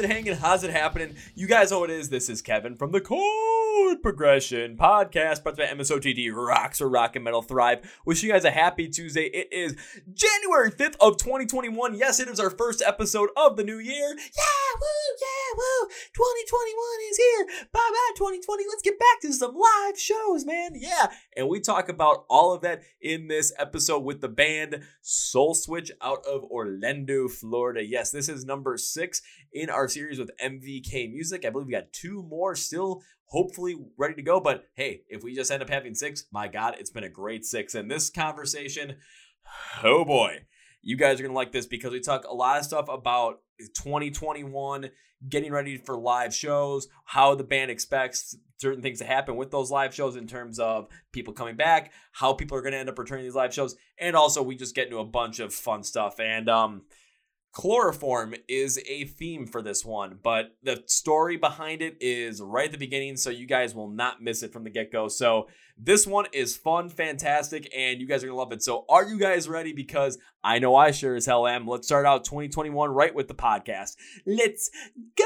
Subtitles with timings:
[0.00, 0.34] it hanging?
[0.34, 1.14] How's it happening?
[1.34, 2.08] You guys know what it is.
[2.08, 6.88] This is Kevin from the Chord Progression Podcast, brought to you by MSOTD Rocks or
[6.88, 7.80] Rock and Metal Thrive.
[8.06, 9.24] Wishing you guys a happy Tuesday.
[9.24, 9.76] It is
[10.12, 11.94] January 5th of 2021.
[11.96, 14.08] Yes, it is our first episode of the new year.
[14.16, 15.88] Yeah, woo, yeah, woo.
[16.14, 17.46] 2021 is here.
[17.72, 18.64] Bye bye, 2020.
[18.68, 20.72] Let's get back to some live shows, man.
[20.74, 21.08] Yeah.
[21.36, 25.90] And we talk about all of that in this episode with the band Soul Switch
[26.00, 27.84] out of Orlando, Florida.
[27.84, 29.20] Yes, this is number six
[29.52, 31.44] in our series with MVK Music.
[31.44, 34.40] I believe we got two more still hopefully ready to go.
[34.40, 37.44] But hey, if we just end up having six, my God, it's been a great
[37.44, 37.74] six.
[37.74, 38.96] And this conversation,
[39.82, 40.40] oh boy,
[40.82, 43.40] you guys are going to like this because we talk a lot of stuff about
[43.76, 44.90] 2021,
[45.28, 49.70] getting ready for live shows, how the band expects certain things to happen with those
[49.70, 52.98] live shows in terms of people coming back, how people are going to end up
[52.98, 56.18] returning these live shows, and also we just get into a bunch of fun stuff.
[56.18, 56.82] And um,
[57.52, 62.72] Chloroform is a theme for this one, but the story behind it is right at
[62.72, 65.08] the beginning, so you guys will not miss it from the get go.
[65.08, 68.62] So, this one is fun, fantastic, and you guys are gonna love it.
[68.62, 69.72] So, are you guys ready?
[69.72, 71.66] Because I know I sure as hell am.
[71.66, 73.96] Let's start out 2021 right with the podcast.
[74.24, 74.70] Let's
[75.16, 75.24] go!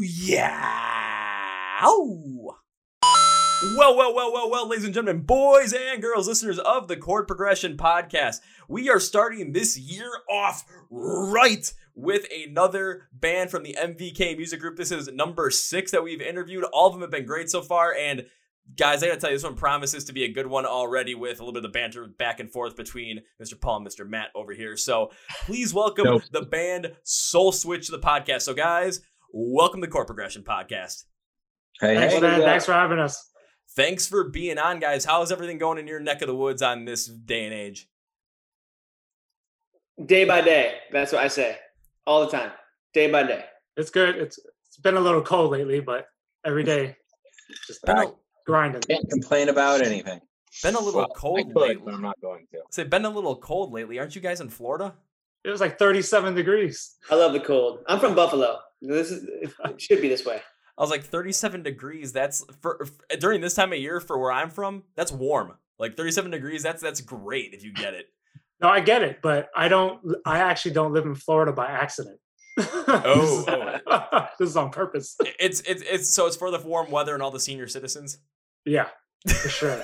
[0.00, 1.78] Yeah!
[1.82, 2.56] Oh.
[3.62, 7.26] Well, well, well, well, well, ladies and gentlemen, boys and girls, listeners of the Chord
[7.26, 14.36] Progression Podcast, we are starting this year off right with another band from the MVK
[14.36, 14.76] Music Group.
[14.76, 16.64] This is number six that we've interviewed.
[16.64, 18.26] All of them have been great so far, and
[18.76, 21.40] guys, I gotta tell you, this one promises to be a good one already with
[21.40, 23.58] a little bit of the banter back and forth between Mr.
[23.58, 24.06] Paul and Mr.
[24.06, 24.76] Matt over here.
[24.76, 25.12] So
[25.46, 26.22] please welcome nope.
[26.30, 28.42] the band Soul Switch to the podcast.
[28.42, 29.00] So, guys,
[29.32, 31.04] welcome to the Chord Progression Podcast.
[31.80, 32.40] Hey, thanks, hey, man.
[32.42, 33.30] Thanks for having us
[33.76, 35.04] thanks for being on, guys.
[35.04, 37.88] How's everything going in your neck of the woods on this day and age?
[40.04, 40.78] Day by day.
[40.90, 41.58] That's what I say
[42.06, 42.50] all the time.
[42.92, 43.44] Day by day.
[43.76, 44.16] It's good.
[44.16, 46.08] It's it's been a little cold lately, but
[46.44, 46.96] every day
[47.66, 48.12] just been a,
[48.44, 48.82] grinding.
[48.82, 50.20] Can't complain about anything.
[50.62, 51.82] Been a little well, cold could, lately.
[51.84, 52.60] But I'm not going to.
[52.70, 53.98] Say, been a little cold lately.
[53.98, 54.94] Aren't you guys in Florida?
[55.44, 56.96] It was like 37 degrees.
[57.10, 57.80] I love the cold.
[57.86, 58.58] I'm from Buffalo.
[58.82, 60.40] This is it should be this way.
[60.78, 62.12] I was like 37 degrees.
[62.12, 64.84] That's for, for, during this time of year for where I'm from.
[64.94, 65.54] That's warm.
[65.78, 66.62] Like 37 degrees.
[66.62, 68.06] That's that's great if you get it.
[68.60, 70.00] No, I get it, but I don't.
[70.24, 72.18] I actually don't live in Florida by accident.
[72.58, 74.26] Oh, this, is, oh.
[74.38, 75.16] this is on purpose.
[75.38, 78.18] It's it's it's so it's for the warm weather and all the senior citizens.
[78.64, 78.88] Yeah,
[79.28, 79.82] for sure.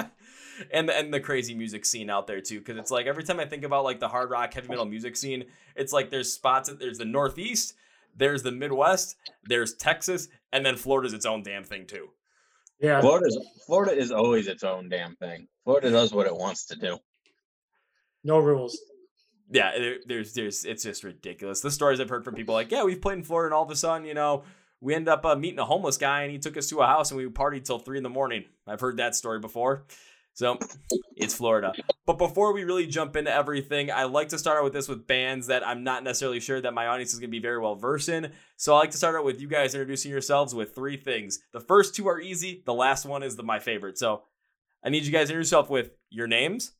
[0.72, 3.44] and and the crazy music scene out there too, because it's like every time I
[3.44, 5.44] think about like the hard rock heavy metal music scene,
[5.76, 6.70] it's like there's spots.
[6.72, 7.74] There's the Northeast,
[8.18, 12.08] there's the Midwest, there's Texas, and then Florida's its own damn thing too.
[12.80, 13.00] Yeah.
[13.00, 15.48] Florida's Florida is always its own damn thing.
[15.64, 16.98] Florida does what it wants to do.
[18.24, 18.78] No rules.
[19.50, 21.60] Yeah, there, there's there's it's just ridiculous.
[21.60, 23.70] The stories I've heard from people like, yeah, we've played in Florida, and all of
[23.70, 24.44] a sudden, you know,
[24.80, 27.10] we end up uh, meeting a homeless guy, and he took us to a house,
[27.10, 28.44] and we partied till three in the morning.
[28.66, 29.86] I've heard that story before.
[30.38, 30.56] So
[31.16, 31.72] it's Florida.
[32.06, 35.04] But before we really jump into everything, I like to start out with this with
[35.04, 37.74] bands that I'm not necessarily sure that my audience is going to be very well
[37.74, 38.30] versed in.
[38.56, 41.40] So I like to start out with you guys introducing yourselves with three things.
[41.52, 42.62] The first two are easy.
[42.64, 43.98] The last one is the my favorite.
[43.98, 44.22] So
[44.84, 46.70] I need you guys to introduce yourself with your names,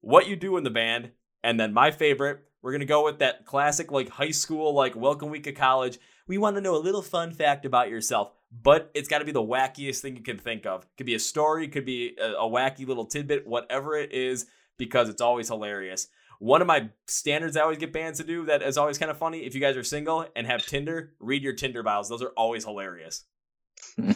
[0.00, 1.12] what you do in the band,
[1.44, 2.40] and then my favorite.
[2.62, 6.00] We're gonna go with that classic like high school like welcome week of college.
[6.26, 8.32] We want to know a little fun fact about yourself
[8.62, 10.86] but it's got to be the wackiest thing you can think of.
[10.96, 15.08] Could be a story, could be a, a, wacky little tidbit, whatever it is, because
[15.08, 16.08] it's always hilarious.
[16.38, 19.18] One of my standards I always get bands to do that is always kind of
[19.18, 19.40] funny.
[19.40, 22.08] If you guys are single and have Tinder, read your Tinder bios.
[22.08, 23.24] Those are always hilarious.
[23.98, 24.14] no,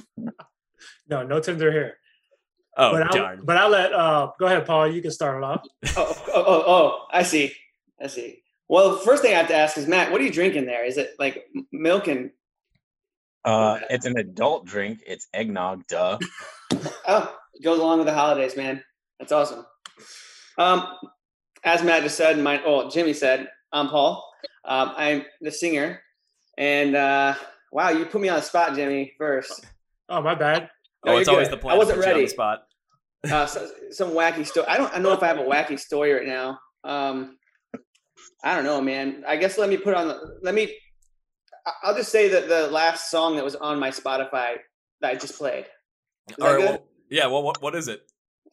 [1.08, 1.94] no Tinder here.
[2.76, 3.38] Oh, but darn.
[3.38, 4.88] I'll, but I'll let, uh, go ahead, Paul.
[4.88, 5.66] You can start it off.
[5.96, 7.52] oh, oh, oh, oh, I see.
[8.00, 8.42] I see.
[8.68, 10.84] Well, first thing I have to ask is, Matt, what are you drinking there?
[10.84, 12.30] Is it like milk and
[13.48, 15.00] uh, it's an adult drink.
[15.06, 15.86] It's eggnog.
[15.88, 16.18] Duh.
[17.08, 18.82] oh, it goes along with the holidays, man.
[19.18, 19.64] That's awesome.
[20.58, 20.86] Um,
[21.64, 24.24] as Matt just said, my oh Jimmy said, I'm Paul.
[24.64, 26.00] Um, I'm the singer,
[26.56, 27.34] and uh,
[27.72, 29.14] wow, you put me on the spot, Jimmy.
[29.18, 29.64] First.
[30.08, 30.70] Oh, my bad.
[31.04, 31.74] No, oh, it's always the plan.
[31.74, 32.26] I wasn't ready.
[32.26, 32.60] spot.
[33.30, 34.66] uh, so, some wacky story.
[34.68, 34.92] I don't.
[34.94, 36.58] I know if I have a wacky story right now.
[36.84, 37.36] Um,
[38.44, 39.24] I don't know, man.
[39.26, 40.38] I guess let me put on the.
[40.42, 40.74] Let me
[41.82, 44.56] I'll just say that the last song that was on my Spotify
[45.00, 45.66] that I just played.
[46.40, 46.58] All right.
[46.58, 47.26] Well, yeah.
[47.26, 48.02] Well, what, what is it?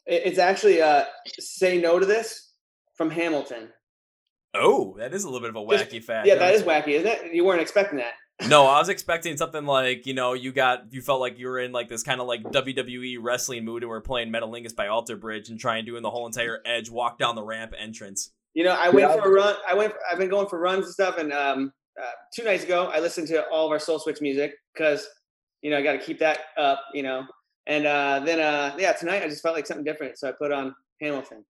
[0.06, 1.06] It's actually uh,
[1.40, 2.54] "Say No to This"
[2.96, 3.70] from Hamilton.
[4.54, 6.28] Oh, that is a little bit of a wacky just, fact.
[6.28, 7.34] Yeah, that is wacky, isn't it?
[7.34, 8.14] You weren't expecting that.
[8.50, 11.60] no, I was expecting something like you know you got you felt like you were
[11.60, 15.16] in like this kind of like WWE wrestling mood and we're playing Metalingus by Alter
[15.16, 18.32] Bridge and trying doing the whole entire Edge walk down the ramp entrance.
[18.54, 19.22] You know, I went Yeah.
[19.22, 19.56] for a run.
[19.68, 19.94] I went.
[20.12, 21.18] I've been going for runs and stuff.
[21.18, 21.72] And um,
[22.02, 25.08] uh, two nights ago, I listened to all of our Soul Switch music because
[25.62, 26.82] you know I got to keep that up.
[26.94, 27.24] You know,
[27.68, 30.52] and uh, then uh, yeah, tonight I just felt like something different, so I put
[30.52, 31.44] on Hamilton.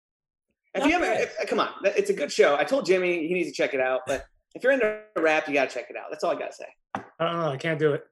[0.74, 2.56] If you Not haven't, if- come on, it's a good show.
[2.56, 4.24] I told Jimmy he needs to check it out, but
[4.54, 6.06] if you're into rap, you got to check it out.
[6.10, 6.66] That's all I got to say.
[6.94, 7.48] I don't know.
[7.50, 8.04] I can't do it.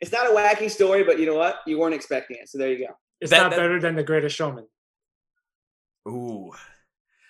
[0.00, 1.56] It's not a wacky story, but you know what?
[1.66, 2.94] You weren't expecting it, so there you go.
[3.20, 4.66] It's That- not that- better than The Greatest Showman.
[6.08, 6.52] Ooh.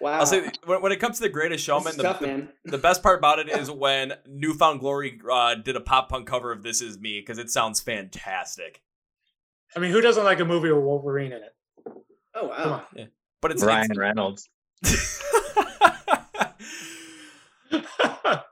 [0.00, 2.78] Wow, I'll say when, when it comes to the Greatest Showman, the, tough, the, the
[2.78, 6.52] best part about it is when New Found Glory uh, did a pop punk cover
[6.52, 8.82] of "This Is Me" because it sounds fantastic.
[9.76, 11.54] I mean, who doesn't like a movie with Wolverine in it?
[12.34, 12.86] Oh Come wow.
[12.98, 13.08] on.
[13.40, 14.48] But it's, Ryan Reynolds.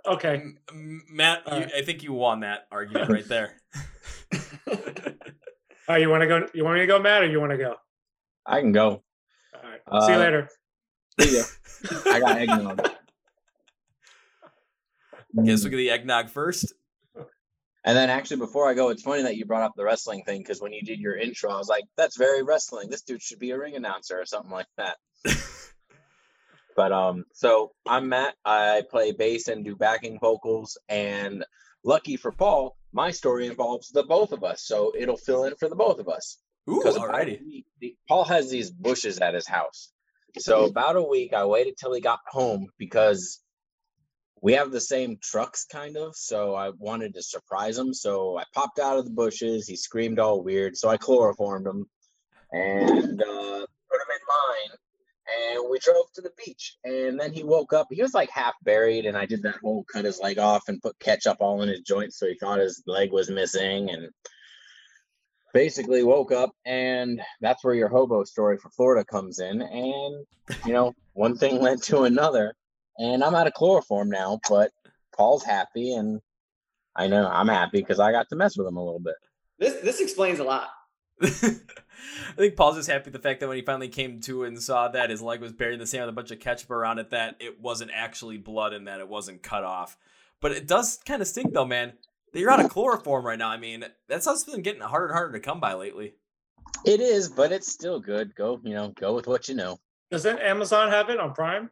[0.07, 0.35] okay.
[0.35, 1.73] M- M- Matt, you, Alright.
[1.77, 3.57] I think you won that argument right there.
[5.89, 6.47] All right, you want to go?
[6.55, 7.75] You want me to go, Matt, or you want to go?
[8.47, 9.03] I can go.
[9.55, 9.81] All right.
[10.07, 10.49] See you Uh, later.
[11.19, 11.43] Ya.
[12.07, 12.91] I got eggnog.
[15.45, 16.75] Guess we get the eggnog first.
[17.85, 20.41] And then actually, before I go, it's funny that you brought up the wrestling thing
[20.41, 22.89] because when you did your intro, I was like, "That's very wrestling.
[22.89, 24.99] This dude should be a ring announcer or something like that."
[26.77, 28.35] but um, so I'm Matt.
[28.45, 30.79] I play bass and do backing vocals.
[30.89, 31.45] And
[31.83, 35.69] lucky for Paul, my story involves the both of us, so it'll fill in for
[35.69, 36.39] the both of us.
[36.71, 37.65] Ooh, Because about a alrighty.
[38.07, 39.92] Paul has these bushes at his house.
[40.39, 43.41] So about a week, I waited till he got home because
[44.43, 46.17] we have the same trucks, kind of.
[46.17, 47.95] So I wanted to surprise him.
[47.95, 49.69] So I popped out of the bushes.
[49.69, 50.77] He screamed all weird.
[50.77, 51.87] So I chloroformed him
[52.51, 54.79] and uh, put him in mine.
[55.55, 56.77] And we drove to the beach.
[56.83, 57.87] And then he woke up.
[57.91, 59.07] He was like half buried.
[59.07, 61.81] And I did that whole cut his leg off and put ketchup all in his
[61.83, 62.19] joints.
[62.19, 63.91] So he thought his leg was missing.
[63.91, 64.11] And
[65.53, 70.27] basically woke up and that's where your hobo story for Florida comes in and
[70.65, 72.55] you know one thing led to another
[72.99, 74.71] and I'm out of chloroform now but
[75.17, 76.21] Paul's happy and
[76.97, 79.17] I know I'm happy because I got to mess with him a little bit
[79.59, 80.69] This this explains a lot.
[81.23, 84.61] I think Paul's just happy with the fact that when he finally came to and
[84.61, 86.99] saw that his leg was buried in the sand with a bunch of ketchup around
[86.99, 89.97] it, that it wasn't actually blood and that it wasn't cut off.
[90.41, 91.93] But it does kind of stink though, man.
[92.33, 93.49] That you're out of chloroform right now.
[93.51, 96.15] I mean, that stuff's been getting harder and harder to come by lately.
[96.87, 99.79] it is but it's still good go you know go with what you know
[100.11, 101.71] Doesn't Amazon have it on Prime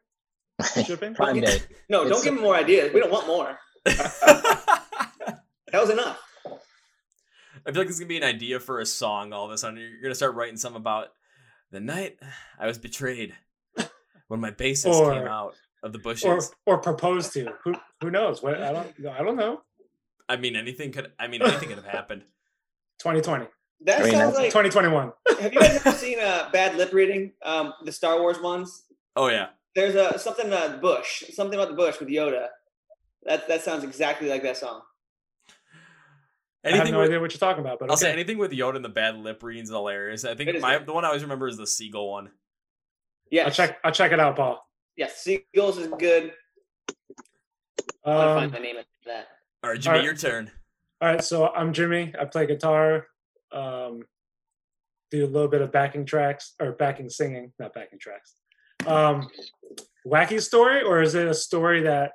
[0.85, 1.15] shipping?
[1.21, 2.93] prime day No, don't give him more ideas.
[2.93, 3.59] We don't want more.
[5.73, 6.19] That was enough.
[6.45, 9.33] I feel like this is gonna be an idea for a song.
[9.33, 11.09] All of a sudden, you're gonna start writing some about
[11.71, 12.19] the night
[12.59, 13.35] I was betrayed
[14.27, 15.55] when my bassist Or- came out
[15.85, 16.25] of the bushes.
[16.67, 17.53] or or proposed to?
[17.65, 18.43] Who who knows?
[18.43, 19.63] What I don't I don't know.
[20.31, 21.11] I mean, anything could.
[21.19, 22.23] I mean, anything could have happened.
[23.01, 23.47] 2020,
[23.87, 24.47] That I mean, sounds like.
[24.51, 25.13] 2021.
[25.41, 27.33] Have you guys ever seen uh, bad lip reading?
[27.43, 28.85] Um, the Star Wars ones.
[29.17, 32.49] Oh yeah, There's a something uh, Bush, something about the Bush with Yoda.
[33.25, 34.83] That that sounds exactly like that song.
[36.63, 36.93] I have anything.
[36.93, 38.89] no with, idea what you're talking about, but I'll say anything with Yoda and the
[38.91, 40.25] bad lip readings is hilarious.
[40.27, 42.31] I think my the one I always remember is the seagull one.
[43.31, 44.65] Yeah, I'll check I'll check it out, Paul.
[44.97, 46.33] Yes, Seagulls is good.
[48.05, 49.29] I want Um, find the name of that.
[49.63, 50.05] All right, Jimmy, Alright.
[50.05, 50.51] your turn.
[51.01, 52.13] All right, so I'm Jimmy.
[52.19, 53.07] I play guitar,
[53.53, 54.03] um,
[55.11, 58.35] do a little bit of backing tracks or backing singing, not backing tracks.
[58.87, 59.29] Um,
[60.07, 62.13] wacky story, or is it a story that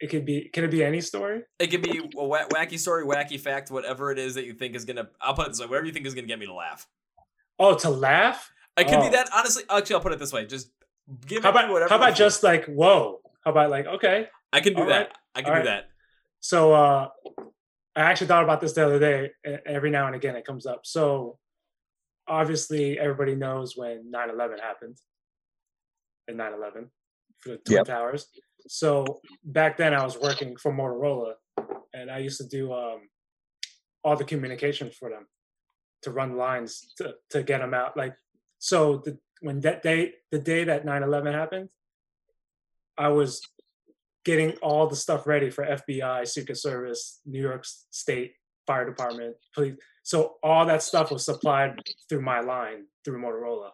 [0.00, 0.48] it could be?
[0.52, 1.42] Can it be any story?
[1.58, 4.74] It could be a wa- wacky story, wacky fact, whatever it is that you think
[4.74, 5.08] is gonna.
[5.20, 6.86] I'll put it this way: whatever you think is gonna get me to laugh.
[7.58, 8.50] Oh, to laugh.
[8.78, 9.10] It could be Oh.
[9.10, 9.28] that.
[9.34, 10.70] Honestly, actually, I'll put it this way: just
[11.26, 11.90] give How me about whatever.
[11.90, 13.20] how about just like whoa?
[13.44, 14.28] How about like okay?
[14.52, 14.98] I can do all that.
[15.08, 15.82] right, I can all do right.
[15.84, 15.89] that.
[16.40, 17.08] So uh,
[17.94, 19.30] I actually thought about this the other day.
[19.66, 20.80] Every now and again, it comes up.
[20.84, 21.38] So
[22.26, 24.96] obviously, everybody knows when 9/11 happened.
[26.28, 26.88] In 9/11
[27.38, 27.86] for the Twin Yep.
[27.86, 28.28] Towers.
[28.68, 31.34] So back then, I was working for Motorola,
[31.92, 33.08] and I used to do um,
[34.04, 35.26] all the communication for them
[36.02, 37.96] to run lines to to get them out.
[37.96, 38.16] Like
[38.58, 41.70] so, the, when that day, the day that 9/11 happened,
[42.96, 43.42] I was
[44.24, 48.34] getting all the stuff ready for FBI, Secret Service, New York State
[48.66, 49.76] Fire Department, police.
[50.02, 53.70] So all that stuff was supplied through my line through Motorola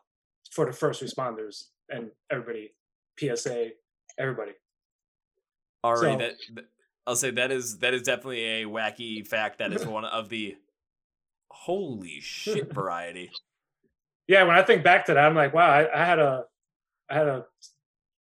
[0.53, 2.75] for the first responders and everybody,
[3.19, 3.71] PSA,
[4.19, 4.53] everybody.
[5.85, 6.65] Alright, So- that, that-
[7.09, 9.59] I'll say that is that is definitely a wacky fact.
[9.61, 10.57] That is one of the
[11.53, 13.31] holy shit variety.
[14.27, 16.47] Yeah, when I think back to that, I'm like, wow, I, I had a,
[17.09, 17.47] I had a,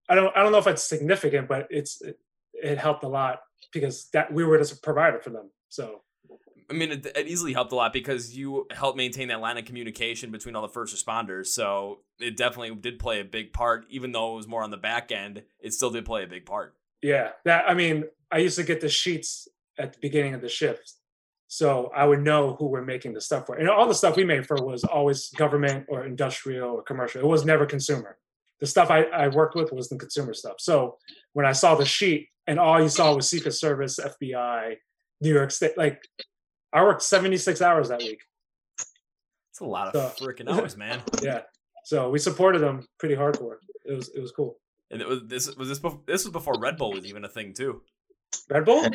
[0.08, 2.18] I don't, I don't know if it's significant, but it's, it,
[2.52, 3.40] it helped a lot
[3.72, 5.50] because that we were the provider for them.
[5.68, 6.02] So
[6.68, 9.64] I mean, it, it easily helped a lot because you helped maintain that line of
[9.64, 11.46] communication between all the first responders.
[11.46, 14.76] So it definitely did play a big part, even though it was more on the
[14.76, 15.42] back end.
[15.60, 16.74] It still did play a big part.
[17.02, 19.46] Yeah, that I mean, I used to get the sheets
[19.78, 20.94] at the beginning of the shift,
[21.46, 23.56] so I would know who we're making the stuff for.
[23.56, 27.20] And all the stuff we made for was always government or industrial or commercial.
[27.20, 28.18] It was never consumer.
[28.60, 30.56] The stuff I, I worked with was the consumer stuff.
[30.58, 30.96] So
[31.34, 34.76] when I saw the sheet and all you saw was Secret Service, FBI,
[35.20, 36.00] New York State, like
[36.72, 38.20] I worked 76 hours that week.
[39.50, 41.02] It's a lot of So- freaking hours, man.
[41.22, 41.42] Yeah.
[41.84, 43.56] So we supported them pretty hardcore.
[43.84, 44.58] It was it was cool.
[44.90, 47.28] And it was this was this before, this was before Red Bull was even a
[47.28, 47.82] thing too.
[48.50, 48.86] Red Bull?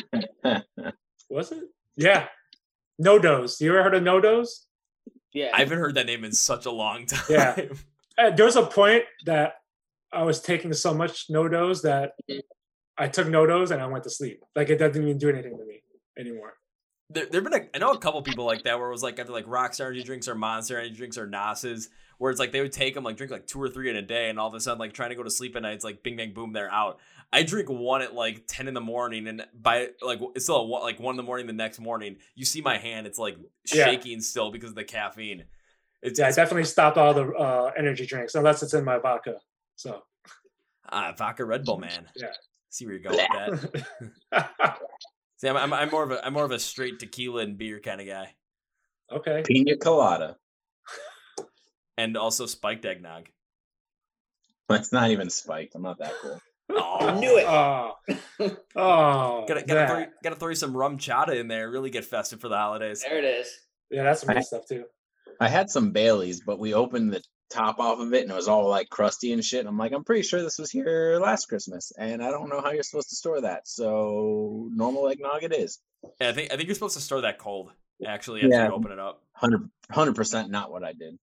[1.30, 1.63] Was it?
[1.96, 2.27] Yeah.
[3.01, 3.60] NoDoz.
[3.62, 4.48] You ever heard of NoDoz?
[5.34, 5.50] Yeah.
[5.53, 7.24] I haven't heard that name in such a long time.
[7.30, 7.56] Yeah.
[8.18, 9.53] Uh, there was a point that
[10.12, 12.12] I was taking so much NoDoz that
[12.98, 14.41] I took NoDoz and I went to sleep.
[14.56, 15.82] Like it doesn't even do anything to me
[16.20, 16.53] anymore.
[17.10, 19.20] there there've been a, I know a couple people like that where it was like
[19.20, 22.62] either like Rockstar energy drinks or Monster energy drinks or NOS's where it's like they
[22.62, 24.53] would take them like drink like two or three in a day and all of
[24.53, 26.51] a sudden like trying to go to sleep at night it's like bing bang boom
[26.53, 27.00] they're out.
[27.34, 30.68] I drink one at like ten in the morning and by like it's still at
[30.68, 33.38] one, like one in the morning the next morning you see my hand it's like
[33.74, 33.86] Yeah.
[33.86, 35.46] shaking still because of the caffeine.
[36.01, 39.36] It's, I definitely stopped all the uh, energy drinks unless it's in my vodka.
[39.75, 40.01] So
[40.89, 42.08] ah, vodka Red Bull man.
[42.15, 42.27] Yeah.
[42.70, 43.17] See where you're going
[43.51, 43.84] with
[44.31, 44.77] that.
[45.38, 47.79] See, I'm, I'm, I'm more of a I'm more of a straight tequila and beer
[47.79, 48.36] kind of guy,
[49.12, 49.43] okay.
[49.46, 50.38] Pina colada.
[51.98, 53.27] and also spiked eggnog.
[54.70, 55.75] It's not even spiked.
[55.75, 56.39] I'm not that cool.
[56.70, 57.46] Oh, I knew it.
[57.48, 57.96] Oh,
[58.75, 61.70] oh, Gotta gotta throw, gotta throw you some RumChata in there.
[61.70, 63.01] Really get festive for the holidays.
[63.01, 63.50] there it is.
[63.89, 64.86] yeah, that's some good stuff too.
[65.41, 68.48] I had some Baileys, but we opened the top off of it and it was
[68.48, 69.60] all like crusty and shit.
[69.62, 72.62] And I'm like, I'm pretty sure this was here last Christmas, and I don't know
[72.62, 73.67] how you're supposed to store that.
[73.67, 75.79] So normal eggnog it is.
[76.21, 77.71] Yeah, I think I think you're supposed to store that cold.
[78.05, 78.67] Actually, after Yeah.
[78.67, 79.21] you open it up.
[79.39, 81.17] 100 percent not what I did.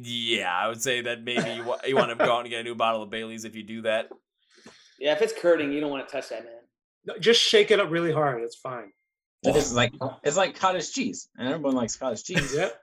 [0.00, 2.60] Yeah, I would say that maybe you, wa- you want to go out and get
[2.60, 4.08] a new bottle of Bailey's if you do that.
[5.00, 6.52] Yeah, if it's curding, you don't want to touch that, man.
[7.06, 8.42] No, Just shake it up really hard.
[8.42, 8.92] It's fine.
[9.42, 9.92] It's like
[10.22, 12.54] it's like cottage cheese, and everyone likes cottage cheese.
[12.56, 12.80] Yep.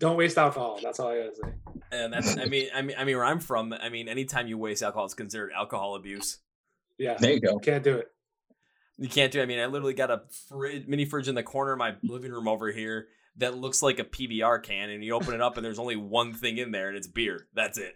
[0.00, 0.80] Don't waste alcohol.
[0.82, 1.52] That's all I gotta say.
[1.92, 4.58] And that's I mean I mean I mean where I'm from, I mean anytime you
[4.58, 6.38] waste alcohol, it's considered alcohol abuse.
[6.98, 7.58] Yeah, There you go.
[7.58, 8.08] can't do it.
[8.98, 9.40] You can't do.
[9.40, 9.42] It.
[9.44, 12.32] I mean, I literally got a fridge, mini fridge in the corner of my living
[12.32, 15.64] room over here that looks like a PBR can, and you open it up and
[15.64, 17.46] there's only one thing in there, and it's beer.
[17.54, 17.94] That's it.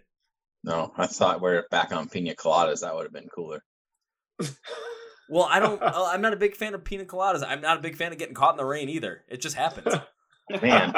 [0.63, 2.81] No, I thought we're back on pina coladas.
[2.81, 3.63] That would have been cooler.
[5.29, 5.81] Well, I don't.
[5.81, 7.43] uh, I'm not a big fan of pina coladas.
[7.47, 9.23] I'm not a big fan of getting caught in the rain either.
[9.27, 9.93] It just happens.
[10.61, 10.93] Man,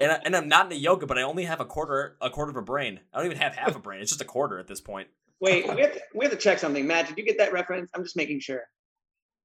[0.00, 2.50] And, I, and I'm not into yoga, but I only have a quarter a quarter
[2.50, 3.00] of a brain.
[3.12, 4.00] I don't even have half a brain.
[4.00, 5.08] It's just a quarter at this point.
[5.40, 6.86] Wait, we have, to, we have to check something.
[6.86, 7.90] Matt, did you get that reference?
[7.94, 8.62] I'm just making sure.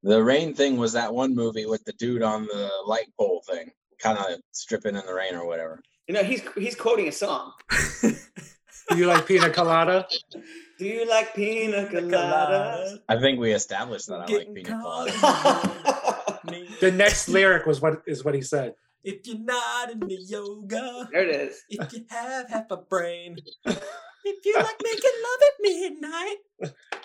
[0.03, 3.71] the rain thing was that one movie with the dude on the light pole thing,
[3.99, 5.81] kind of stripping in the rain or whatever.
[6.07, 7.51] You know, he's he's quoting a song.
[8.01, 10.07] do you like pina colada?
[10.77, 12.99] Do you like pina coladas?
[13.09, 16.13] I think we established that I like Getting pina coladas.
[16.79, 18.73] The next lyric was what is what he said.
[19.03, 21.61] If you're not into yoga, there it is.
[21.69, 26.35] if you have half a brain, if you like making love at midnight.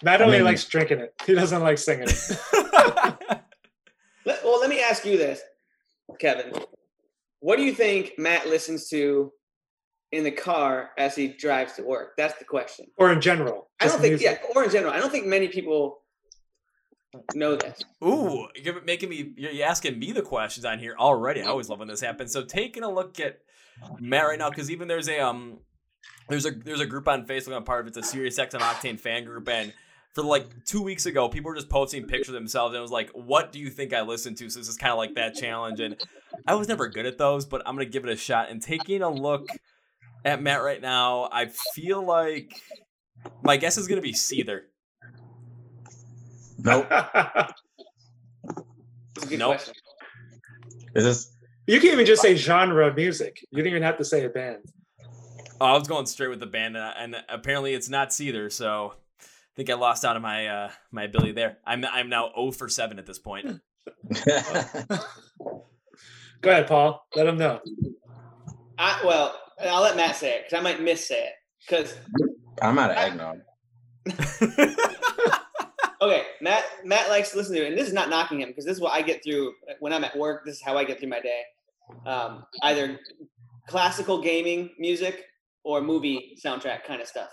[0.03, 1.15] Matt I only mean- likes drinking it.
[1.27, 2.39] He doesn't like singing it.
[4.25, 5.41] Let, well, let me ask you this,
[6.21, 6.53] Kevin.
[7.41, 9.33] What do you think Matt listens to
[10.13, 12.13] in the car as he drives to work?
[12.17, 12.87] That's the question.
[12.99, 13.69] Or in general.
[13.81, 14.41] I don't think, music.
[14.43, 16.03] yeah, or in general, I don't think many people
[17.35, 17.83] know this.
[18.05, 19.33] Ooh, you're making me.
[19.37, 21.43] You're you're asking me the questions on here already.
[21.43, 22.33] I always love when this happens.
[22.33, 23.41] So taking a look at
[23.99, 25.59] Matt right now, because even there's a um,
[26.29, 27.57] there's a there's a group on Facebook.
[27.57, 27.87] I'm part of.
[27.89, 29.73] It's a Sirius X and Octane fan group, and
[30.15, 32.91] for like two weeks ago, people were just posting pictures of themselves, and it was
[32.91, 35.35] like, "What do you think I listen to?" So this is kind of like that
[35.35, 35.97] challenge, and
[36.47, 38.51] I was never good at those, but I'm gonna give it a shot.
[38.51, 39.49] And taking a look
[40.25, 42.55] at Matt right now, I feel like
[43.43, 44.63] my guess is gonna be Seether.
[46.59, 46.91] Nope.
[49.15, 49.57] It's a good Nope.
[49.57, 49.75] question.
[50.95, 51.37] Is this
[51.67, 53.45] you can even just say genre of music.
[53.51, 54.63] You don't even have to say a band.
[55.61, 58.95] Oh, I was going straight with the band, and, and apparently it's not Seether, so
[59.21, 59.25] I
[59.55, 61.59] think I lost out on my uh, my ability there.
[61.65, 63.47] I'm I'm now 0 for seven at this point.
[66.41, 67.07] Go ahead, Paul.
[67.15, 67.61] Let them know.
[68.77, 71.33] I, well, I'll let Matt say it because I might miss say it.
[71.67, 71.97] Because
[72.61, 73.41] I'm out of eggnog.
[76.03, 78.65] okay, Matt Matt likes to listen to it, and this is not knocking him because
[78.65, 80.45] this is what I get through when I'm at work.
[80.45, 81.43] This is how I get through my day.
[82.07, 82.99] Um, either
[83.69, 85.25] classical gaming music
[85.65, 87.31] or movie soundtrack kind of stuff.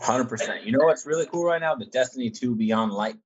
[0.00, 0.64] Hundred percent.
[0.64, 1.74] You know what's really cool right now?
[1.74, 3.16] The Destiny 2 Beyond Light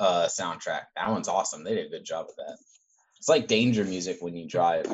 [0.00, 0.82] uh soundtrack.
[0.96, 1.62] That one's awesome.
[1.64, 2.56] They did a good job with that.
[3.18, 4.86] It's like danger music when you drive.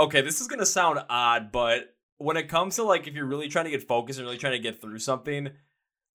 [0.00, 3.48] Okay, this is gonna sound odd, but when it comes to like if you're really
[3.48, 5.50] trying to get focused and really trying to get through something,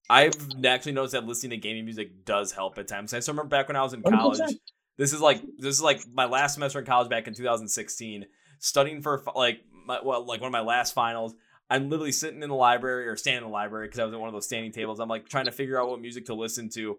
[0.10, 3.14] I've actually noticed that listening to gaming music does help at times.
[3.14, 4.12] I still remember back when I was in 100%.
[4.12, 4.56] college.
[4.98, 8.26] This is like this is like my last semester in college back in 2016,
[8.58, 11.36] studying for like my, well like one of my last finals.
[11.70, 14.20] I'm literally sitting in the library or standing in the library because I was at
[14.20, 15.00] one of those standing tables.
[15.00, 16.98] I'm like trying to figure out what music to listen to,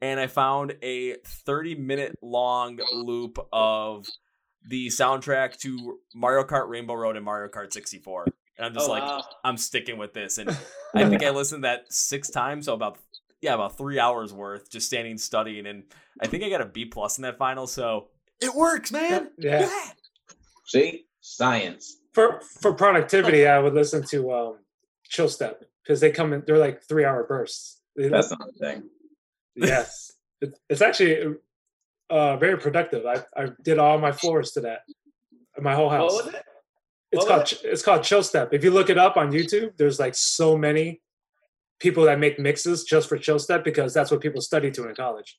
[0.00, 4.06] and I found a 30 minute long loop of
[4.66, 8.24] the soundtrack to Mario Kart Rainbow Road and Mario Kart 64.
[8.56, 9.22] And I'm just Oh, like, wow.
[9.44, 10.38] I'm sticking with this.
[10.38, 10.50] And
[10.94, 12.98] I think I listened to that six times, so about
[13.40, 15.66] yeah, about three hours worth, just standing studying.
[15.66, 15.84] And
[16.20, 17.66] I think I got a B plus in that final.
[17.68, 18.08] So
[18.40, 19.30] it works, man.
[19.38, 19.68] Yeah.
[20.66, 21.04] See?
[21.20, 21.96] Science.
[22.14, 24.58] For for productivity, I would listen to um
[25.08, 26.42] Chillstep because they come in.
[26.46, 27.80] They're like three hour bursts.
[27.96, 28.88] They- That's not a thing.
[29.54, 31.34] yes, it, it's actually
[32.10, 33.06] uh very productive.
[33.06, 34.80] I I did all my floors to that,
[35.60, 36.12] my whole house.
[36.12, 36.44] What was it?
[37.10, 38.52] It's What called was it's called Chillstep.
[38.52, 41.00] If you look it up on YouTube, there's like so many
[41.80, 45.38] people that make mixes just for Chillstep because that's what people study to in college.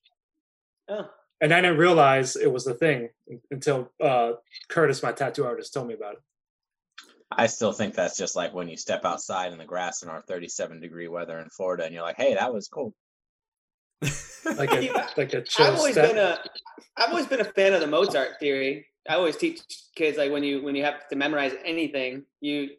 [0.88, 1.10] Oh.
[1.42, 3.10] And I didn't realize it was a thing
[3.52, 4.34] until uh,
[4.68, 6.20] Curtis, my tattoo artist, told me about it.
[7.32, 10.22] I still think that's just like when you step outside in the grass in our
[10.22, 12.94] 37 degree weather in Florida and you're like, hey, that was cool.
[14.56, 16.10] Like a like a chill I've always step.
[16.10, 16.40] been a
[16.98, 18.86] I've always been a fan of the Mozart theory.
[19.10, 19.62] I always teach
[19.96, 22.70] kids like when you when you have to memorize anything, you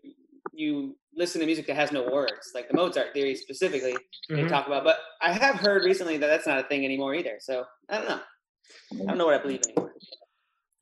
[0.52, 3.96] you listen to music that has no words, like the Mozart theory specifically.
[4.28, 4.48] They Mhm.
[4.48, 7.36] talk about, but I have heard recently that that's not a thing anymore either.
[7.40, 8.20] So I don't know.
[9.02, 9.92] I don't know what I believe anymore.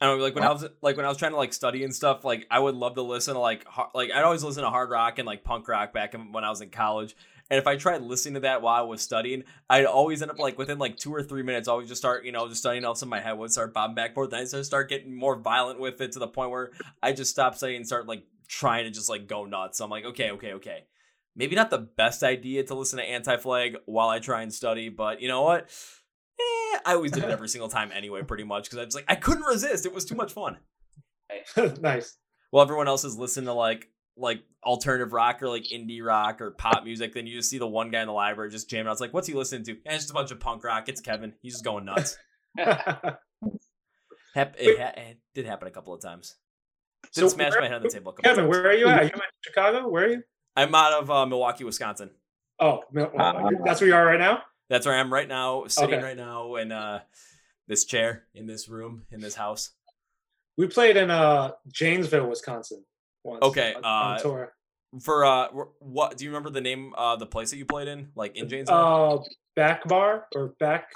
[0.00, 1.82] I don't know, like when I was like when I was trying to like study
[1.82, 4.62] and stuff, like I would love to listen to like har- like I'd always listen
[4.62, 7.16] to hard rock and like punk rock back in, when I was in college.
[7.50, 10.38] And if I tried listening to that while I was studying, I'd always end up
[10.38, 12.84] like within like two or three minutes, I would just start, you know, just studying
[12.84, 14.30] else in my head would start bobbing back and forth.
[14.30, 16.70] Then I just start getting more violent with it to the point where
[17.02, 19.78] I just stopped studying and start like trying to just like go nuts.
[19.78, 20.84] So I'm like, okay, okay, okay.
[21.36, 24.88] Maybe not the best idea to listen to Anti Flag while I try and study,
[24.88, 25.70] but you know what?
[26.40, 29.04] Eh, I always did it every single time anyway, pretty much, because I was like,
[29.08, 29.86] I couldn't resist.
[29.86, 30.58] It was too much fun.
[31.80, 32.18] nice.
[32.50, 36.50] While everyone else is listening to like like alternative rock or like indie rock or
[36.50, 38.88] pop music, then you just see the one guy in the library just jamming.
[38.88, 39.72] I was like, what's he listening to?
[39.72, 40.88] And it's just a bunch of punk rock.
[40.88, 41.34] It's Kevin.
[41.42, 42.16] He's just going nuts.
[44.34, 46.36] Hap- it, ha- it did happen a couple of times.
[47.14, 48.12] Did So smash where- my head on the table.
[48.12, 48.50] A couple Kevin, times.
[48.50, 48.98] where are you at?
[49.00, 49.88] Are you in Chicago?
[49.88, 50.22] Where are you?
[50.56, 52.10] I'm out of uh, Milwaukee, Wisconsin.
[52.60, 54.42] Oh, Mil- Uh, that's where you are right now.
[54.68, 56.02] That's where I am right now, sitting Okay.
[56.04, 57.00] right now in uh,
[57.68, 59.70] this chair, in this room, in this house.
[60.58, 62.84] We played in uh Janesville, Wisconsin.
[63.24, 64.52] Once Okay, on, on uh, tour.
[65.02, 65.48] For uh,
[65.80, 66.94] what do you remember the name?
[66.96, 68.76] Uh, the place that you played in, like in Janesville.
[68.76, 70.90] Uh, back bar or back?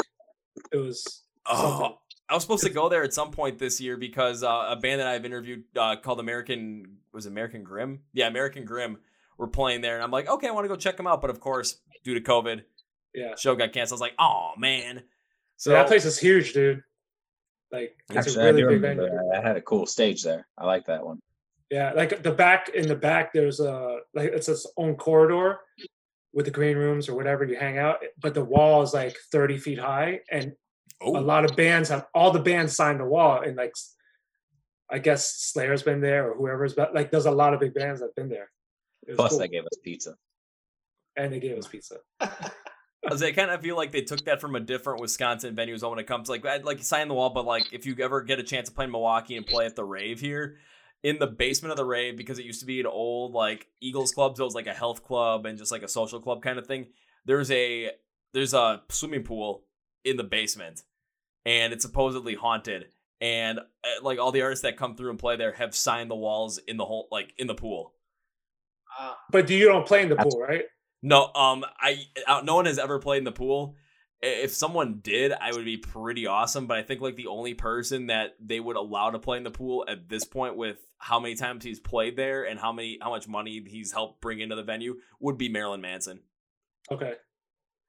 [0.73, 1.23] It was.
[1.47, 1.97] Oh, something.
[2.29, 5.01] I was supposed to go there at some point this year because uh, a band
[5.01, 8.01] that I've interviewed uh, called American was American Grim.
[8.15, 8.99] Yeah, American Grim
[9.37, 11.21] were playing there, and I'm like, okay, I want to go check them out.
[11.21, 12.63] But of course, due to COVID,
[13.15, 13.35] Yeah.
[13.37, 14.01] show got canceled.
[14.01, 15.03] I was like, oh man.
[15.59, 16.83] So So that place is huge, dude.
[17.71, 19.33] Like it's Actually, a really I do big remember venue.
[19.35, 20.47] I had a cool stage there.
[20.57, 21.21] I like that one.
[21.73, 25.59] Yeah, like the back in the back, there's a like it's its own corridor
[26.35, 27.97] with the green rooms or whatever you hang out.
[28.21, 30.53] But the wall is like 30 feet high, and
[31.01, 33.73] oh, a lot of bands have all the bands signed the wall, and like
[34.91, 38.01] I guess Slayer's been there or whoever's but like there's a lot of big bands
[38.01, 38.51] that've been there.
[39.07, 39.39] It was Plus, cool.
[39.39, 40.15] they gave us pizza.
[41.17, 41.97] and they gave us pizza.
[42.21, 42.29] I
[43.11, 45.77] was- I kind of feel like they took that from a different Wisconsin venue.
[45.79, 48.21] So when it comes like I'd like sign the wall, but like if you ever
[48.21, 50.59] get a chance to play in Milwaukee and play at the rave here,
[51.03, 54.13] in the basement of the rave, because it used to be an old like Eagles
[54.13, 56.59] club, so it was like a health club and just like a social club kind
[56.59, 56.87] of thing.
[57.25, 57.91] There's a
[58.33, 59.65] there's a swimming pool
[60.05, 60.83] in the basement,
[61.45, 62.87] and it's supposedly haunted.
[63.21, 63.63] And uh,
[64.03, 66.77] like all the artists that come through and play there have signed the walls in
[66.77, 67.95] the whole like in the pool.
[68.99, 69.15] Wow.
[69.31, 70.65] But do you don't play in the pool, right?
[71.03, 73.77] No, um, I uh, no one has ever played in the pool.
[74.23, 76.67] If someone did, I would be pretty awesome.
[76.67, 79.51] But I think like the only person that they would allow to play in the
[79.51, 83.11] pool at this point, with how many times he's played there and how many how
[83.11, 86.21] much money he's helped bring into the venue, would be Marilyn Manson.
[86.91, 87.15] Okay.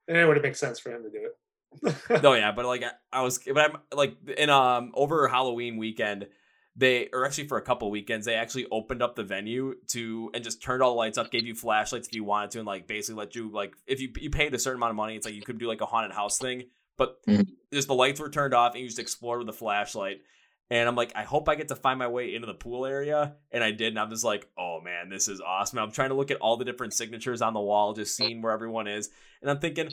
[0.07, 2.23] And it would make sense for him to do it.
[2.23, 6.27] no, yeah, but like I, I was, but I'm like in um over Halloween weekend,
[6.75, 10.43] they or actually for a couple weekends they actually opened up the venue to and
[10.43, 12.87] just turned all the lights up, gave you flashlights if you wanted to, and like
[12.87, 15.35] basically let you like if you you paid a certain amount of money, it's like
[15.35, 16.63] you could do like a haunted house thing,
[16.97, 17.47] but Mhm.
[17.71, 20.21] just the lights were turned off and you just explored with a flashlight.
[20.69, 23.35] And I'm like, I hope I get to find my way into the pool area.
[23.51, 23.89] And I did.
[23.89, 25.77] And I'm just like, oh man, this is awesome.
[25.77, 28.53] I'm trying to look at all the different signatures on the wall, just seeing where
[28.53, 29.09] everyone is.
[29.41, 29.89] And I'm thinking,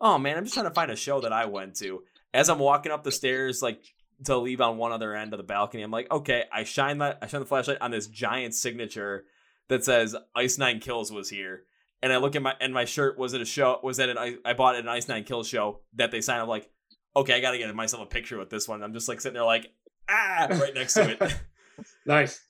[0.00, 2.02] Oh man, I'm just trying to find a show that I went to.
[2.32, 3.84] As I'm walking up the stairs, like
[4.24, 7.18] to leave on one other end of the balcony, I'm like, okay, I shine that
[7.22, 9.24] I shine the flashlight on this giant signature
[9.68, 11.64] that says Ice Nine Kills was here.
[12.02, 14.18] And I look at my and my shirt was it a show was that an
[14.18, 16.68] I, I bought an Ice Nine Kills show that they signed up like,
[17.14, 18.82] okay, I gotta get myself a picture with this one.
[18.82, 19.70] I'm just like sitting there like,
[20.08, 21.34] ah, right next to it.
[22.06, 22.40] Nice.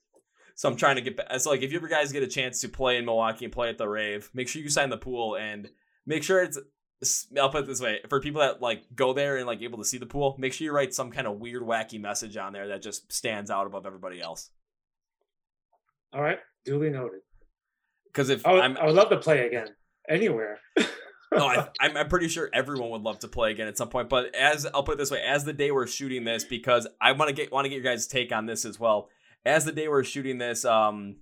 [0.55, 1.41] So I'm trying to get back.
[1.41, 3.69] So like, if you ever guys get a chance to play in Milwaukee and play
[3.69, 5.69] at the rave, make sure you sign the pool and
[6.07, 6.59] make sure it's.
[7.38, 9.85] I'll put it this way: for people that like go there and like able to
[9.85, 12.69] see the pool, make sure you write some kind of weird, wacky message on there
[12.69, 14.51] that just stands out above everybody else.
[16.12, 16.38] All right.
[16.65, 17.21] Duly noted.
[18.07, 19.69] Because if I would, I'm, I would love to play again
[20.09, 20.59] anywhere.
[20.77, 20.87] no,
[21.47, 24.09] I, I'm, I'm pretty sure everyone would love to play again at some point.
[24.09, 27.12] But as I'll put it this way, as the day we're shooting this, because I
[27.12, 29.09] want to get want to get your guys' take on this as well.
[29.45, 31.17] As the day we're shooting this, um,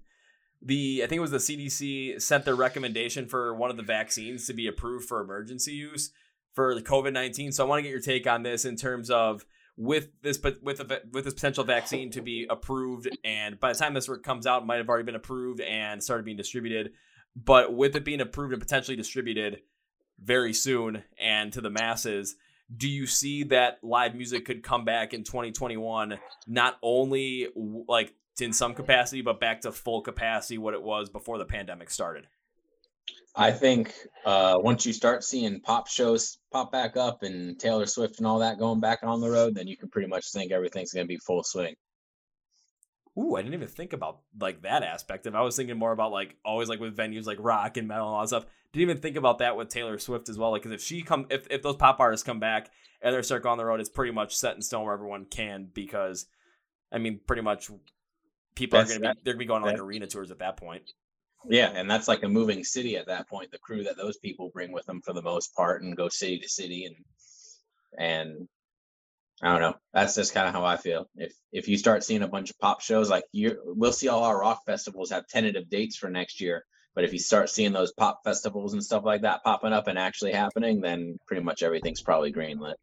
[0.62, 4.46] the I think it was the CDC sent their recommendation for one of the vaccines
[4.46, 6.10] to be approved for emergency use
[6.52, 7.52] for the COVID nineteen.
[7.52, 9.44] So I want to get your take on this in terms of
[9.80, 13.78] with this but with a, with this potential vaccine to be approved and by the
[13.78, 16.92] time this work comes out it might have already been approved and started being distributed
[17.34, 19.62] but with it being approved and potentially distributed
[20.22, 22.36] very soon and to the masses
[22.76, 27.48] do you see that live music could come back in 2021 not only
[27.88, 31.90] like in some capacity but back to full capacity what it was before the pandemic
[31.90, 32.26] started
[33.36, 33.94] I think
[34.26, 38.40] uh, once you start seeing pop shows pop back up and Taylor Swift and all
[38.40, 41.08] that going back on the road, then you can pretty much think everything's going to
[41.08, 41.74] be full swing.
[43.18, 45.34] Ooh, I didn't even think about like that aspect of.
[45.34, 48.14] I was thinking more about like always like with venues like rock and metal and
[48.14, 48.46] all that stuff.
[48.72, 50.52] Didn't even think about that with Taylor Swift as well.
[50.52, 53.42] Like, because if she come, if if those pop artists come back and they start
[53.42, 55.68] going on the road, it's pretty much set in stone where everyone can.
[55.72, 56.26] Because,
[56.92, 57.68] I mean, pretty much
[58.54, 60.38] people That's- are gonna be that- they're gonna be going on like arena tours at
[60.38, 60.90] that point.
[61.48, 63.50] Yeah, and that's like a moving city at that point.
[63.50, 66.38] The crew that those people bring with them for the most part, and go city
[66.38, 66.96] to city, and
[67.98, 68.48] and
[69.42, 69.74] I don't know.
[69.94, 71.08] That's just kind of how I feel.
[71.16, 74.24] If if you start seeing a bunch of pop shows, like you, we'll see all
[74.24, 76.64] our rock festivals have tentative dates for next year.
[76.94, 79.98] But if you start seeing those pop festivals and stuff like that popping up and
[79.98, 82.74] actually happening, then pretty much everything's probably greenlit.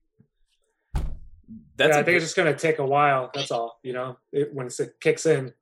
[1.75, 3.31] That's yeah, I think good- it's just gonna take a while.
[3.33, 3.79] That's all.
[3.83, 5.53] You know, it, when it kicks in.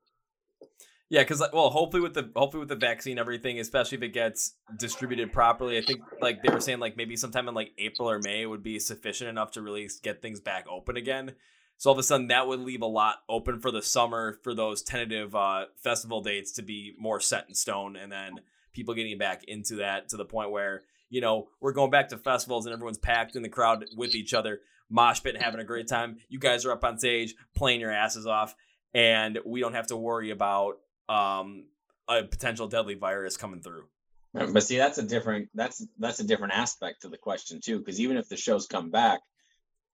[1.08, 4.56] Yeah, because well, hopefully with the hopefully with the vaccine, everything, especially if it gets
[4.76, 8.20] distributed properly, I think like they were saying, like maybe sometime in like April or
[8.20, 11.34] May would be sufficient enough to really get things back open again.
[11.78, 14.56] So all of a sudden, that would leave a lot open for the summer for
[14.56, 18.40] those tentative uh, festival dates to be more set in stone, and then
[18.74, 22.18] people getting back into that to the point where you know we're going back to
[22.18, 25.66] festivals and everyone's packed in the crowd with each other, mosh pit and having a
[25.66, 26.18] great time.
[26.30, 28.56] You guys are up on stage playing your asses off,
[28.94, 30.78] and we don't have to worry about
[31.10, 31.66] um,
[32.08, 33.86] a potential deadly virus coming through.
[34.34, 37.80] But see, that's a different that's that's a different aspect to the question too.
[37.80, 39.22] Because even if the shows come back,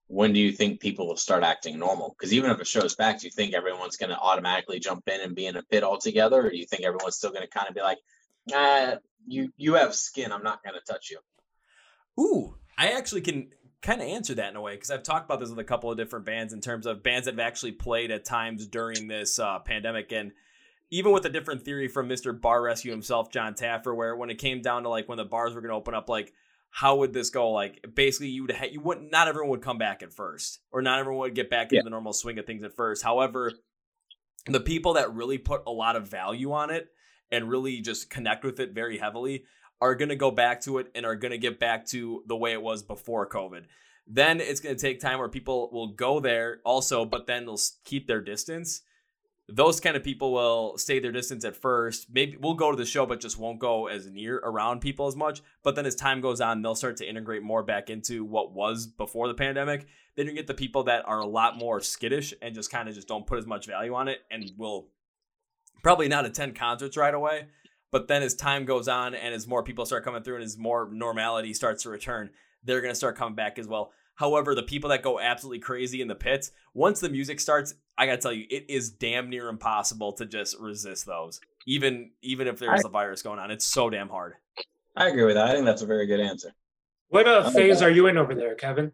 [0.08, 2.14] when do you think people will start acting normal?
[2.16, 5.20] Because even if a show's back, do you think everyone's going to automatically jump in
[5.20, 7.68] and be in a pit altogether, or do you think everyone's still going to kind
[7.68, 7.98] of be like,
[8.52, 11.20] "Ah, you you have skin, I'm not going to touch you."
[12.20, 13.50] Ooh, I actually can
[13.82, 15.90] kind of answer that in a way because I've talked about this with a couple
[15.90, 19.38] of different bands in terms of bands that have actually played at times during this
[19.38, 20.32] uh, pandemic and
[20.90, 22.38] even with a different theory from Mr.
[22.38, 25.54] Bar Rescue himself, Jon Taffer, where when it came down to like when the bars
[25.54, 26.32] were going to open up, like
[26.70, 27.50] how would this go?
[27.50, 30.82] Like basically, you would ha- you wouldn't not everyone would come back at first, or
[30.82, 31.82] not everyone would get back into Yeah.
[31.84, 33.02] the normal swing of things at first.
[33.02, 33.52] However,
[34.46, 36.88] the people that really put a lot of value on it
[37.30, 39.44] and really just connect with it very heavily
[39.82, 42.36] are going to go back to it and are going to get back to the
[42.36, 43.64] way it was before COVID.
[44.06, 47.60] Then it's going to take time where people will go there also, but then they'll
[47.84, 48.82] keep their distance.
[49.48, 52.06] Those kind of people will stay their distance at first.
[52.12, 55.16] Maybe we'll go to the show, but just won't go as near around people as
[55.16, 55.42] much.
[55.64, 58.86] But then as time goes on, they'll start to integrate more back into what was
[58.86, 59.86] before the pandemic.
[60.14, 62.94] Then you get the people that are a lot more skittish and just kind of
[62.94, 64.88] just don't put as much value on it and will
[65.82, 67.46] probably not attend concerts right away.
[67.92, 70.58] But then as time goes on and as more people start coming through and as
[70.58, 72.30] more normality starts to return,
[72.64, 73.92] they're going to start coming back as well.
[74.14, 78.06] However, the people that go absolutely crazy in the pits, once the music starts, I
[78.06, 81.40] got to tell you, it is damn near impossible to just resist those.
[81.66, 84.34] Even even if there's a virus going on, it's so damn hard.
[84.96, 85.46] I agree with that.
[85.46, 86.54] I think that's a very good answer.
[87.08, 87.86] What uh, phase wow.
[87.86, 88.92] are you in over there, Kevin?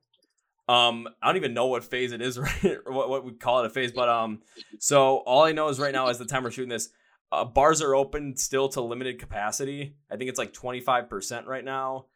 [0.69, 2.79] Um, I don't even know what phase it is, right?
[2.87, 4.41] What what we call it a phase, but um,
[4.79, 6.91] so all I know is right now, as the time we're shooting this,
[7.33, 9.97] uh, bars are open still to limited capacity.
[10.11, 12.07] I think it's like twenty five percent right now.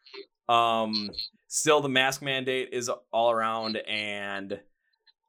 [0.48, 1.10] Um,
[1.48, 4.60] still the mask mandate is all around, and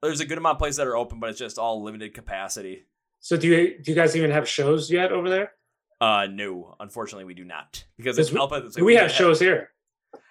[0.01, 2.85] there's a good amount of places that are open, but it's just all limited capacity.
[3.19, 5.51] So do you do you guys even have shows yet over there?
[6.01, 8.85] Uh, no, unfortunately, we do not because it's we- I'll put it this way, Do
[8.85, 9.69] we have shows here?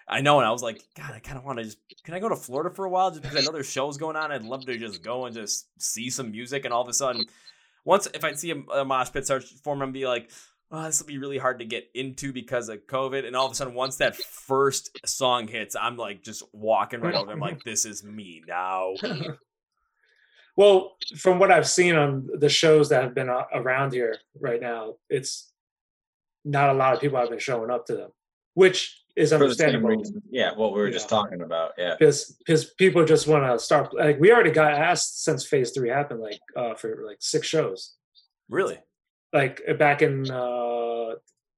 [0.09, 1.79] I know, and I was like, God, I kind of want to just.
[2.05, 4.17] Can I go to Florida for a while just because I know there's shows going
[4.17, 4.31] on?
[4.33, 7.25] I'd love to just go and just see some music, and all of a sudden,
[7.85, 10.31] once if I see a, a mosh pit start forming, and be like,
[10.73, 13.27] oh, this will be really hard to get into because of COVID.
[13.27, 17.15] And all of a sudden, once that first song hits, I'm like just walking right
[17.15, 17.31] over.
[17.31, 18.95] I'm like, this is me now.
[20.57, 24.61] well, from what I've seen on the shows that have been uh, around here right
[24.61, 25.53] now, it's
[26.45, 28.11] not a lot of people have been showing up to them,
[28.55, 30.03] which is understandable.
[30.31, 30.93] Yeah, what we were yeah.
[30.93, 31.73] just talking about.
[31.77, 33.95] Yeah, because because people just want to start.
[33.95, 37.95] Like we already got asked since Phase Three happened, like uh, for like six shows.
[38.49, 38.79] Really?
[39.33, 41.15] Like uh, back in uh,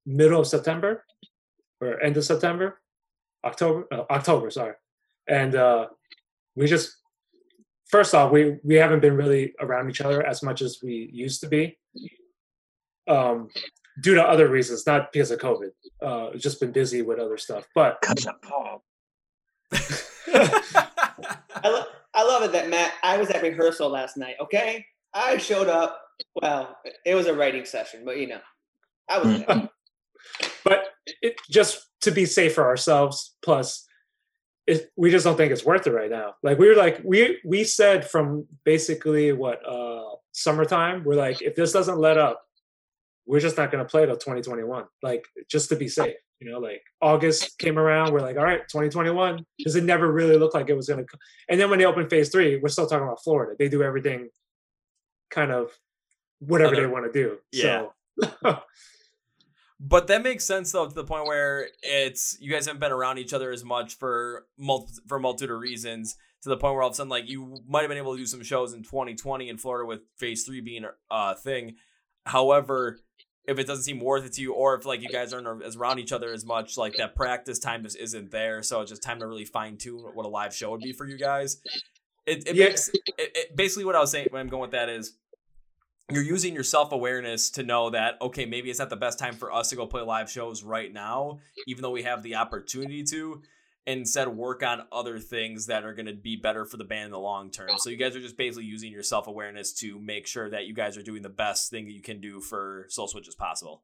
[0.06, 1.04] middle of September
[1.80, 2.80] or end of September,
[3.44, 4.74] October, uh, October, sorry,
[5.28, 5.86] and uh,
[6.56, 6.96] we just
[7.86, 11.40] first off we we haven't been really around each other as much as we used
[11.40, 11.78] to be.
[13.06, 13.48] Um,
[14.00, 15.70] due to other reasons, not because of COVID.
[16.02, 17.66] Uh, just been busy with other stuff.
[17.74, 18.84] But because of Paul.
[20.26, 22.92] I, lo- I love it that Matt.
[23.02, 24.36] I was at rehearsal last night.
[24.40, 26.00] Okay, I showed up.
[26.40, 28.40] Well, it was a writing session, but you know,
[29.08, 29.44] I was.
[29.44, 29.68] There.
[30.64, 30.88] but
[31.22, 33.86] it, just to be safe for ourselves, plus.
[34.66, 36.36] It, we just don't think it's worth it right now.
[36.42, 41.54] Like we were like we we said from basically what uh summertime, we're like if
[41.54, 42.44] this doesn't let up,
[43.26, 46.58] we're just not going to play till 2021 like just to be safe you know
[46.58, 50.68] like august came around we're like all right 2021 because it never really looked like
[50.68, 53.22] it was going to and then when they open phase three we're still talking about
[53.22, 54.28] florida they do everything
[55.30, 55.70] kind of
[56.40, 57.86] whatever they want to do yeah
[58.42, 58.58] so.
[59.80, 63.18] but that makes sense though to the point where it's you guys haven't been around
[63.18, 66.88] each other as much for multi, for multitude of reasons to the point where all
[66.88, 69.48] of a sudden like you might have been able to do some shows in 2020
[69.48, 71.76] in florida with phase three being a thing
[72.26, 72.98] however
[73.46, 75.76] if it doesn't seem worth it to you, or if like you guys aren't as
[75.76, 78.62] around each other as much, like that practice time just isn't there.
[78.62, 81.06] So it's just time to really fine tune what a live show would be for
[81.06, 81.58] you guys.
[82.26, 82.66] It, it yeah.
[82.66, 85.16] makes it, it, basically what I was saying when I'm going with that is
[86.10, 89.34] you're using your self awareness to know that okay, maybe it's not the best time
[89.34, 93.02] for us to go play live shows right now, even though we have the opportunity
[93.04, 93.42] to
[93.86, 97.10] instead work on other things that are going to be better for the band in
[97.10, 97.70] the long term.
[97.78, 100.74] So you guys are just basically using your self awareness to make sure that you
[100.74, 103.82] guys are doing the best thing that you can do for Soul Switch as possible.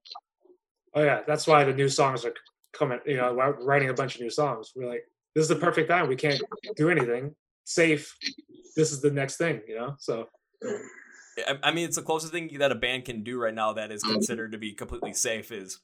[0.94, 2.34] Oh yeah, that's why the new songs are
[2.72, 2.98] coming.
[3.06, 4.72] You know, we're writing a bunch of new songs.
[4.74, 6.08] We're like, this is the perfect time.
[6.08, 6.40] We can't
[6.76, 7.34] do anything
[7.64, 8.16] safe.
[8.76, 9.60] This is the next thing.
[9.68, 10.28] You know, so.
[11.62, 14.02] I mean, it's the closest thing that a band can do right now that is
[14.02, 15.80] considered to be completely safe is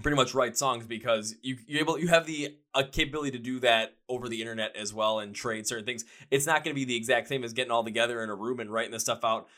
[0.00, 3.60] pretty much write songs because you you able you have the a capability to do
[3.60, 6.04] that over the internet as well and trade certain things.
[6.30, 8.60] It's not going to be the exact same as getting all together in a room
[8.60, 9.48] and writing the stuff out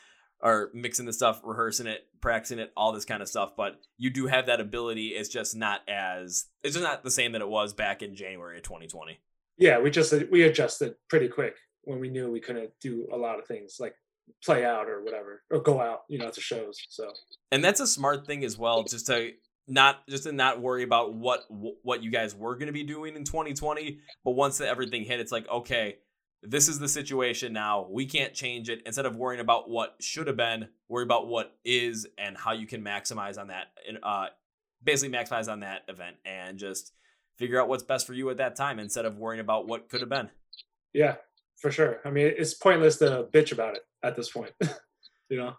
[0.41, 3.51] or mixing the stuff, rehearsing it, practicing it, all this kind of stuff.
[3.55, 5.09] But you do have that ability.
[5.09, 8.57] It's just not as it's just not the same that it was back in January
[8.57, 9.19] of 2020.
[9.57, 13.39] Yeah, we just we adjusted pretty quick when we knew we couldn't do a lot
[13.39, 13.95] of things like
[14.43, 16.77] play out or whatever or go out, you know, to shows.
[16.89, 17.11] So
[17.51, 19.31] and that's a smart thing as well, just to
[19.67, 23.15] not just to not worry about what what you guys were going to be doing
[23.15, 25.97] in 2020 but once everything hit it's like okay
[26.47, 27.87] this is the situation now.
[27.89, 28.81] We can't change it.
[28.85, 32.67] Instead of worrying about what should have been worry about what is and how you
[32.67, 34.27] can maximize on that and uh
[34.83, 36.93] basically maximize on that event and just
[37.37, 40.01] figure out what's best for you at that time instead of worrying about what could
[40.01, 40.29] have been.
[40.93, 41.15] Yeah
[41.57, 41.99] for sure.
[42.05, 44.51] I mean it's pointless to bitch about it at this point
[45.29, 45.55] you know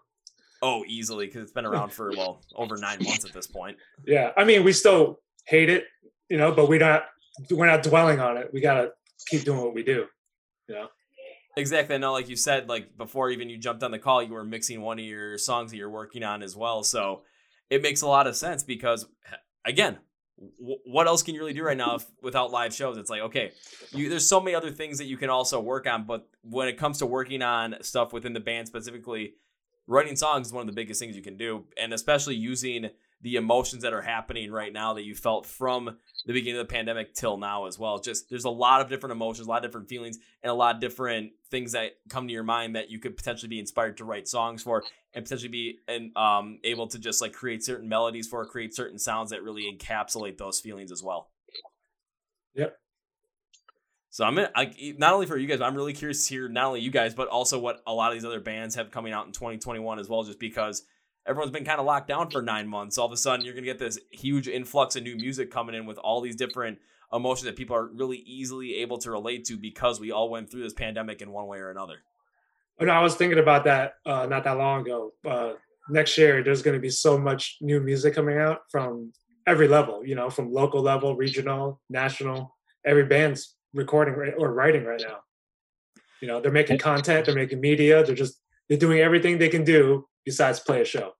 [0.61, 3.77] Oh, easily because it's been around for well over nine months at this point.
[4.05, 5.85] Yeah, I mean, we still hate it,
[6.29, 7.05] you know, but we're not
[7.51, 8.49] we're not dwelling on it.
[8.53, 8.91] We gotta
[9.27, 10.05] keep doing what we do,
[10.67, 10.87] you know.
[11.55, 11.95] Exactly.
[11.95, 14.43] I know, like you said, like before even you jumped on the call, you were
[14.43, 16.83] mixing one of your songs that you're working on as well.
[16.83, 17.23] So
[17.69, 19.07] it makes a lot of sense because,
[19.65, 19.97] again,
[20.59, 22.97] w- what else can you really do right now if, without live shows?
[22.97, 23.51] It's like okay,
[23.91, 26.77] you, there's so many other things that you can also work on, but when it
[26.77, 29.33] comes to working on stuff within the band specifically,
[29.87, 32.89] writing songs is one of the biggest things you can do and especially using
[33.21, 36.71] the emotions that are happening right now that you felt from the beginning of the
[36.71, 37.97] pandemic till now as well.
[37.97, 40.75] Just there's a lot of different emotions a lot of different feelings and a lot
[40.75, 44.05] of different things that come to your mind that you could potentially be inspired to
[44.05, 48.27] write songs for and potentially be and um, able to just like create certain melodies
[48.27, 51.31] for create certain sounds that really encapsulate those feelings as well.
[52.53, 52.77] Yep
[54.17, 56.49] so I'm in, I, not only for you guys, but I'm really curious to hear
[56.49, 59.13] not only you guys, but also what a lot of these other bands have coming
[59.13, 60.81] out in 2021 as well, just because
[61.27, 62.97] everyone's been kind of locked down for nine months.
[62.97, 65.85] All of a sudden, you're to get this huge influx of new music coming in
[65.85, 66.79] with all these different
[67.13, 70.63] emotions that people are really easily able to relate to because we all went through
[70.63, 71.97] this pandemic in one way or another.
[72.79, 75.13] Oh, no, I was thinking about that uh, not that long ago.
[75.23, 75.51] Uh,
[75.91, 79.13] next year, there's to be so much new music coming out from
[79.45, 82.55] every level, you know, from local level, regional, national.
[82.83, 85.19] Every band's recording or writing right now.
[86.21, 89.63] You know, they're making content, they're making media, they're just they're doing everything they can
[89.63, 91.13] do besides play a show.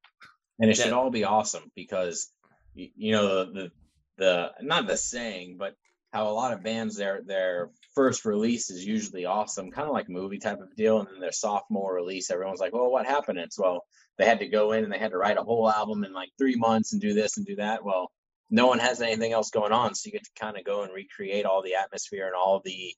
[0.60, 2.30] and it should all be awesome because
[2.76, 3.72] you know the, the
[4.18, 5.74] the not the saying but
[6.14, 10.10] how a lot of bands their their first release is usually awesome kind of like
[10.10, 13.60] movie type of deal and then their sophomore release everyone's like well what happened it's
[13.60, 13.86] well
[14.18, 16.30] they had to go in and they had to write a whole album in like
[16.38, 18.12] three months and do this and do that well
[18.50, 20.94] no one has anything else going on so you get to kind of go and
[20.94, 22.94] recreate all the atmosphere and all the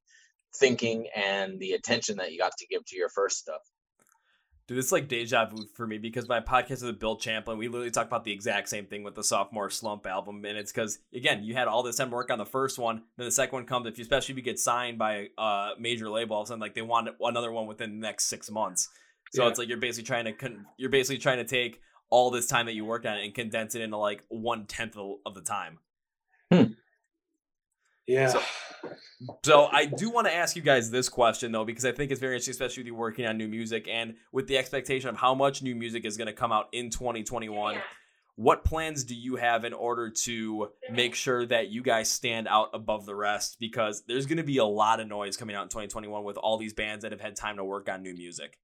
[0.56, 3.62] thinking and the attention that you got to give to your first stuff
[4.68, 7.58] Dude, it's like deja vu for me because my podcast is with Bill Champlin.
[7.58, 10.72] We literally talk about the exact same thing with the sophomore slump album, and it's
[10.72, 13.32] because again, you had all this time to work on the first one, then the
[13.32, 13.88] second one comes.
[13.88, 16.62] If you especially if you get signed by a major label, all of a sudden
[16.62, 18.90] like they want another one within the next six months.
[19.32, 19.50] So Yeah.
[19.50, 22.66] it's like you're basically trying to con- you're basically trying to take all this time
[22.66, 25.42] that you worked on it and condense it into like one tenth of, of the
[25.42, 25.78] time.
[26.52, 26.64] Hmm.
[28.08, 28.30] Yeah.
[28.30, 28.42] So-
[29.44, 32.22] So I do want to ask you guys this question though, because I think it's
[32.22, 35.36] very interesting, especially with you working on new music and with the expectation of how
[35.36, 37.76] much new music is going to come out in 2021.
[38.38, 42.70] What plans do you have in order to make sure that you guys stand out
[42.74, 43.58] above the rest?
[43.60, 46.58] Because there's going to be a lot of noise coming out in 2021 with all
[46.58, 48.58] these bands that have had time to work on new music.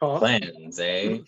[0.00, 0.18] Paul?
[0.18, 1.18] plans eh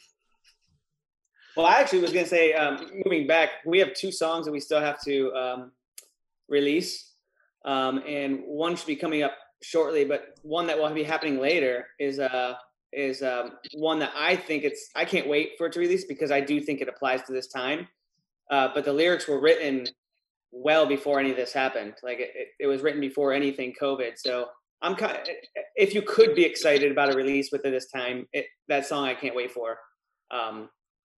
[1.56, 4.60] Well, I actually was gonna say, um, moving back, we have two songs that we
[4.60, 5.72] still have to um,
[6.48, 7.12] release,
[7.64, 10.04] um, and one should be coming up shortly.
[10.04, 12.54] But one that will be happening later is uh,
[12.92, 14.90] is um, one that I think it's.
[14.94, 17.48] I can't wait for it to release because I do think it applies to this
[17.48, 17.88] time.
[18.50, 19.86] Uh, but the lyrics were written
[20.52, 21.94] well before any of this happened.
[22.02, 24.12] Like it, it, it was written before anything COVID.
[24.16, 24.46] So
[24.82, 25.12] I'm kind.
[25.12, 25.28] Of,
[25.76, 29.06] if you could be excited about a release with it this time, it, that song
[29.06, 29.78] I can't wait for.
[30.30, 30.70] Um,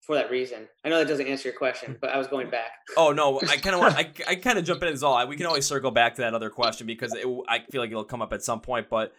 [0.03, 0.69] for that reason.
[0.85, 2.73] I know that doesn't answer your question, but I was going back.
[2.97, 5.27] Oh no, I kind of want I, I kind of jump in as all.
[5.27, 8.05] We can always circle back to that other question because it, I feel like it'll
[8.05, 8.89] come up at some point.
[8.91, 9.13] But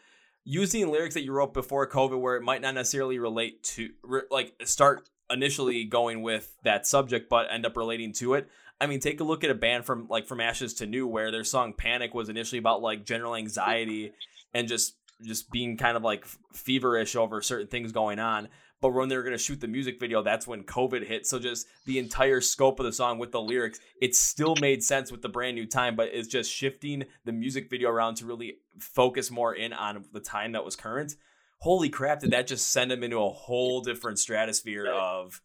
[0.43, 3.91] using lyrics that you wrote before COVID, where it might not necessarily relate to
[4.29, 8.49] like start initially going with that subject, but end up relating to it.
[8.81, 11.31] I mean, take a look at a band from like from Ashes to New, where
[11.31, 14.11] their song "Panic" was initially about like general anxiety
[14.53, 18.49] and just just being kind of like feverish over certain things going on.
[18.81, 21.25] But when they were going to shoot the music video that's when covid hit.
[21.25, 25.11] So just the entire scope of the song with the lyrics it still made sense
[25.11, 28.57] with the brand new time but it's just shifting the music video around to really
[28.79, 31.15] focus more in on the time that was current.
[31.59, 35.41] Holy crap did that just send them into a whole different stratosphere of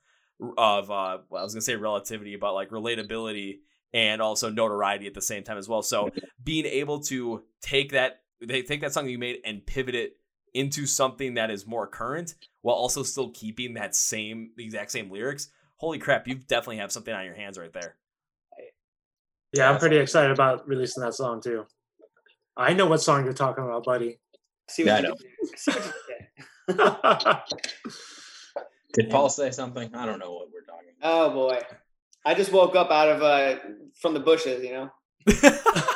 [0.57, 3.59] of uh well, i was going to say relativity but like relatability
[3.93, 5.83] and also notoriety at the same time as well.
[5.83, 6.11] So
[6.45, 10.17] being able to take that they take that song that you made and pivot it
[10.55, 15.11] into something that is more current while also still keeping that same the exact same
[15.11, 17.97] lyrics holy crap you definitely have something on your hands right there
[19.53, 21.67] Yeah, I'm pretty excited about releasing that song too.
[22.57, 24.19] I know what song you're talking about, buddy.
[24.69, 25.15] See Yeah, what I you know.
[25.15, 25.59] did.
[25.59, 25.93] See what you
[28.95, 29.05] did.
[29.05, 31.61] did paul say something i don't know what we're talking about Oh boy,
[32.25, 33.57] I just woke up out of uh
[34.01, 34.65] from the bushes.
[34.65, 34.91] You know.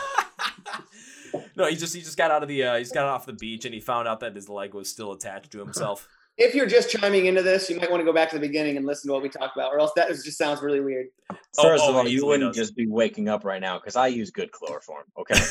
[1.62, 3.32] no he just he just got out of the uh he just got off the
[3.32, 6.64] beach and he found out that his leg was still attached to himself If you're
[6.66, 9.08] just chiming into this, you might want to go back to the beginning and listen
[9.08, 11.08] to what we talked about, or else that is- just sounds really weird.
[11.60, 12.68] First oh, of all, you wouldn't does.
[12.68, 15.04] just be waking up right now because I use good chloroform.
[15.18, 15.34] Okay.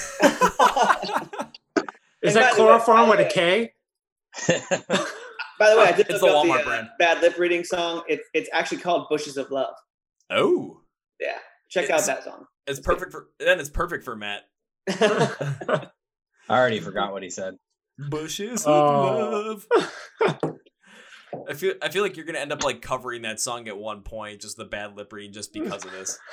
[2.23, 3.73] Is And that by the way- chloroform by with the a K?
[5.59, 6.87] By the way, I did It's look the up Walmart the uh, brand.
[6.97, 8.01] bad lip reading song.
[8.09, 9.75] It's it's actually called "Bushes of Love."
[10.31, 10.81] oh
[11.19, 11.37] Yeah,
[11.69, 12.47] check It's- out that song.
[12.65, 14.41] it's perfect for then it's perfect for matt
[16.51, 17.55] I already forgot what he said.
[18.09, 18.99] bushes of Oh.
[19.01, 19.67] love
[21.49, 24.01] I feel I feel like you're gonna end up like covering that song at one
[24.01, 26.17] point, just the bad lip reading, just because of this.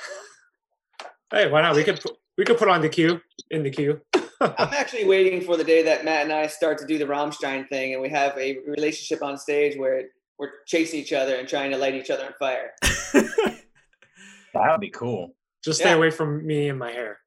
[1.31, 1.75] Hey, why not?
[1.75, 4.01] We could put, we could put on the queue in the queue.
[4.41, 7.69] I'm actually waiting for the day that Matt and I start to do the Rammstein
[7.69, 10.05] thing, and we have a relationship on stage where
[10.39, 12.71] we're chasing each other and trying to light each other on fire.
[13.13, 13.61] That
[14.71, 15.35] would be cool.
[15.63, 15.97] Just stay Yeah.
[15.97, 17.19] away from me and my hair.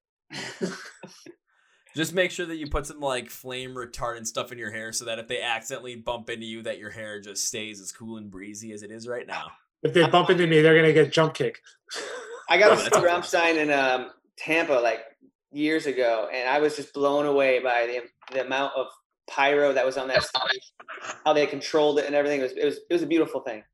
[1.95, 5.05] Just make sure that you put some like flame retardant stuff in your hair so
[5.05, 8.31] that if they accidentally bump into you, that your hair just stays as cool and
[8.31, 9.53] breezy as it is right now.
[9.83, 11.61] If they bump into me, they're gonna get jump kick.
[12.49, 13.57] I got to that's see awesome.
[13.59, 15.01] In um, Tampa like
[15.53, 18.87] years ago, and I was just blown away by the the amount of
[19.29, 20.73] pyro that was on that stage,
[21.25, 22.41] how they controlled it and everything.
[22.41, 23.65] It was it was it was a beautiful thing.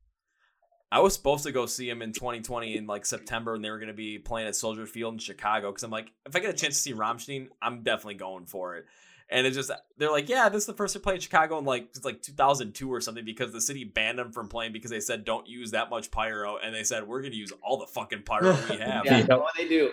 [0.91, 3.77] I was supposed to go see him in 2020 in like September, and they were
[3.77, 5.69] going to be playing at Soldier Field in Chicago.
[5.69, 8.75] Because I'm like, if I get a chance to see Rammstein, I'm definitely going for
[8.77, 8.85] it.
[9.31, 11.65] And it's just they're like, yeah, this is the first to play in Chicago in
[11.65, 14.99] like it's like 2002 or something because the city banned them from playing because they
[14.99, 18.23] said don't use that much pyro, and they said we're gonna use all the fucking
[18.23, 19.05] pyro we have.
[19.05, 19.29] Yeah, Yep.
[19.31, 19.91] Oh, they do.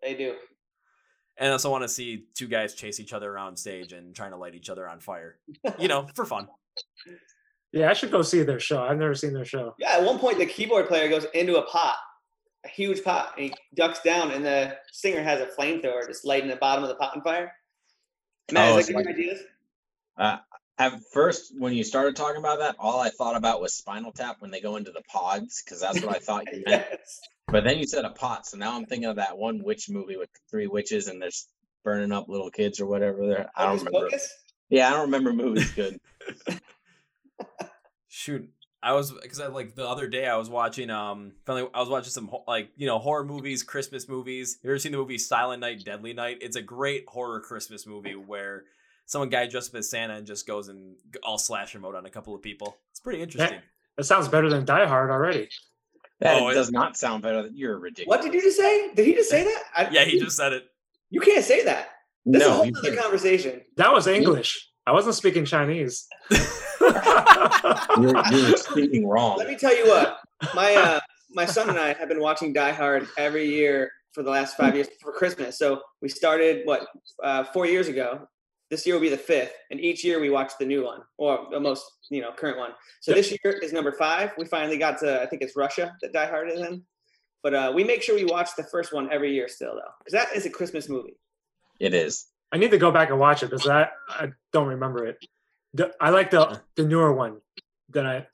[0.00, 0.34] They do.
[1.36, 4.30] And I also want to see two guys chase each other around stage and trying
[4.30, 5.36] to light each other on fire.
[5.78, 6.48] You know, for fun.
[7.72, 8.82] yeah, I should go see their show.
[8.82, 9.74] I've never seen their show.
[9.78, 11.96] Yeah, at one point the keyboard player goes into a pot,
[12.64, 16.48] a huge pot, and he ducks down, and the singer has a flamethrower just lighting
[16.48, 17.52] the bottom of the pot on fire.
[18.52, 19.42] Matt, Oh, is it's that like- you ideas?
[20.16, 20.38] Uh,
[20.78, 24.36] at first, when you started talking about that, all I thought about was Spinal Tap
[24.38, 26.86] when they go into the pods, because that's what I thought you meant.
[26.90, 27.20] yes.
[27.48, 30.16] But then you said a pot, so now I'm thinking of that one witch movie
[30.16, 31.30] with three witches and they're
[31.84, 33.26] burning up little kids or whatever.
[33.26, 34.10] There, I oh, don't remember.
[34.10, 34.32] Pocus?
[34.68, 35.98] Yeah, I don't remember movies good.
[38.18, 38.48] Shoot,
[38.82, 41.88] I was because I like the other day I was watching um finally I was
[41.88, 44.58] watching some like you know horror movies, Christmas movies.
[44.64, 46.38] You ever seen the movie Silent Night, Deadly Night?
[46.40, 48.64] It's a great horror Christmas movie where
[49.06, 52.06] someone guy dressed up as Santa and just goes and g- all slasher mode on
[52.06, 52.76] a couple of people.
[52.90, 53.60] It's pretty interesting.
[53.96, 55.48] That sounds better than Die Hard already.
[56.18, 57.42] That Oh, it- does not sound better.
[57.44, 58.08] than You're ridiculous.
[58.18, 58.92] What did you just say?
[58.94, 59.62] Did he just say that?
[59.76, 60.64] I, Yeah, he just said it.
[61.10, 61.88] You can't say that.
[62.26, 63.60] That's a No, whole other conversation.
[63.76, 64.68] That was English.
[64.86, 66.08] I wasn't speaking Chinese.
[68.00, 69.38] You're, you're speaking wrong.
[69.38, 70.18] Let me tell you what.
[70.54, 71.00] My uh,
[71.30, 74.74] my son and I have been watching Die Hard every year for the last five
[74.74, 75.58] years for Christmas.
[75.58, 76.86] So we started what
[77.22, 78.28] uh, four years ago.
[78.70, 81.46] This year will be the fifth, and each year we watch the new one or
[81.50, 82.72] the most you know current one.
[83.00, 84.32] So this year is number five.
[84.36, 86.82] We finally got to I think it's Russia that Die Hard is in.
[87.42, 90.12] But uh, we make sure we watch the first one every year still though, because
[90.12, 91.16] that is a Christmas movie.
[91.80, 92.26] It is.
[92.52, 95.18] I need to go back and watch it because I, I don't remember it.
[95.74, 97.40] The, I like the the newer one.
[97.88, 98.26] Then I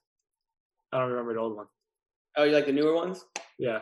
[0.92, 1.66] I don't remember the old one.
[2.36, 3.24] Oh, you like the newer ones?
[3.58, 3.80] Yeah,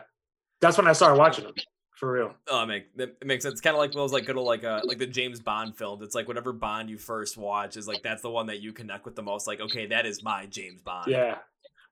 [0.61, 1.53] that's when I started watching them
[1.95, 2.33] for real.
[2.47, 3.53] Oh, it, make, that it makes sense.
[3.53, 6.01] It's kind of like those like good old like uh like the James Bond films.
[6.01, 9.05] It's like whatever Bond you first watch is like that's the one that you connect
[9.05, 9.47] with the most.
[9.47, 11.11] Like, okay, that is my James Bond.
[11.11, 11.37] Yeah,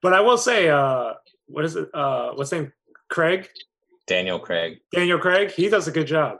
[0.00, 1.14] but I will say, uh,
[1.46, 1.88] what is it?
[1.94, 2.72] Uh, what's his name?
[3.08, 3.48] Craig
[4.06, 4.80] Daniel Craig.
[4.92, 5.52] Daniel Craig.
[5.52, 6.38] He does a good job.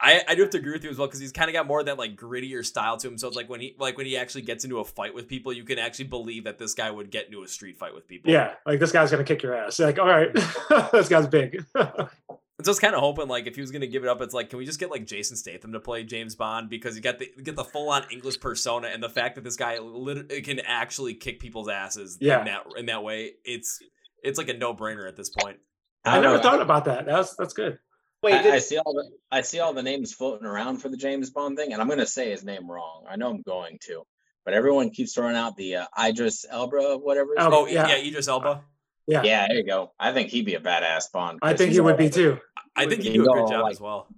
[0.00, 1.66] I, I do have to agree with you as well because he's kind of got
[1.66, 3.18] more of that like grittier style to him.
[3.18, 5.52] So it's like when he like when he actually gets into a fight with people,
[5.52, 8.30] you can actually believe that this guy would get into a street fight with people.
[8.30, 9.80] Yeah, like this guy's gonna kick your ass.
[9.80, 10.32] Like, all right,
[10.92, 11.64] this guy's big.
[12.60, 14.20] And so I was kind of hoping like if he was gonna give it up,
[14.20, 17.02] it's like can we just get like Jason Statham to play James Bond because you
[17.02, 19.78] got the you get the full on English persona and the fact that this guy
[19.78, 22.40] lit- can actually kick people's asses Yeah.
[22.40, 23.34] in that in that way.
[23.44, 23.78] It's
[24.24, 25.58] it's like a no brainer at this point.
[26.04, 26.42] I don't never know.
[26.42, 27.06] thought about that.
[27.06, 27.78] That's that's good.
[28.22, 30.88] Wait, I, did, I see all the I see all the names floating around for
[30.88, 33.04] the James Bond thing, and I'm gonna say his name wrong.
[33.08, 34.02] I know I'm going to,
[34.44, 37.30] but everyone keeps throwing out the uh, Idris Elba, whatever.
[37.36, 37.96] his Oh, Oh name yeah, yeah.
[38.08, 38.62] Idris Elba.
[39.06, 39.92] Yeah, Yeah, there you go.
[39.98, 41.38] I think he'd be a badass Bond.
[41.42, 42.38] I think he would be like- too.
[42.76, 44.08] I think he'd do a good job like- as well.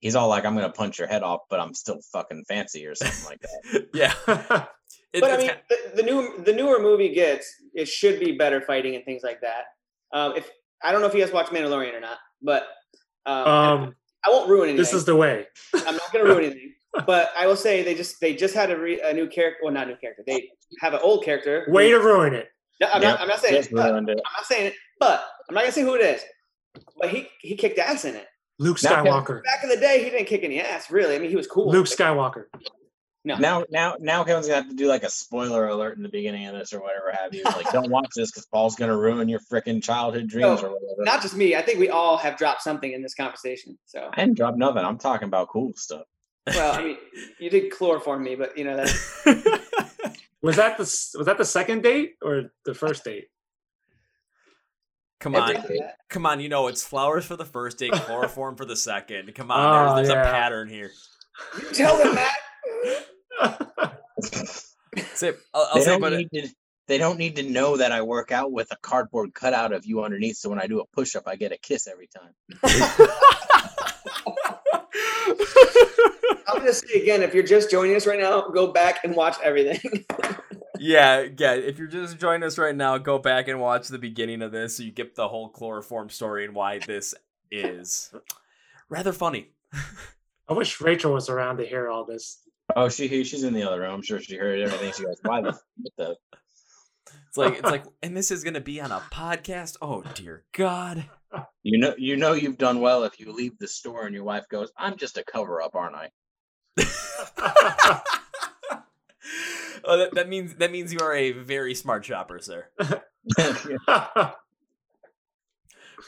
[0.00, 2.94] He's all like, "I'm gonna punch your head off, but I'm still fucking fancy" or
[2.96, 3.86] something like that.
[3.94, 4.12] Yeah,
[5.12, 8.60] It- but I mean, the, the new the newer movie gets it should be better
[8.62, 9.64] fighting and things like that.
[10.12, 10.50] Um, if
[10.82, 12.66] I don't know if you guys watch Mandalorian or not, but
[13.26, 13.94] um, um,
[14.26, 14.76] I won't ruin anything.
[14.78, 15.46] this is the way.
[15.74, 16.74] I'm not going to ruin anything,
[17.06, 19.60] but I will say they just they just had a, re, a new character.
[19.62, 20.22] Well, not a new character.
[20.26, 20.50] They
[20.80, 21.64] have an old character.
[21.66, 22.48] who- Way to ruin it.
[22.80, 23.54] No, I'm, Yep, not, I'm not saying.
[23.54, 24.74] just It, but, I'm not saying it.
[24.98, 26.22] But I'm not gonna say who it is.
[26.98, 28.26] But he he kicked ass in it.
[28.58, 29.42] Luke Now, Skywalker.
[29.44, 30.90] Back in the day, he didn't kick any ass.
[30.90, 31.70] Really, I mean, he was cool.
[31.70, 32.44] Luke Skywalker.
[33.24, 36.08] No, Now, now, now, Kevin's gonna have to do like a spoiler alert in the
[36.08, 37.44] beginning of this or whatever have you.
[37.44, 41.04] Like, don't watch this because Paul's gonna ruin your freaking childhood dreams No, or whatever.
[41.04, 41.54] not just me.
[41.54, 43.78] I think we all have dropped something in this conversation.
[43.86, 44.84] So, I didn't drop nothing.
[44.84, 46.02] I'm talking about cool stuff.
[46.48, 46.96] well, I mean,
[47.38, 49.24] you did chloroform me, but you know that's
[50.42, 53.26] Was that the was that the second date or the first date?
[55.20, 55.54] Come on,
[56.10, 56.40] come on.
[56.40, 59.32] You know it's flowers for the first date, chloroform for the second.
[59.36, 60.28] Come on, Oh, there's, there's yeah.
[60.28, 60.90] a pattern here.
[61.62, 62.34] you tell them that.
[65.14, 66.48] Say, I'll, I'll they say, don't need to.
[66.88, 70.02] They don't need to know that I work out with a cardboard cutout of you
[70.04, 70.36] underneath.
[70.36, 72.34] So when I do a push up, I get a kiss every time.
[76.48, 79.36] I'm gonna say again, if you're just joining us right now, go back and watch
[79.42, 80.04] everything.
[80.78, 81.54] yeah, yeah.
[81.54, 84.76] If you're just joining us right now, go back and watch the beginning of this
[84.76, 87.14] so you get the whole chloroform story and why this
[87.50, 88.12] is
[88.88, 89.52] rather funny.
[90.48, 92.38] I wish Rachel was around to hear all this.
[92.74, 93.94] Oh, she she's in the other room.
[93.94, 94.92] I'm sure she heard everything.
[94.92, 96.16] She goes, "Why the what the?"
[97.28, 99.78] It's like it's like, and this is gonna be on a podcast.
[99.80, 101.06] Oh dear God.
[101.62, 104.44] You know, you know, you've done well if you leave the store and your wife
[104.50, 106.10] goes, "I'm just a cover up, aren't I?"
[109.84, 112.68] oh, that, that means that means you are a very smart shopper, sir.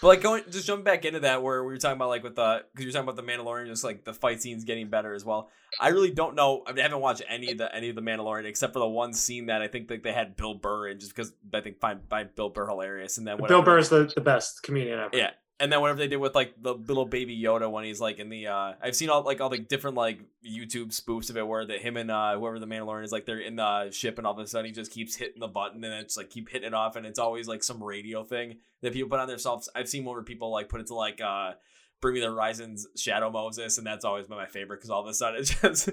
[0.01, 2.37] But like going, just jumping back into that, where we were talking about like with
[2.37, 5.25] the, because you're talking about the Mandalorian, just like the fight scenes getting better as
[5.25, 5.51] well.
[5.81, 6.63] I really don't know.
[6.67, 8.89] I, mean, I haven't watched any of the any of the Mandalorian except for the
[8.89, 11.81] one scene that I think that they had Bill Burr in, just because I think
[11.81, 15.17] find find Bill Burr hilarious, and then Bill Burr is the, the best comedian ever.
[15.17, 15.31] Yeah.
[15.61, 18.29] And then whatever they did with like the little baby Yoda when he's like in
[18.29, 21.65] the uh I've seen all like all the different like YouTube spoofs of it where
[21.65, 24.33] that him and uh whoever the Mandalorian is like they're in the ship and all
[24.33, 26.75] of a sudden he just keeps hitting the button and it's like keep hitting it
[26.75, 29.69] off and it's always like some radio thing that people put on themselves.
[29.77, 31.53] I've seen one where people like put it to like uh
[32.01, 35.07] Bring Me the Horizon's Shadow Moses, and that's always been my favorite because all of
[35.07, 35.89] a sudden it just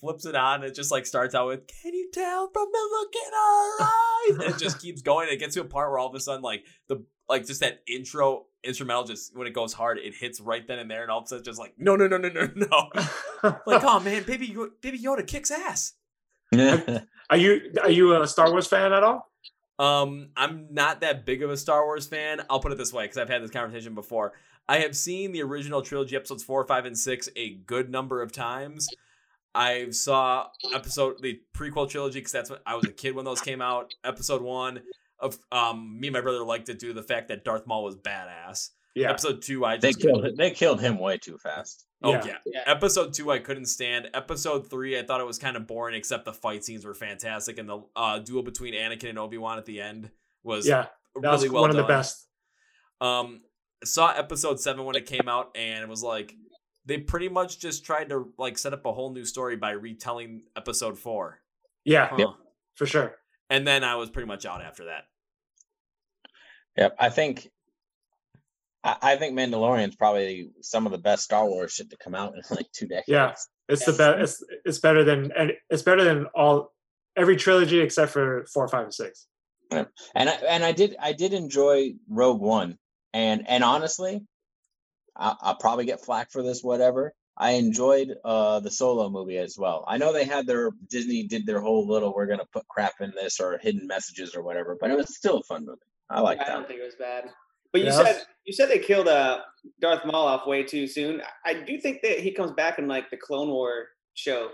[0.00, 0.62] flips it on.
[0.62, 3.88] And It just like starts out with "Can you tell from the look in our
[3.88, 5.28] eyes?" And it just keeps going.
[5.30, 7.80] It gets to a part where all of a sudden like the like just that
[7.86, 11.18] intro instrumental just when it goes hard it hits right then and there and all
[11.18, 12.90] of a sudden just like no no no no no no.
[13.66, 15.94] Like oh man baby baby Yoda kicks ass.
[17.30, 19.30] Are you are you a Star Wars fan at all?
[19.78, 22.40] um I'm not that big of a Star Wars fan.
[22.48, 24.32] I'll put it this way because I've had this conversation before.
[24.68, 28.32] I have seen the original trilogy episodes four five and six a good number of
[28.32, 28.88] times.
[29.54, 33.40] I saw episode the prequel trilogy because that's when I was a kid when those
[33.40, 34.82] came out episode one
[35.22, 37.84] of um me and my brother liked it due to the fact that Darth Maul
[37.84, 39.08] was badass Yeah.
[39.10, 41.86] episode two I they just killed they killed him way too fast.
[42.02, 42.24] Oh Yeah.
[42.26, 42.36] yeah.
[42.44, 42.62] Yeah.
[42.66, 44.08] Episode two I couldn't stand.
[44.12, 47.56] Episode three I thought it was kind of boring, except the fight scenes were fantastic,
[47.58, 50.10] and the uh, duel between Anakin and Obi Wan at the end
[50.42, 50.86] was Yeah.
[51.14, 52.26] That really was well one of the best.
[53.00, 53.42] Um,
[53.84, 56.34] saw episode seven when it came out, and it was like
[56.84, 60.42] they pretty much just tried to like set up a whole new story by retelling
[60.56, 61.40] episode four.
[61.84, 62.32] Yeah, Huh.
[62.74, 63.14] for sure.
[63.50, 65.04] And then I was pretty much out after that.
[66.76, 67.50] Yep, I think
[68.84, 72.34] I, I think Mandalorian's probably some of the best Star Wars shit to come out
[72.34, 73.08] in like two decades.
[73.08, 73.34] Yeah.
[73.68, 74.20] It's the best.
[74.20, 76.72] It's it's better than and it's better than all
[77.16, 79.26] every trilogy except for four, five, and six.
[79.70, 79.86] and
[80.28, 82.76] I, and I did I did enjoy Rogue One,
[83.14, 84.20] and and honestly,
[85.16, 87.14] I, I'll probably get flack for this, whatever.
[87.36, 89.84] I enjoyed uh the Solo movie as well.
[89.88, 93.12] I know they had their Disney did their whole little we're gonna put crap in
[93.12, 95.80] this or hidden messages or whatever, but it was still a fun movie.
[96.12, 96.50] I like that.
[96.50, 97.30] I don't think it was bad.
[97.72, 99.40] But you Yeah, said you said they killed uh,
[99.80, 101.22] Darth Maul off way too soon.
[101.46, 104.50] I do think that he comes back in like the Clone War show.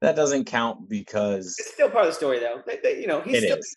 [0.00, 2.62] That doesn't count because It's still part of the story though.
[2.66, 3.76] They, they, you know, he's it still is.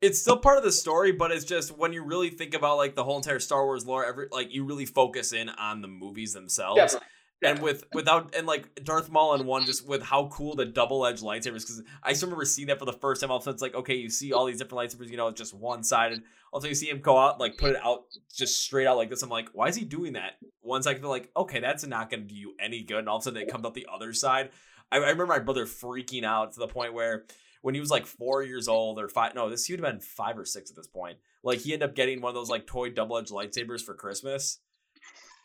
[0.00, 2.94] it's still part of the story, but it's just when you really think about like
[2.94, 6.32] the whole entire Star Wars lore, every like you really focus in on the movies
[6.32, 6.78] themselves.
[6.80, 7.08] definitely.
[7.42, 11.06] And with without and like Darth Maul in one, just with how cool the double
[11.06, 11.60] edged lightsabers.
[11.60, 13.30] Because I just remember seeing that for the first time.
[13.30, 15.10] All of a sudden, it's like okay, you see all these different lightsabers.
[15.10, 16.22] You know, it's just one sided.
[16.52, 19.22] Also, you see him go out like put it out just straight out like this.
[19.22, 20.32] I'm like, why is he doing that?
[20.60, 23.00] One second, they're like, okay, that's not going to do you any good.
[23.00, 24.50] And all of a sudden, it comes out the other side.
[24.90, 27.24] I, I remember my brother freaking out to the point where
[27.62, 30.00] when he was like four years old or five, no, this he would have been
[30.00, 31.18] five or six at this point.
[31.42, 34.58] Like he ended up getting one of those like toy double edged lightsabers for Christmas.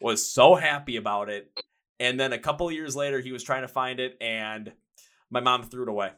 [0.01, 1.49] Was so happy about it.
[1.99, 4.73] And then a couple of years later, he was trying to find it, and
[5.29, 6.11] my mom threw it away.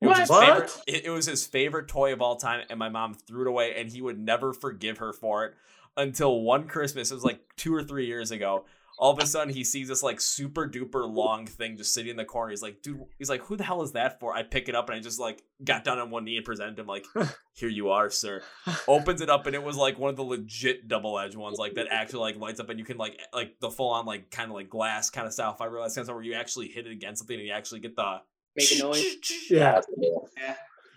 [0.00, 0.82] It was favorite.
[0.86, 3.74] It, it was his favorite toy of all time, and my mom threw it away,
[3.76, 5.54] and he would never forgive her for it
[5.96, 7.10] until one Christmas.
[7.10, 8.64] It was like two or three years ago.
[8.98, 12.16] All of a sudden, he sees this like super duper long thing just sitting in
[12.16, 12.50] the corner.
[12.50, 14.88] He's like, "Dude," he's like, "Who the hell is that for?" I pick it up
[14.88, 17.04] and I just like got down on one knee and presented him like,
[17.52, 18.42] "Here you are, sir."
[18.88, 21.74] Opens it up and it was like one of the legit double edged ones, like
[21.74, 24.30] that actually like lights up and you can like eh, like the full on like
[24.30, 26.92] kind of like glass kind of style fiberglass kind of where you actually hit it
[26.92, 28.20] against something and you actually get the
[28.56, 29.04] Make a noise.
[29.50, 29.80] Yeah.
[29.98, 30.54] Yeah.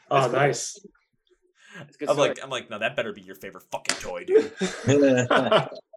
[0.09, 0.31] Oh, cool.
[0.31, 0.79] nice.
[1.81, 2.29] It's a good I'm story.
[2.29, 4.51] like, I'm like, no, that better be your favorite fucking toy, dude.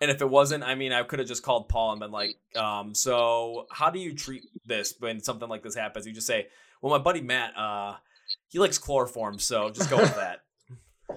[0.00, 2.36] And if it wasn't, I mean, I could have just called Paul and been like,
[2.56, 6.06] um, so how do you treat this when something like this happens?
[6.06, 6.46] You just say,
[6.80, 7.96] well, my buddy Matt, uh,
[8.48, 10.40] he likes chloroform, so just go with that.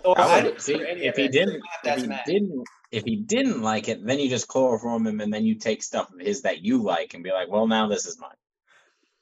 [0.03, 2.25] Or I I would- see, if he didn't, if he Matt.
[2.25, 5.84] didn't, if he didn't like it, then you just chloroform him, and then you take
[5.84, 8.31] stuff of his that you like, and be like, "Well, now this is mine."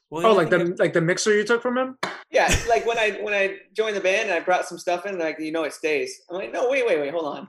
[0.08, 1.98] Well, oh, like think the like the mixer you took from him?
[2.30, 5.18] Yeah, like when I when I joined the band and I brought some stuff in,
[5.18, 6.22] like you know it stays.
[6.30, 7.48] I'm like, no, wait, wait, wait, hold on.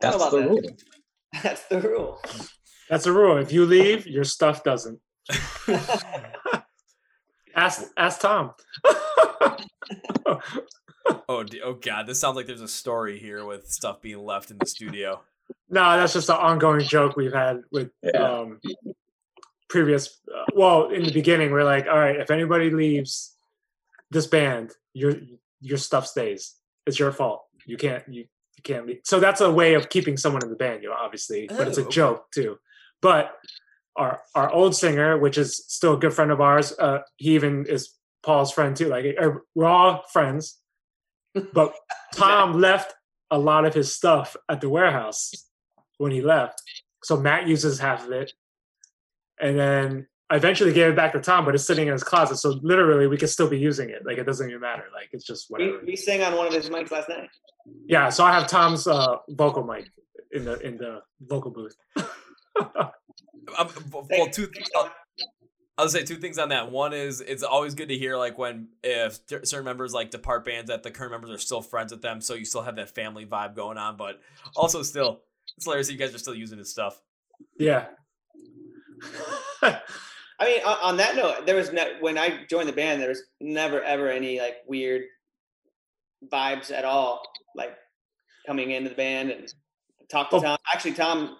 [0.00, 0.76] That's don't the about rule.
[1.32, 1.42] That.
[1.42, 2.20] That's the rule.
[2.88, 3.38] That's the rule.
[3.38, 4.98] If you leave, your stuff doesn't.
[7.54, 8.52] Ask ask Tom.
[11.28, 14.58] Oh, oh god, this sounds like there's a story here with stuff being left in
[14.58, 15.20] the studio.
[15.68, 18.10] no, that's just an ongoing joke we've had with Yeah.
[18.22, 18.60] um,
[19.68, 20.20] previous.
[20.32, 23.36] Uh, well, in the beginning, we're like, all right, if anybody leaves
[24.10, 25.14] this band, your
[25.60, 26.54] your stuff stays.
[26.86, 27.44] It's your fault.
[27.66, 28.26] You can't you,
[28.68, 29.00] you can't leave.
[29.04, 31.78] So that's a way of keeping someone in the band, you know, obviously, but it's
[31.78, 31.94] Oh, a okay.
[31.94, 32.58] joke too.
[33.00, 33.36] But
[33.96, 37.66] our our old singer, which is still a good friend of ours, uh, he even
[37.66, 37.90] is
[38.22, 38.88] Paul's friend too.
[38.88, 40.58] Like uh, we're all friends.
[41.52, 41.74] But
[42.14, 42.94] Tom left
[43.30, 45.32] a lot of his stuff at the warehouse
[45.98, 46.62] when he left.
[47.02, 48.32] So Matt uses half of it,
[49.40, 52.38] and then I eventually gave it back to Tom, but it's sitting in his closet.
[52.38, 54.06] So literally, we could still be using it.
[54.06, 54.84] Like it doesn't even matter.
[54.90, 55.84] Like it's just We, whatever.
[55.84, 57.28] we sang on one of his mics last night.
[57.86, 58.08] Yeah.
[58.08, 59.90] So I have Tom's uh, vocal mic
[60.30, 61.76] in the in the vocal booth.
[63.58, 64.48] Um, well, two.
[64.76, 64.90] I'll,
[65.76, 66.70] I'll say two things on that.
[66.70, 70.68] One is it's always good to hear like when if certain members like depart bands
[70.70, 73.26] that the current members are still friends with them, so you still have that family
[73.26, 73.96] vibe going on.
[73.98, 74.20] But
[74.56, 75.20] also still,
[75.56, 77.02] it's hilarious that you guys are still using his stuff.
[77.58, 77.86] yeah.
[80.42, 83.08] I mean, on, on that note, there was ne- when I joined the band, there
[83.10, 85.02] was never ever any like weird
[86.32, 87.22] vibes at all.
[87.54, 87.76] Like
[88.46, 89.52] coming into the band and
[90.10, 90.40] talk to Oh.
[90.42, 90.58] Tom.
[90.72, 91.36] Actually, Tom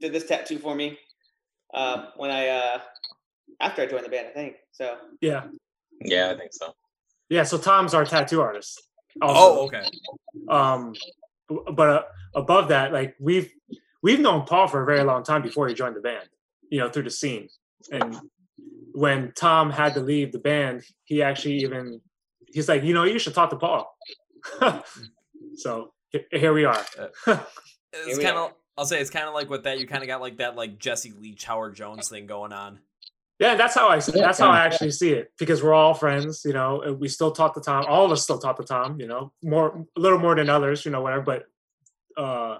[0.00, 0.98] did this tattoo for me
[1.74, 2.78] uh, when I uh,
[3.60, 4.28] after I joined the band.
[4.28, 4.96] I think so.
[5.20, 5.44] yeah.
[6.02, 6.72] Yeah, I think so.
[7.28, 7.42] Yeah.
[7.44, 8.80] So Tom's our tattoo artist.
[9.20, 9.60] also.
[9.60, 9.84] Oh, okay.
[10.48, 10.94] um
[11.74, 12.02] but uh,
[12.34, 13.52] above that like we've
[14.02, 16.28] we've known paul for a very long time before he joined the band
[16.70, 17.48] you know through the scene
[17.90, 18.16] and
[18.94, 22.00] when tom had to leave the band he actually even
[22.52, 23.96] he's like you know you should talk to paul
[25.56, 25.92] so
[26.30, 26.84] here we are
[27.92, 28.52] It's kind of.
[28.78, 29.78] I'll say it's kind of like with that.
[29.80, 32.78] You kind of got like that like Jesse Leach, Howard Jones thing going on.
[33.40, 35.92] yeah that's how i see Yeah, that's how i actually see it because we're all
[35.94, 38.64] friends you know and we still talk to tom all of us still talk to
[38.64, 41.44] tom you know more a little more than others you know whatever but
[42.22, 42.58] uh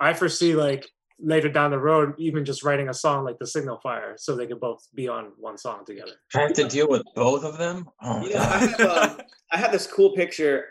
[0.00, 0.88] i foresee like
[1.20, 4.46] later down the road even just writing a song like the signal fire so they
[4.46, 7.88] could both be on one song together I have to deal with both of them.
[8.02, 10.66] Oh, You know, I have, um, I have this cool picture.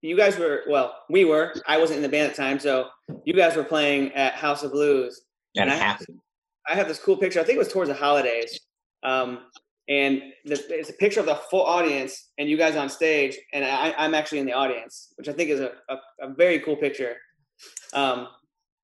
[0.00, 1.54] You guys were well, we were.
[1.68, 2.88] I wasn't in the band at the time, so
[3.24, 5.22] you guys were playing at House of Blues.
[5.56, 6.06] and I- happy.
[6.68, 7.38] I have this cool picture.
[7.40, 8.58] I think it was towards the holidays.
[9.04, 9.40] Um,
[9.88, 13.64] and the, it's a picture of the full audience and you guys on stage, and
[13.64, 16.76] I, I'm actually in the audience, which I think is a, a, a very cool
[16.76, 17.16] picture.
[17.92, 18.28] Um,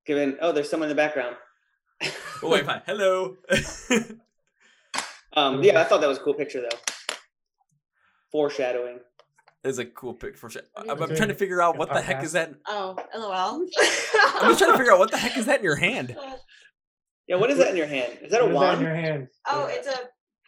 [0.09, 1.36] given, oh, there's someone in the background.
[2.42, 2.82] Oh, wait, fine.
[2.86, 3.36] Hello.
[5.34, 7.14] Um, yeah, I thought that was a cool picture though.
[8.32, 8.98] Foreshadowing.
[9.62, 10.62] It's a cool pic for sure.
[10.76, 12.54] I'm, I'm trying to figure out what the heck is that.
[12.66, 13.61] Oh, lol.
[13.61, 13.68] I'm
[14.48, 16.16] just trying to figure out what the heck is that in your hand.
[17.28, 18.18] Yeah, what is that in your hand?
[18.22, 18.80] Is that a What is that in wand?
[18.80, 19.98] your hand oh, it's a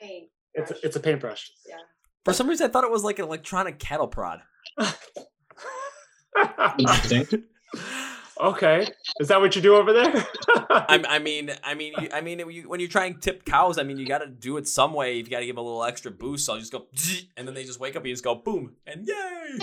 [0.01, 0.29] paint.
[0.55, 1.77] it's a, it's a paintbrush Yeah.
[2.25, 4.41] For some reason, I thought it was like an electronic cattle prod.
[6.79, 7.45] Interesting.
[8.41, 8.89] Okay
[9.21, 10.27] is that what you do over there
[10.71, 13.83] I'm, I mean, I mean, I mean, you, when you try and tip cows, I
[13.83, 15.17] mean, you got to do it some way.
[15.17, 16.47] You got to give a little extra boost.
[16.47, 16.87] So I'll just go,
[17.37, 18.03] and then they just wake up.
[18.03, 19.59] and You just go boom, and yay!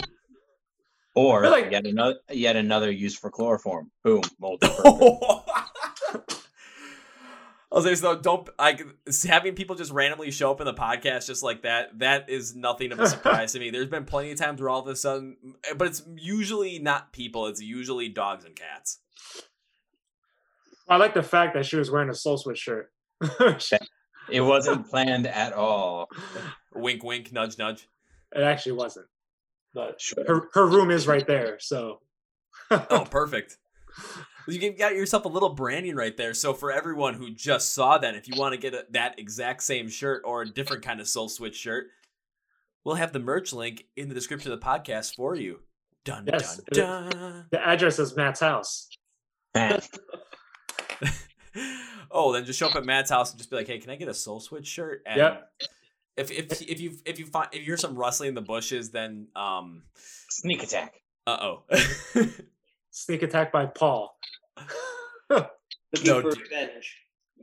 [1.16, 3.90] Or like- yet another yet another use for chloroform.
[4.04, 6.44] Boom, multi-purpose.
[7.72, 8.16] I'll say so.
[8.16, 8.82] Don't like
[9.28, 12.00] having people just randomly show up in the podcast just like that.
[12.00, 13.70] That is nothing of a surprise to me.
[13.72, 15.36] There's been plenty of times where all of a sudden,
[15.70, 17.46] eh, but it's usually not people.
[17.48, 19.00] It's usually dogs and cats.
[20.88, 22.92] i like the fact that she was wearing a soul switch shirt
[24.30, 26.08] it wasn't planned at all.
[26.74, 27.88] Wink, wink, nudge, nudge.
[28.34, 29.08] it actually wasn't
[29.74, 30.24] but Sure.
[30.26, 32.00] her, her room is right there so
[32.72, 33.58] Oh, perfect.
[34.48, 36.34] You got yourself a little branding right there.
[36.34, 39.64] So for everyone who just saw that, if you want to get a, that exact
[39.64, 41.88] same shirt or a different kind of Soul Switch shirt,
[42.84, 45.60] we'll have the merch link in the description of the podcast for you.
[46.06, 47.46] Dun Yes, dun dun.
[47.52, 48.88] the address is matt's house
[52.12, 53.96] oh, then just show up at Matt's house and just be like, "Hey, can I
[53.96, 55.52] get a Soul Switch shirt?" And Yep.
[56.18, 58.92] If if if you if you find if you hear some rustling in the bushes,
[58.92, 59.84] then um,
[60.30, 60.94] Sneak attack.
[61.26, 61.64] uh oh.
[62.92, 64.37] sneak attack by paul Looking
[66.06, 66.98] No, for revenge.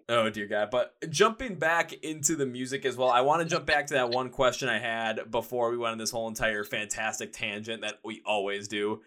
[0.08, 0.70] Oh dear God!
[0.70, 4.10] But jumping back into the music as well, I want to jump back to that
[4.10, 8.20] one question I had before we went on this whole entire fantastic tangent that we
[8.26, 9.00] always do.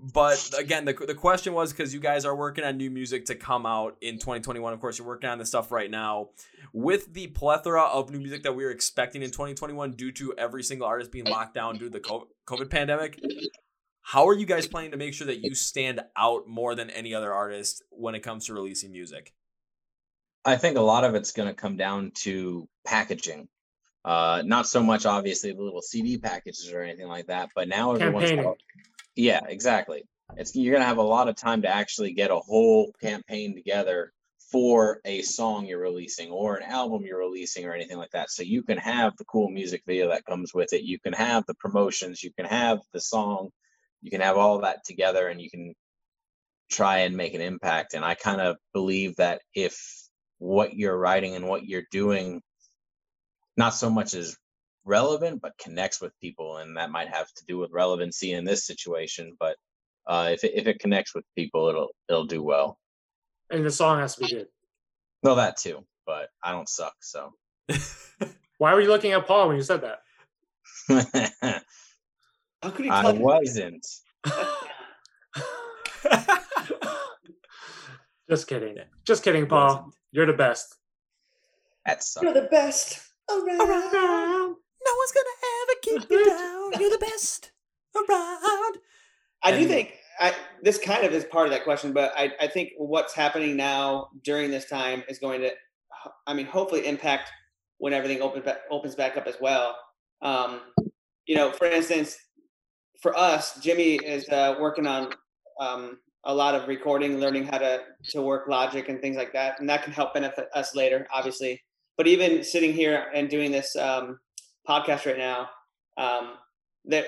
[0.00, 3.34] But again, the, the question was because you guys are working on new music to
[3.34, 4.72] come out in 2021.
[4.72, 6.28] Of course, you're working on this stuff right now.
[6.72, 10.62] With the plethora of new music that we were expecting in 2021 due to every
[10.62, 12.00] single artist being locked down due to the
[12.46, 13.20] COVID pandemic,
[14.08, 17.12] how are you guys planning to make sure that you stand out more than any
[17.12, 19.34] other artist when it comes to releasing music?
[20.46, 23.48] I think a lot of it's going to come down to packaging.
[24.06, 27.92] Uh, not so much obviously the little CD packages or anything like that, but now
[27.92, 28.54] everyone's Campaigning.
[29.14, 30.04] yeah, exactly.
[30.38, 33.54] It's you're going to have a lot of time to actually get a whole campaign
[33.54, 34.14] together
[34.50, 38.30] for a song you're releasing or an album you're releasing or anything like that.
[38.30, 40.80] So you can have the cool music video that comes with it.
[40.84, 43.50] You can have the promotions, you can have the song,
[44.02, 45.74] you can have all that together and you can
[46.70, 47.94] try and make an impact.
[47.94, 49.78] And I kind of believe that if
[50.38, 52.40] what you're writing and what you're doing
[53.56, 54.36] not so much is
[54.84, 58.66] relevant but connects with people and that might have to do with relevancy in this
[58.66, 59.56] situation but
[60.08, 62.78] Uh, if it, if it connects with people, it'll it'll do well.
[63.50, 64.48] And the song has to be good.
[65.22, 67.32] Well, that too, but I don't suck, so.
[68.58, 69.98] Why were you looking at Paul when you said that?
[72.62, 73.16] How could he I tell?
[73.16, 73.86] wasn't.
[78.30, 78.76] Just kidding.
[79.06, 79.90] Just kidding, Paul.
[80.12, 80.76] You're the best.
[81.86, 82.24] That sucked.
[82.24, 83.00] You're the best
[83.30, 83.48] around.
[83.52, 86.72] No one's gonna ever keep you down.
[86.80, 87.52] You're the best
[87.96, 88.78] around.
[89.42, 92.48] I do think I, this kind of is part of that question, but I, I
[92.48, 95.50] think what's happening now during this time is going to,
[96.26, 97.30] I mean, hopefully impact
[97.78, 99.76] when everything opens back, opens back up as well.
[100.20, 100.60] Um,
[101.26, 102.16] you know, for instance,
[103.00, 105.12] for us, Jimmy is uh, working on
[105.60, 107.80] um, a lot of recording, learning how to
[108.10, 111.60] to work Logic and things like that, and that can help benefit us later, obviously.
[111.96, 114.18] But even sitting here and doing this um,
[114.68, 115.48] podcast right now,
[115.96, 116.34] um,
[116.86, 117.06] that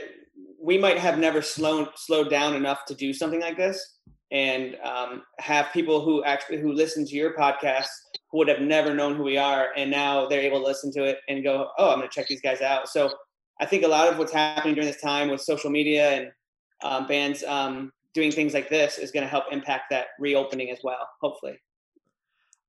[0.63, 3.99] we might have never slowed slowed down enough to do something like this
[4.33, 7.89] and um, have people who actually who listen to your podcast
[8.31, 11.05] who would have never known who we are and now they're able to listen to
[11.05, 13.13] it and go oh i'm going to check these guys out so
[13.61, 16.33] i think a lot of what's happening during this time with social media and
[16.83, 20.79] um, bands um, doing things like this is going to help impact that reopening as
[20.83, 21.59] well hopefully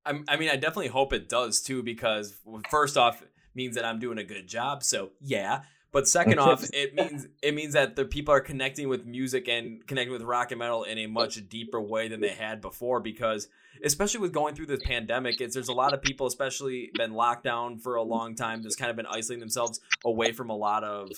[0.03, 2.35] I'm, I mean, I definitely hope it does too, because
[2.71, 3.21] first off,
[3.53, 4.83] means that I'm doing a good job.
[4.83, 5.61] So yeah.
[5.91, 9.85] But second off, it means it means that the people are connecting with music and
[9.85, 13.01] connecting with rock and metal in a much deeper way than they had before.
[13.01, 13.49] Because
[13.83, 17.43] especially with going through this pandemic, it's there's a lot of people, especially been locked
[17.43, 20.83] down for a long time, just kind of been isolating themselves away from a lot
[20.85, 21.11] of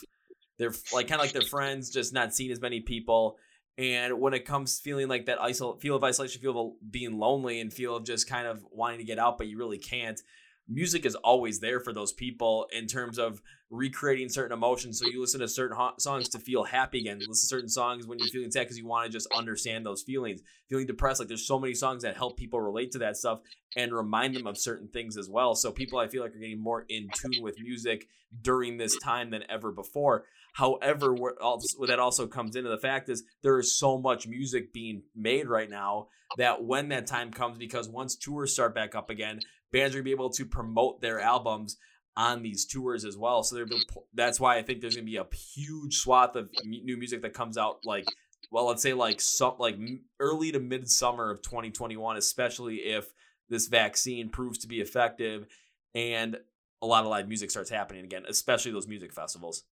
[0.57, 3.37] their like kind of like their friends, just not seeing as many people.
[3.77, 7.59] And when it comes feeling like that isol- feel of isolation, feel of being lonely,
[7.59, 10.19] and feel of just kind of wanting to get out, but you really can't,
[10.67, 13.41] music is always there for those people in terms of
[13.73, 14.99] recreating certain emotions.
[14.99, 17.19] So you listen to certain songs to feel happy again.
[17.19, 19.83] You listen to certain songs when you're feeling sad because you want to just understand
[19.83, 20.41] those feelings.
[20.69, 23.39] Feeling depressed, like there's so many songs that help people relate to that stuff
[23.75, 25.55] and remind them of certain things as well.
[25.55, 28.07] So people, I feel like, are getting more in tune with music
[28.43, 30.25] during this time than ever before.
[30.53, 34.27] However, what also, what that also comes into the fact is there is so much
[34.27, 38.93] music being made right now that when that time comes, because once tours start back
[38.93, 39.39] up again,
[39.71, 41.77] bands are gonna be able to promote their albums
[42.15, 43.43] on these tours as well.
[43.43, 43.65] So they're
[44.13, 47.57] that's why I think there's gonna be a huge swath of new music that comes
[47.57, 48.05] out like
[48.51, 49.77] well, let's say like some like
[50.19, 53.11] early to mid summer of 2021, especially if
[53.49, 55.47] this vaccine proves to be effective
[55.95, 56.37] and
[56.81, 59.63] a lot of live music starts happening again, especially those music festivals.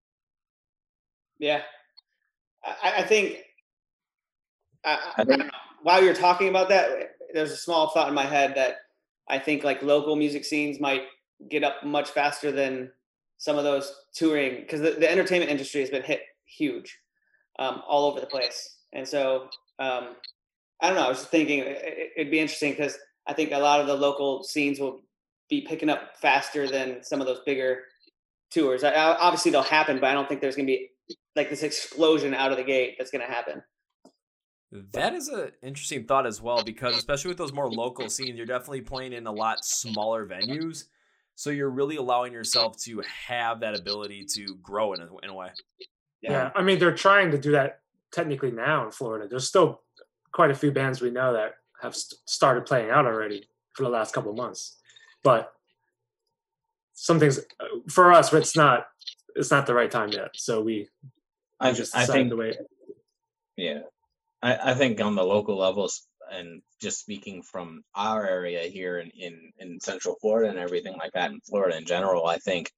[1.38, 1.62] Yeah,
[2.64, 3.38] I, I think.
[4.84, 5.50] I, I, know.
[5.82, 8.76] While you're talking about that, there's a small thought in my head that
[9.28, 11.02] I think like local music scenes might
[11.48, 12.90] get up much faster than
[13.38, 16.98] some of those touring because the, the entertainment industry has been hit huge
[17.58, 20.16] um, all over the place, and so um,
[20.80, 21.06] I don't know.
[21.06, 23.94] I was just thinking it, it'd be interesting because I think a lot of the
[23.94, 25.00] local scenes will
[25.48, 27.80] be picking up faster than some of those bigger
[28.50, 28.84] tours.
[28.84, 30.88] I, I- obviously, they'll happen, but I don't think there's going to be
[31.36, 33.62] like this explosion out of the gate that's going to happen.
[34.92, 38.46] That is an interesting thought as well, because especially with those more local scenes, you're
[38.46, 40.84] definitely playing in a lot smaller venues.
[41.34, 45.34] So you're really allowing yourself to have that ability to grow in a, in a
[45.34, 45.48] way.
[46.20, 46.50] Yeah.
[46.54, 47.80] I mean, they're trying to do that
[48.12, 49.26] technically now in Florida.
[49.28, 49.80] There's still
[50.32, 53.88] quite a few bands we know that have st- started playing out already for the
[53.88, 54.76] last couple of months.
[55.24, 55.52] But
[56.94, 58.86] some things uh, for us, it's not
[59.34, 60.30] it's not the right time yet.
[60.34, 60.88] So we, we
[61.60, 62.56] I just I think to wait.
[63.56, 63.80] Yeah.
[64.42, 66.02] I, I think on the local levels
[66.32, 71.12] and just speaking from our area here in, in, in Central Florida and everything like
[71.12, 72.70] that in Florida in general, I think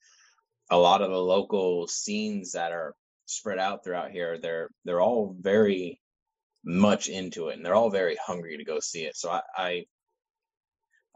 [0.70, 2.94] a lot of the local scenes that are
[3.26, 6.00] spread out throughout here, they're they're all very
[6.64, 9.16] much into it and they're all very hungry to go see it.
[9.16, 9.84] So I, I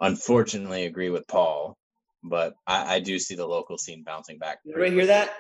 [0.01, 1.77] unfortunately agree with Paul,
[2.23, 4.59] but I, I do see the local scene bouncing back.
[4.65, 5.33] Did pretty everybody hear that?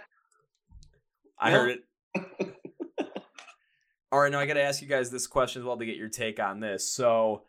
[1.38, 1.56] I No.
[1.58, 1.80] heard it.
[4.10, 5.96] All right, now I got to ask you guys this question as well to get
[5.96, 6.90] your take on this.
[6.90, 7.42] So,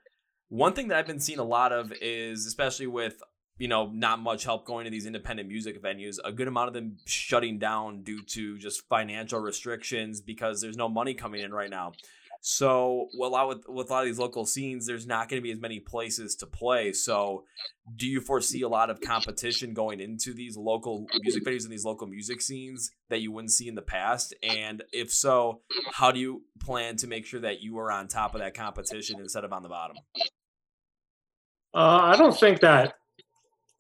[0.50, 3.24] one thing that I've been seeing a lot of is, especially with
[3.58, 6.74] you know not much help going to these independent music venues, a good amount of
[6.74, 11.70] them shutting down due to just financial restrictions because there's no money coming in right
[11.70, 11.94] now.
[12.42, 15.42] So, well, a lot with with a lot of these local scenes, there's not going
[15.42, 16.94] to be as many places to play.
[16.94, 17.44] So,
[17.98, 21.84] do you foresee a lot of competition going into these local music venues and these
[21.84, 24.34] local music scenes that you wouldn't see in the past?
[24.42, 25.62] And if so,
[25.92, 29.20] how do you plan to make sure that you are on top of that competition
[29.20, 29.98] instead of on the bottom?
[31.74, 32.96] Uh, I don't think that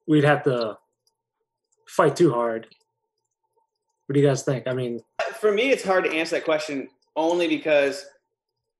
[0.05, 0.77] we'd have to
[1.87, 2.67] fight too hard.
[4.05, 4.67] What do you guys think?
[4.67, 5.01] I mean,
[5.39, 8.05] For me, it's hard to answer that question only because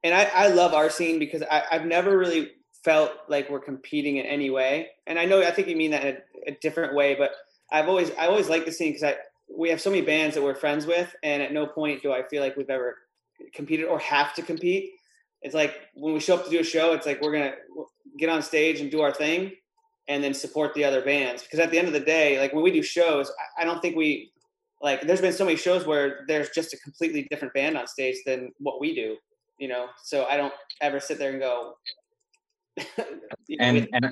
[0.04, 2.52] and I, I love our scene because I, I've never really
[2.84, 4.88] felt like we're competing in any way.
[5.08, 7.32] And I know I think you mean that in a, a different way, but
[7.72, 9.18] I've always I always like the scene because I
[9.56, 12.24] we have so many bands that we're friends with, and at no point do I
[12.28, 12.96] feel like we've ever
[13.54, 14.92] competed or have to compete.
[15.42, 17.56] It's like when we show up to do a show, it's like we're gonna
[18.18, 19.52] get on stage and do our thing,
[20.08, 21.44] and then support the other bands.
[21.44, 23.82] Because at the end of the day, like when we do shows, I, I don't
[23.82, 24.32] think we
[24.82, 25.02] like.
[25.02, 28.52] There's been so many shows where there's just a completely different band on stage than
[28.60, 29.18] what we do,
[29.60, 29.88] you know.
[30.04, 31.76] So I don't ever sit there and go.
[33.48, 34.06] you know, and and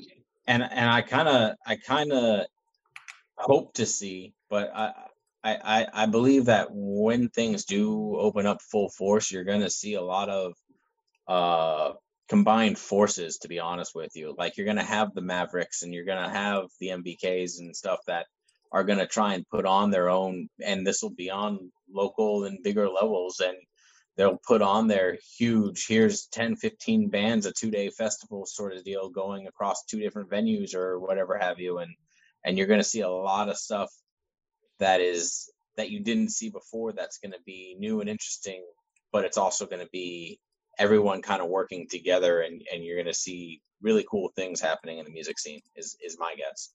[0.46, 2.46] and and I kind of I kind of
[3.36, 4.92] hope to see, but I,
[5.44, 9.94] I I I believe that when things do open up full force, you're gonna see
[9.94, 10.54] a lot of
[11.28, 11.92] uh
[12.28, 13.38] combined forces.
[13.38, 16.66] To be honest with you, like you're gonna have the Mavericks and you're gonna have
[16.80, 18.26] the MBKs and stuff that
[18.72, 22.62] are gonna try and put on their own, and this will be on local and
[22.62, 23.56] bigger levels and
[24.18, 28.84] they'll put on their huge here's 10 15 bands a two day festival sort of
[28.84, 31.94] deal going across two different venues or whatever have you and
[32.44, 33.90] and you're going to see a lot of stuff
[34.78, 38.62] that is that you didn't see before that's going to be new and interesting
[39.12, 40.38] but it's also going to be
[40.78, 44.98] everyone kind of working together and and you're going to see really cool things happening
[44.98, 46.70] in the music scene is is my guess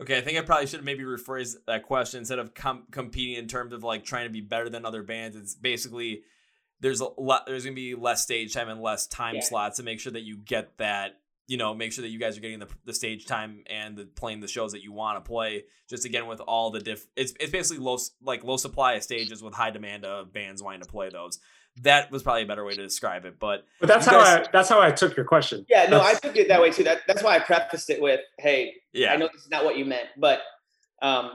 [0.00, 3.46] Okay, I think I probably should maybe rephrased that question instead of com- competing in
[3.46, 5.36] terms of like trying to be better than other bands.
[5.36, 6.22] It's basically
[6.82, 9.40] there's a lot there's gonna be less stage time and less time Yeah.
[9.42, 11.12] slots to make sure that you get that
[11.46, 14.04] you know make sure that you guys are getting the, the stage time and the
[14.04, 17.32] playing the shows that you want to play just again with all the diff it's,
[17.40, 20.88] it's basically low like low supply of stages with high demand of bands wanting to
[20.88, 21.38] play those
[21.80, 24.46] that was probably a better way to describe it but But that's You how guys-
[24.46, 25.64] I that's how I took your question.
[25.70, 26.84] yeah, no, I took it that way too.
[26.84, 29.78] That that's why I prefaced it with, "Hey, yeah I know this is not what
[29.78, 30.40] you meant, but
[31.00, 31.32] um,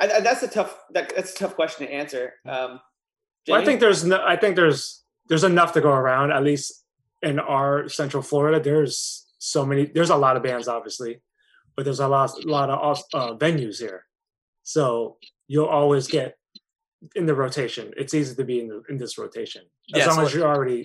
[0.00, 2.34] I, I, that's a tough that, that's a tough question to answer.
[2.46, 2.80] Um,
[3.48, 6.30] Well, I think there's no, I think there's there's enough to go around.
[6.32, 6.84] At least
[7.22, 9.86] in our Central Florida, there's so many.
[9.86, 11.20] There's a lot of bands, obviously,
[11.76, 14.06] but there's a lot a lot of uh, venues here,
[14.62, 15.16] so
[15.48, 16.36] you'll always get
[17.16, 17.92] in the rotation.
[17.96, 19.62] It's easy to be in the, in this rotation
[19.94, 20.84] as Yeah, long so- as you're already.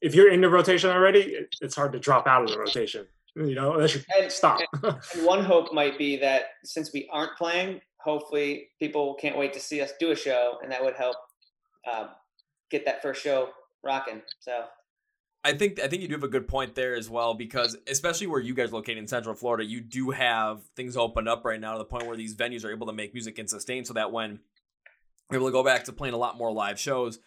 [0.00, 3.06] If you're in the rotation already, it, it's hard to drop out of the rotation.
[3.36, 4.60] You know, unless you And- stop.
[4.82, 9.60] And one hope might be that since we aren't playing, hopefully people can't wait to
[9.60, 11.16] see us do a show, and that would help
[11.90, 12.08] um,
[12.70, 13.50] get that first show
[13.82, 14.22] rocking.
[14.40, 14.64] So
[15.44, 18.26] I think I think you do have a good point there as well because especially
[18.26, 21.72] where you guys located in Central Florida, you do have things opened up right now
[21.72, 24.10] to the point where these venues are able to make music and sustain, so that
[24.10, 24.40] when
[25.30, 27.18] you're able to go back to playing a lot more live shows,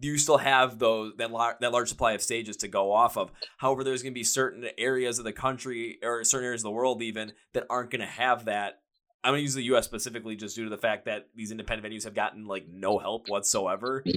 [0.00, 3.30] you still have those that lar- that large supply of stages to go off of.
[3.58, 6.70] However, there's going to be certain areas of the country or certain areas of the
[6.72, 8.80] world even that aren't going to have that.
[9.22, 9.84] I'm going to use the U.S.
[9.84, 13.28] specifically just due to the fact that these independent venues have gotten like no help
[13.28, 14.02] whatsoever.
[14.04, 14.14] Yeah.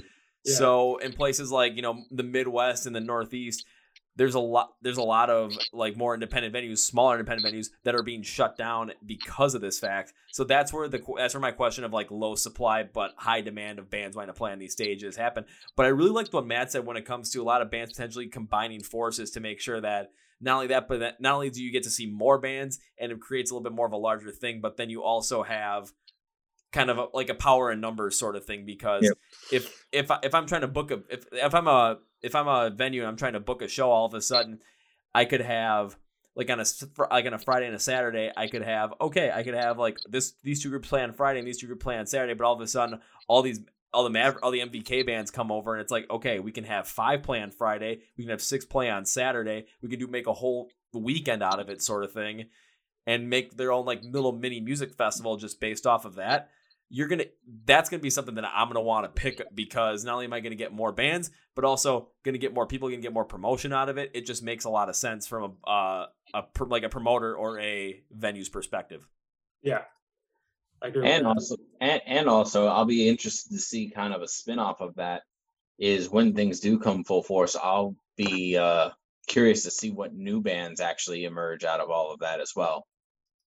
[0.56, 3.64] So in places like you know the Midwest and the Northeast,
[4.16, 7.94] there's a lot there's a lot of like more independent venues, smaller independent venues that
[7.94, 10.12] are being shut down because of this fact.
[10.32, 13.78] So that's where the that's where my question of like low supply but high demand
[13.78, 15.44] of bands wanting to play on these stages happen.
[15.76, 17.92] But I really liked what Matt said when it comes to a lot of bands
[17.92, 21.62] potentially combining forces to make sure that not only that, but that not only do
[21.62, 23.96] you get to see more bands and it creates a little bit more of a
[23.96, 25.92] larger thing, but then you also have
[26.72, 29.18] kind of a, like a power and numbers sort of thing because Yep.
[29.52, 32.48] if if I, if I'm trying to book a if if I'm a if I'm
[32.48, 34.58] a venue and I'm trying to book a show all of a sudden
[35.14, 35.96] I could have
[36.34, 36.64] like on a
[37.12, 39.98] like on a Friday and a Saturday I could have okay I could have like
[40.10, 42.44] this these two groups play on Friday and these two groups play on Saturday but
[42.44, 43.60] all of a sudden all these
[43.94, 46.64] all the Maver- all the MVK bands come over and it's like okay we can
[46.64, 50.06] have five play on Friday we can have six play on Saturday we can do
[50.06, 52.46] make a whole weekend out of it sort of thing
[53.06, 56.50] and make their own like little mini music festival just based off of that.
[56.90, 57.24] You're gonna
[57.64, 60.40] that's gonna be something that i'm gonna want to pick because not only am i
[60.40, 63.88] gonna get more bands but also gonna get more people gonna get more promotion out
[63.88, 64.10] of it.
[64.14, 67.58] It just makes a lot of sense from a uh, a like a promoter or
[67.58, 69.08] a venue's perspective.
[69.62, 69.82] Yeah,
[70.84, 74.94] and also and, and also i'll be interested to see kind of a spin-off of
[74.96, 75.22] that
[75.78, 78.90] is when things do come full force i'll be uh
[79.26, 82.86] curious to see what new bands actually emerge out of all of that as well.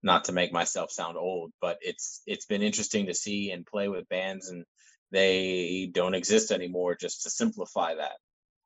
[0.03, 3.87] Not to make myself sound old but it's it's been interesting to see and play
[3.87, 4.63] with bands and
[5.11, 8.17] they don't exist anymore just to simplify that.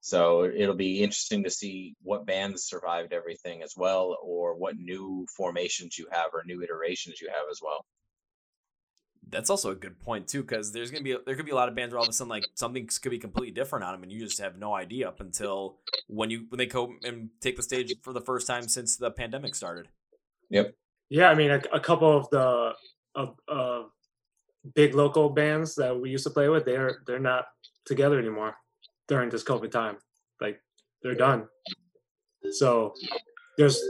[0.01, 5.27] So it'll be interesting to see what bands survived everything as well or what new
[5.37, 7.85] formations you have or new iterations you have as well
[9.31, 11.69] that's also a good point too because there's gonna be there could be a lot
[11.69, 14.03] of bands where all of a sudden like something could be completely different on them
[14.03, 15.77] and you just have no idea up until
[16.07, 19.09] when you when they go and take the stage for the first time since the
[19.09, 19.87] pandemic started
[20.51, 20.75] Yep.
[21.09, 22.73] Yeah, I mean, a, a couple of the
[23.15, 23.83] of uh,
[24.75, 27.45] big local bands that we used to play with, they're they're not
[27.85, 28.55] together anymore
[29.07, 29.97] during this COVID time.
[30.39, 30.61] Like
[31.01, 31.47] they're done.
[32.51, 32.93] So
[33.57, 33.81] there's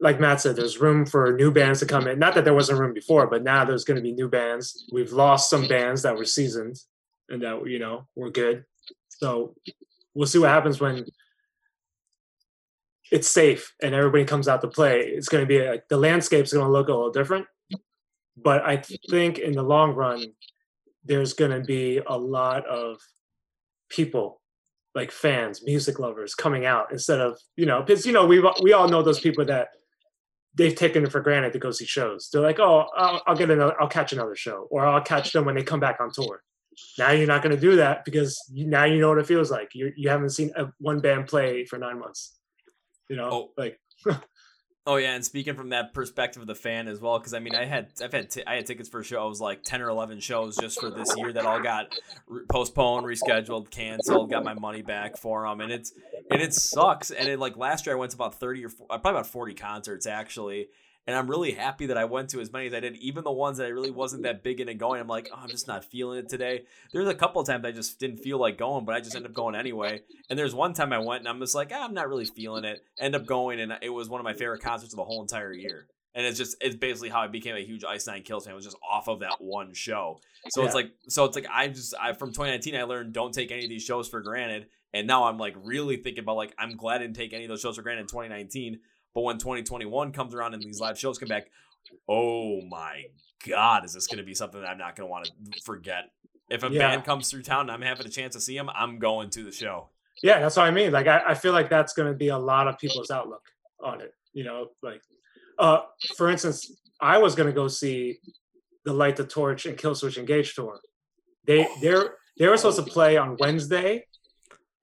[0.00, 2.18] like Matt said, there's room for new bands to come in.
[2.18, 4.88] Not that there wasn't room before, but now there's going to be new bands.
[4.92, 6.76] We've lost some bands that were seasoned
[7.28, 8.64] and that you know were good.
[9.08, 9.54] So
[10.14, 11.06] we'll see what happens when
[13.10, 15.00] it's safe and everybody comes out to play.
[15.00, 17.46] It's going to be like the landscape's going to look a little different,
[18.36, 20.32] but I think in the long run,
[21.04, 22.98] there's going to be a lot of
[23.88, 24.40] people
[24.94, 28.72] like fans, music lovers coming out instead of you know because you know we we
[28.72, 29.68] all know those people that
[30.54, 32.28] they've taken it for granted to go see shows.
[32.32, 35.44] They're like, oh, I'll, I'll get another, I'll catch another show, or I'll catch them
[35.44, 36.42] when they come back on tour.
[36.98, 39.50] Now you're not going to do that because you, now you know what it feels
[39.50, 39.74] like.
[39.74, 42.36] You you haven't seen a, one band play for nine months.
[43.08, 43.50] You know, Oh.
[43.56, 43.78] like
[44.86, 47.54] Oh yeah, and speaking from that perspective of the fan as well, because I mean,
[47.54, 50.56] I had I've had t- I had tickets for shows like ten or eleven shows
[50.56, 51.94] just for this year that all got
[52.26, 54.28] re- postponed, rescheduled, canceled.
[54.30, 55.92] Got my money back for them, and it's
[56.30, 57.10] and it sucks.
[57.10, 59.54] And it like last year I went to about thirty or 40, probably about forty
[59.54, 60.68] concerts actually,
[61.06, 62.96] and I'm really happy that I went to as many as I did.
[62.96, 65.50] Even the ones that I really wasn't that big into going, I'm like, oh, I'm
[65.50, 66.62] just not feeling it today.
[66.92, 69.30] There's a couple of times I just didn't feel like going, but I just ended
[69.30, 70.00] up going anyway.
[70.30, 72.64] And there's one time I went and I'm just like, ah, I'm not really feeling
[72.64, 72.82] it.
[72.98, 75.52] End up going, and it was one of my favorite concerts of the whole entire
[75.52, 75.86] year.
[76.14, 78.64] And it's just it's basically how I became a huge Ice Nine Kills fan was
[78.64, 80.20] just off of that one show.
[80.50, 83.50] So it's like so it's like I just I from 2019 I learned don't take
[83.50, 84.66] any of these shows for granted.
[84.92, 87.48] And now I'm like really thinking about like I'm glad I didn't take any of
[87.48, 88.78] those shows for granted in 2019.
[89.14, 91.46] But when 2021 comes around and these live shows come back,
[92.08, 93.04] oh my
[93.48, 96.10] god, is this going to be something that I'm not going to want to forget?
[96.50, 96.78] If a Yeah.
[96.78, 99.44] band comes through town and I'm having a chance to see them, I'm going to
[99.44, 99.90] the show.
[100.22, 100.92] yeah, that's what I mean.
[100.92, 103.42] Like I, I feel like that's going to be a lot of people's outlook
[103.82, 104.12] on it.
[104.32, 105.00] You know, like
[105.58, 105.80] uh,
[106.16, 108.18] for instance, I was going to go see
[108.84, 110.80] the Light the Torch and Killswitch Engage tour.
[111.46, 114.06] They they're they were supposed to play on Wednesday,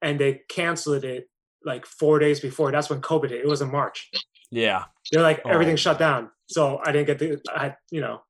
[0.02, 1.30] and they canceled it
[1.66, 2.72] like four days before.
[2.72, 3.42] That's when COVID hit.
[3.42, 4.10] It was in March.
[4.52, 4.86] Yeah.
[5.12, 5.50] They're like Oh.
[5.50, 7.40] everything shut down, so I didn't get to.
[7.56, 8.22] I had you know,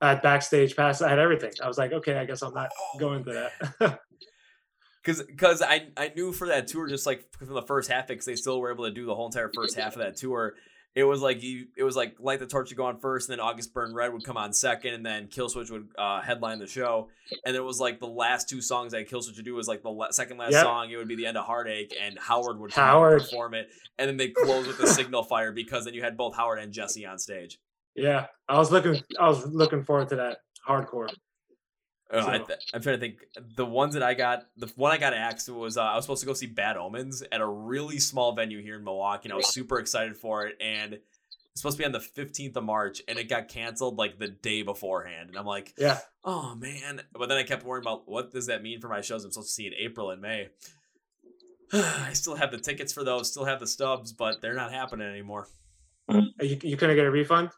[0.00, 1.02] I had backstage pass.
[1.02, 1.52] I had everything.
[1.62, 4.00] I was like, okay, I guess I'm not going to that.
[5.02, 8.26] Cause, cause I, I knew for that tour, just like from the first half, because
[8.26, 10.56] they still were able to do the whole entire first half of that tour.
[10.96, 13.38] It was like you, it was like Light the Torch would go on first, and
[13.38, 16.66] then August Burns Red would come on second, and then Killswitch would uh, headline the
[16.66, 17.08] show.
[17.46, 19.88] And it was like the last two songs that Killswitch would do was like the
[19.90, 20.64] la- second last Yep.
[20.64, 20.90] song.
[20.90, 23.20] It would be the end of Heartache, and Howard would Howard.
[23.22, 23.68] perform it,
[23.98, 26.72] and then they close with the Signal Fire because then you had both Howard and
[26.72, 27.58] Jesse on stage.
[27.94, 29.00] yeah, I was looking.
[29.18, 30.38] I was looking forward to that
[30.68, 31.08] hardcore.
[32.12, 33.18] I So- th- I'm trying to think.
[33.56, 36.20] The ones that I got, the one I got asked was uh, I was supposed
[36.22, 39.36] to go see Bad Omens at a really small venue here in Milwaukee, and I
[39.36, 40.56] was super excited for it.
[40.60, 44.18] And it's supposed to be on the 15th of March, and it got canceled like
[44.18, 45.28] the day beforehand.
[45.30, 47.02] And I'm like, Yeah, oh man.
[47.12, 49.48] But then I kept worrying about what does that mean for my shows I'm supposed
[49.50, 50.48] to see in April and May.
[51.72, 55.08] I still have the tickets for those, still have the stubs, but they're not happening
[55.08, 55.46] anymore.
[56.08, 57.50] you, you couldn't get a refund.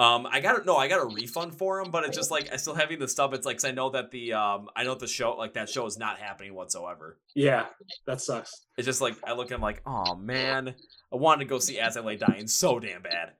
[0.00, 2.56] Um, I got no, I got a refund for them, but it's just like I
[2.56, 3.34] still having the stuff.
[3.34, 5.84] It's like 'cause I know that the um, I know the show like that show
[5.84, 7.18] is not happening whatsoever.
[7.34, 7.66] Yeah,
[8.06, 8.50] that sucks.
[8.78, 10.74] It's just like I look at him like, oh man,
[11.12, 13.32] I wanted to go see As I Lay Dying so damn bad.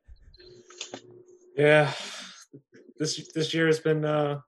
[1.57, 1.93] Yeah,
[2.99, 4.05] this this year has been.
[4.05, 4.41] uh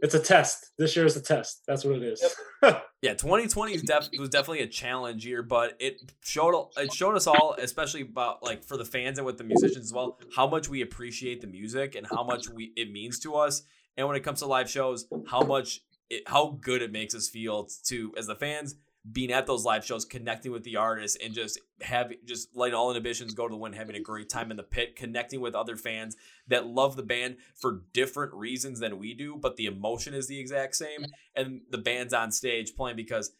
[0.00, 0.70] It's a test.
[0.78, 1.62] This year is a test.
[1.66, 2.36] That's what it is.
[3.00, 7.54] Yeah, 2020 def- was definitely a challenge year, but it showed it showed us all,
[7.56, 10.82] especially about like for the fans and with the musicians as well, how much we
[10.82, 13.62] appreciate the music and how much we it means to us.
[13.96, 17.28] And when it comes to live shows, how much it, how good it makes us
[17.28, 18.74] feel to as the fans
[19.12, 22.90] being at those live shows, connecting with the artists, and just have just letting all
[22.90, 25.76] inhibitions go to the wind, having a great time in the pit, connecting with other
[25.76, 26.16] fans
[26.48, 30.38] that love the band for different reasons than we do, but the emotion is the
[30.40, 33.32] exact same and the band's on stage playing because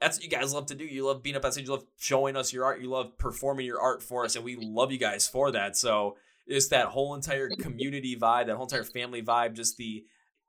[0.00, 0.84] that's what you guys love to do.
[0.84, 1.66] You love being up on stage.
[1.66, 2.80] You love showing us your art.
[2.80, 5.76] You love performing your art for us, and we love you guys for that.
[5.76, 6.16] So
[6.46, 10.04] it's that whole entire community vibe, that whole entire family vibe, just the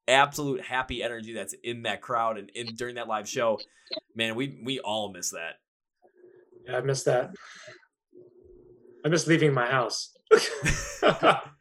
[0.10, 3.60] absolute happy energy that's in that crowd and in during that live show.
[4.16, 5.56] Man, we we all miss that.
[6.66, 7.32] Yeah, I miss that.
[9.06, 10.16] I miss leaving my house.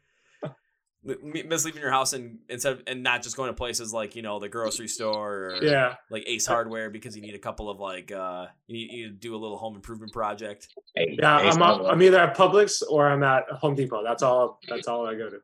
[1.01, 4.21] Miss leaving your house and instead of, and not just going to places like you
[4.21, 7.79] know the grocery store or yeah, like Ace Hardware because you need a couple of
[7.79, 10.67] like uh you need, you need to do a little home improvement project.
[10.95, 11.47] Hey, yeah.
[11.47, 14.03] Ace I'm out, Hardware, I'm either at Publix or I'm at Home Depot.
[14.03, 14.59] That's all.
[14.67, 15.37] That's all I go to.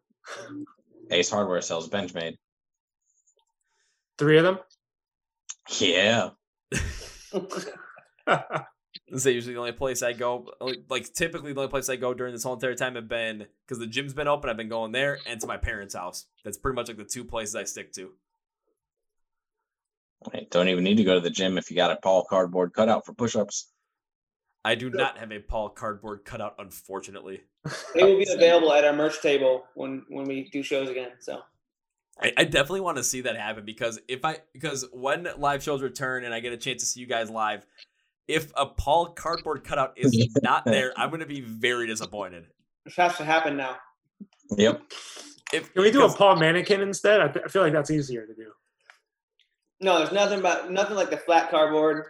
[1.12, 2.36] Ace Hardware sells Benchmade.
[4.18, 4.59] Three of them.
[5.80, 6.30] Yeah.
[7.34, 10.51] This is usually the only place I go.
[10.59, 13.45] like- Like typically, the only place I go during this whole entire time have been
[13.66, 14.49] because the gym's been open.
[14.49, 16.26] I've been going there and to my parents' house.
[16.43, 18.13] That's pretty much like the two places I stick to.
[20.32, 22.74] Hey, Don't even need to go to the gym if you got a Paul cardboard
[22.74, 23.68] cutout for push-ups.
[24.63, 27.41] I do not have a Paul cardboard cutout, unfortunately.
[27.93, 31.11] They will be available at our merch table when when we do shows again.
[31.20, 31.41] So
[32.22, 35.82] I, I definitely want to see that happen because if I because when live shows
[35.82, 37.66] return and I get a chance to see you guys live,
[38.28, 42.45] if a Paul cardboard cutout is not there, I'm gonna be very disappointed.
[42.86, 43.78] it has to happen now.
[44.51, 44.82] Yep.
[45.53, 47.22] If Can we do a Paul mannequin instead?
[47.22, 48.51] I, th- I feel like that's easier to do.
[49.82, 52.05] No, there's nothing about nothing like the flat cardboard.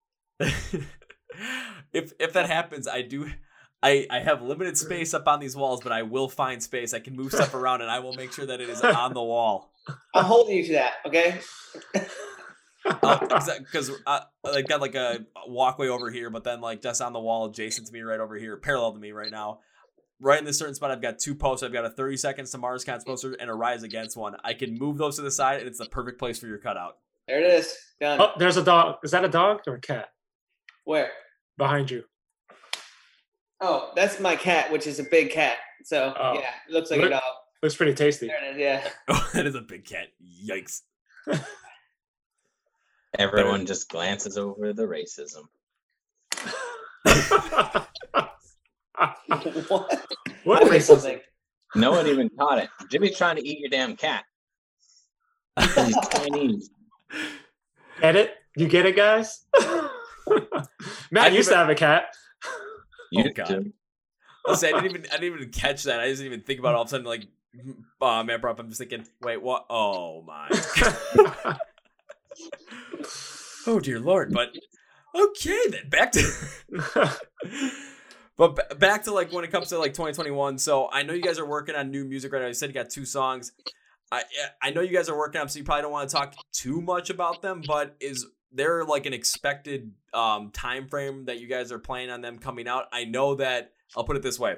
[0.40, 3.30] if if that happens, I do.
[3.82, 6.92] I, I have limited space up on these walls, but I will find space.
[6.92, 9.22] I can move stuff around, and I will make sure that it is on the
[9.22, 9.72] wall.
[10.14, 10.94] I'm holding you to that.
[11.06, 11.40] Okay.
[12.84, 17.20] Because uh, I got like a walkway over here, but then like just on the
[17.20, 19.60] wall, adjacent to me, right over here, parallel to me right now.
[20.22, 21.62] Right in this certain spot, I've got two posts.
[21.62, 24.36] I've got a 30 seconds to Mars Cons poster and a Rise Against one.
[24.44, 26.98] I can move those to the side, and it's the perfect place for your cutout.
[27.26, 27.74] There it is.
[28.02, 28.20] Done.
[28.20, 28.96] Oh, there's a dog.
[29.02, 30.08] Is that a dog or a cat
[30.84, 31.10] Where?
[31.56, 32.04] behind you?
[33.60, 35.56] Oh, that's my cat, which is a big cat.
[35.84, 36.34] So Oh.
[36.34, 37.22] yeah, it looks like a Look- dog.
[37.62, 38.26] Looks pretty tasty.
[38.26, 38.58] There it is.
[38.58, 38.88] Yeah.
[39.08, 40.06] Oh, that is a big cat.
[40.48, 40.80] Yikes.
[43.18, 45.44] Everyone just glances over the racism.
[49.68, 50.08] what?
[50.44, 51.20] what racism?
[51.74, 52.68] No one even caught it.
[52.90, 54.24] Jimmy's trying to eat your damn cat.
[55.56, 56.70] Because he's Chinese.
[58.00, 58.34] Get it?
[58.56, 59.44] You get it, guys?
[61.10, 62.04] Matt I used to have a cat.
[63.10, 63.46] You Oh, God.
[63.48, 63.72] too.
[64.46, 66.00] Listen, I didn't even I didn't even catch that.
[66.00, 66.76] I didn't even think about it.
[66.76, 67.26] All of a sudden, like,
[68.00, 69.66] oh, man, bro, I'm just thinking, wait, what?
[69.70, 70.48] Oh my.
[70.80, 71.58] God.
[73.66, 74.32] Oh dear lord.
[74.32, 74.56] But
[75.14, 77.18] okay, then back to.
[78.36, 80.56] But b- back to like when it comes to like 2021.
[80.56, 82.48] So I know you guys are working on new music right now.
[82.48, 83.52] You said you got two songs.
[84.10, 84.22] I
[84.62, 86.80] I know you guys are working on, so you probably don't want to talk too
[86.80, 87.62] much about them.
[87.66, 92.20] But is there like an expected um time frame that you guys are planning on
[92.20, 92.86] them coming out?
[92.92, 94.56] I know that I'll put it this way.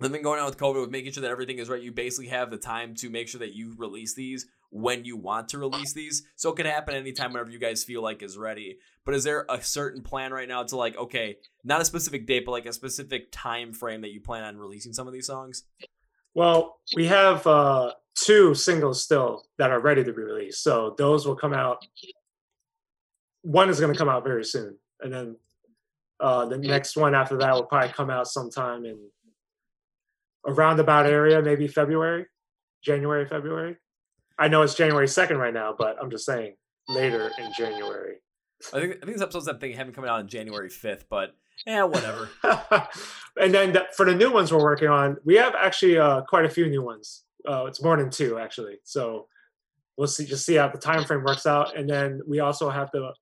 [0.00, 1.82] I've been going on with COVID with making sure that everything is right.
[1.82, 5.48] You basically have the time to make sure that you release these when you want
[5.48, 6.22] to release these.
[6.36, 8.78] So it can happen anytime whenever you guys feel like is ready.
[9.04, 12.44] But is there a certain plan right now to like, okay, not a specific date,
[12.44, 15.64] but like a specific time frame that you plan on releasing some of these songs?
[16.34, 20.62] well, we have uh, two singles still that are ready to be released.
[20.62, 21.84] So those will come out.
[23.48, 24.76] One is going to come out very soon.
[25.00, 25.36] And then
[26.20, 28.98] uh, the next one after that will probably come out sometime in
[30.46, 32.26] a roundabout area, maybe February,
[32.84, 33.76] January, February.
[34.38, 36.56] I know it's January 2nd right now, but I'm just saying
[36.88, 38.16] later in January.
[38.74, 41.34] I think I think this episode's I'm thinking having coming out on January 5th, but
[41.66, 42.28] yeah, whatever.
[43.40, 46.44] and then the, for the new ones we're working on, we have actually uh, quite
[46.44, 47.24] a few new ones.
[47.48, 48.76] Uh, it's more than two actually.
[48.84, 49.26] So
[49.96, 52.90] we'll see, just see how the time frame works out, and then we also have
[52.92, 53.12] to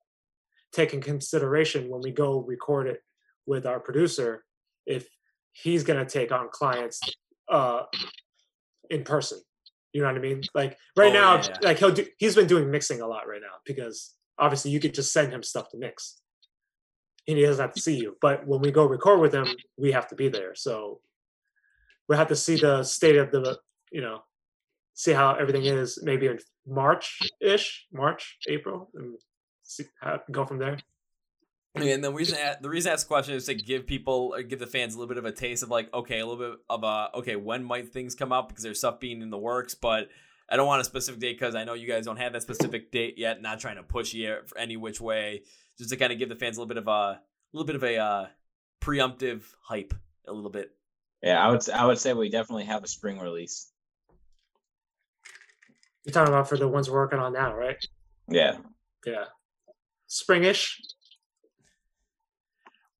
[0.76, 3.02] take in consideration when we go record it
[3.46, 4.44] with our producer
[4.86, 5.08] if
[5.52, 7.00] he's going to take on clients
[7.48, 7.82] uh,
[8.90, 9.40] in person.
[9.92, 10.42] You know what I mean?
[10.54, 12.06] Like right Oh, now, yeah, like he'll do.
[12.18, 15.42] He's been doing mixing a lot right now because obviously you could just send him
[15.42, 16.20] stuff to mix
[17.26, 18.16] and he doesn't have to see you.
[18.20, 19.46] But when we go record with him,
[19.76, 20.54] we have to be there.
[20.54, 21.00] So
[22.08, 23.58] we have to see the state of the,
[23.90, 24.20] you know,
[24.94, 29.35] see how everything is maybe in March ish, March, April, and see how
[30.30, 30.78] go from there.
[31.74, 34.42] And the reason I- the reason I ask the question is to give people or
[34.42, 36.58] give the fans a little bit of a taste of like, okay, a little bit
[36.70, 39.74] of a okay, when might things come out because there's stuff being in the works,
[39.74, 40.08] but
[40.48, 42.90] I don't want a specific date because I know you guys don't have that specific
[42.92, 43.42] date yet.
[43.42, 45.42] Not trying to push you for any which way,
[45.76, 47.20] just to kind of give the fans a little bit of a
[47.52, 48.26] little bit of a uh,
[48.80, 49.92] preemptive hype,
[50.26, 50.70] a little bit.
[51.22, 53.70] Yeah, I would s- I would say we definitely have a spring release.
[56.04, 57.84] You're talking about for the ones we're working on now, right?
[58.28, 58.58] Yeah.
[59.04, 59.24] Yeah.
[60.08, 60.74] Springish,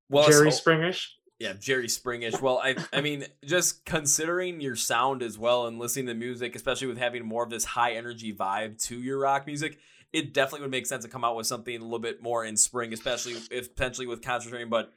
[0.09, 1.09] Well, Jerry so- Springish.
[1.39, 2.41] Yeah, Jerry Springish.
[2.41, 6.87] Well, I I mean, just considering your sound as well and listening to music, especially
[6.87, 9.79] with having more of this high energy vibe to your rock music,
[10.15, 12.57] it definitely would make sense to come out with something a little bit more in
[12.57, 14.71] spring, especially if potentially with concentrating.
[14.71, 14.91] But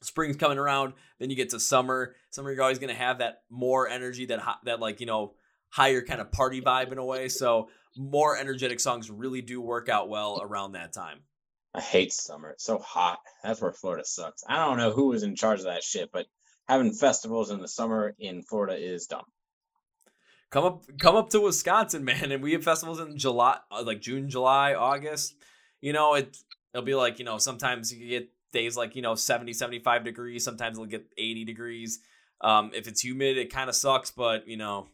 [0.00, 2.14] spring's coming around, then you get to summer.
[2.30, 5.32] Summer, you're always gonna have that more energy, that that like you know
[5.70, 7.28] higher kind of party vibe in a way.
[7.28, 11.20] So more energetic songs really do work out well around that time.
[11.74, 12.50] I hate summer.
[12.50, 13.18] It's so hot.
[13.42, 14.42] That's where Florida sucks.
[14.48, 16.26] I don't know who was in charge of that shit, but
[16.66, 19.24] having festivals in the summer in Florida is dumb.
[20.50, 24.00] Come up, come up to Wisconsin, man, and we have festivals in July, uh, like
[24.00, 25.34] June, July, August.
[25.80, 26.36] You know, it
[26.72, 30.44] it'll be like you know sometimes you get days like you know 70, 75 degrees.
[30.44, 32.00] Sometimes it'll get eighty degrees.
[32.40, 34.88] Um, if it's humid, it kind of sucks, but you know,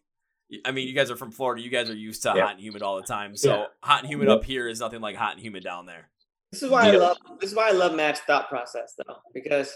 [0.64, 1.62] I mean, you guys are from Florida.
[1.62, 2.42] You guys are used to Yeah.
[2.42, 3.36] hot and humid all the time.
[3.36, 3.66] So Yeah.
[3.82, 6.10] hot and humid up here is nothing like hot and humid down there.
[6.52, 9.74] This is why I love this is why I love Matt's thought process though, because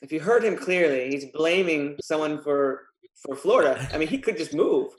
[0.00, 2.86] if you heard him clearly, he's blaming someone for
[3.16, 3.86] for Florida.
[3.92, 4.92] I mean, he could just move,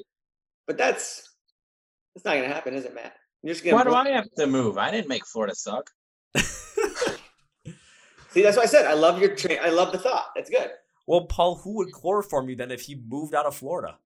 [0.68, 1.28] but that's
[2.14, 3.16] that's not gonna happen, is it, Matt?
[3.42, 4.78] You're just gonna Why do I have to move?
[4.78, 5.90] I didn't make Florida suck.
[8.30, 8.42] see.
[8.44, 9.58] That's why I said I love your train.
[9.62, 10.28] I love the thought.
[10.36, 10.70] That's good.
[11.08, 13.98] well, Paul, who would chloroform you then if he moved out of Florida?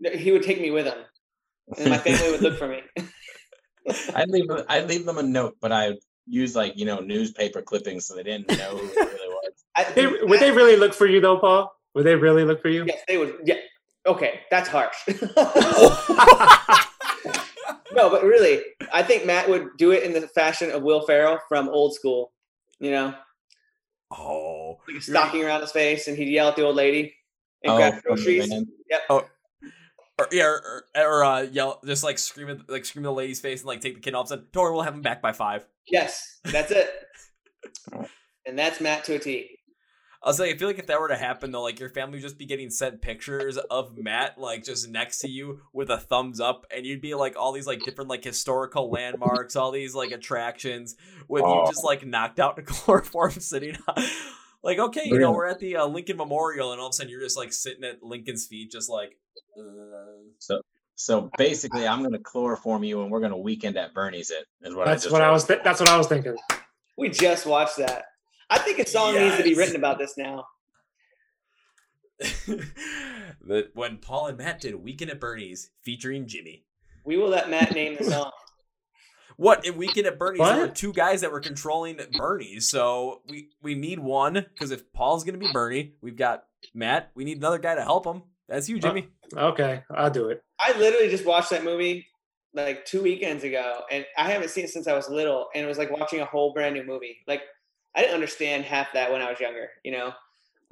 [0.00, 0.98] No, He would take me with him,
[1.76, 2.82] and my family would look for me.
[4.14, 5.94] I'd leave I'd leave them a note, but I
[6.26, 9.52] use like you know newspaper clippings so they didn't know who it really was.
[9.76, 11.72] I, They, would they really look for you though, Paul?
[11.94, 12.84] Would they really look for you?
[12.86, 13.36] Yes, they would.
[13.44, 13.56] Yeah.
[14.06, 14.94] Okay, that's harsh.
[17.92, 18.60] no, but really,
[18.92, 22.32] I think Matt would do it in the fashion of Will Ferrell from Old School.
[22.78, 23.14] You know,
[24.10, 27.14] oh, like a stocking around his face, and he'd yell at the old lady
[27.64, 28.48] and Oh, grab from the groceries.
[28.48, 28.66] van.
[29.10, 29.24] Oh,
[30.18, 33.12] or yeah, or, or, or uh, yell, just like scream at like scream at the
[33.12, 34.30] lady's face and like take the kid off.
[34.30, 35.66] And don't worry, we'll have him back by five.
[35.86, 36.90] Yes, that's it.
[38.46, 39.50] and that's Matt to a T.
[40.20, 42.16] I was like, I feel like if that were to happen though, like your family
[42.16, 45.96] would just be getting sent pictures of Matt like just next to you with a
[45.98, 49.94] thumbs up, and you'd be like all these like different like historical landmarks, all these
[49.94, 50.96] like attractions
[51.28, 51.60] with Oh.
[51.62, 53.76] you just like knocked out in chloroform sitting.
[53.86, 54.04] on-
[54.68, 57.10] like okay, you know we're at the uh, Lincoln Memorial, and all of a sudden
[57.10, 59.16] you're just like sitting at Lincoln's feet, just like.
[59.58, 59.62] Uh,
[60.38, 60.60] So
[60.94, 64.30] so basically, I'm gonna chloroform you, and we're gonna weekend at Bernie's.
[64.30, 65.46] It is what That's I just what I was.
[65.46, 66.36] Th- that's what I was thinking.
[66.98, 68.04] We just watched that.
[68.50, 70.44] I think a song needs to be written about this now.
[72.18, 76.64] that when Paul and Matt did Weekend at Bernie's featuring Jimmy.
[77.04, 78.32] We will let Matt name the song.
[79.38, 80.40] What in Weekend at Bernie's?
[80.40, 84.92] There were two guys that were controlling Bernie's, so we we need one because if
[84.92, 86.42] Paul's gonna be Bernie, we've got
[86.74, 87.12] Matt.
[87.14, 88.22] We need another guy to help him.
[88.48, 89.06] That's you, Jimmy.
[89.36, 90.42] Oh, okay, I'll do it.
[90.58, 92.08] I literally just watched that movie
[92.52, 95.68] like two weekends ago, and I haven't seen it since I was little, and it
[95.68, 97.18] was like watching a whole brand new movie.
[97.28, 97.42] Like
[97.94, 100.14] I didn't understand half that when I was younger, you know,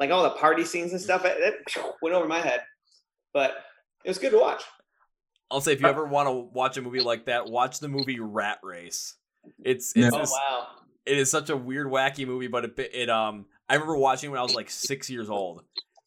[0.01, 1.23] like all the party scenes and stuff.
[1.23, 1.55] That
[2.03, 2.63] went over my head,
[3.33, 3.53] but
[4.05, 4.65] it was good to watch.
[5.51, 8.19] I'll say if you ever want to watch a movie like that, watch the movie
[8.21, 9.15] Rat Race.
[9.65, 10.67] It's it's Oh this- wow!
[11.05, 14.31] it is such a weird, wacky movie, but it it um I remember watching it
[14.33, 15.63] when I was like six years old,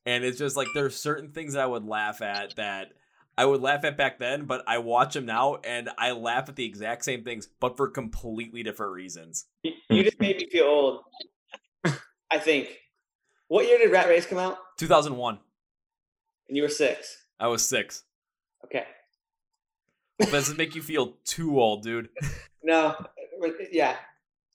[0.05, 2.93] and it's just like there's certain things that I would laugh at that
[3.37, 6.57] I would laugh at back then, but I watch them now and I laugh at
[6.57, 9.45] the exact same things, but for completely different reasons.
[9.63, 10.99] You, you just made me feel old.
[12.29, 12.67] I think.
[13.47, 14.57] What year did Rat Race come out?
[14.77, 15.39] 2001.
[16.49, 17.25] And you were six.
[17.39, 18.03] I was six.
[18.65, 18.85] Okay.
[20.19, 22.09] Does it make you feel too old, dude?
[22.61, 22.93] No,
[23.71, 23.95] yeah,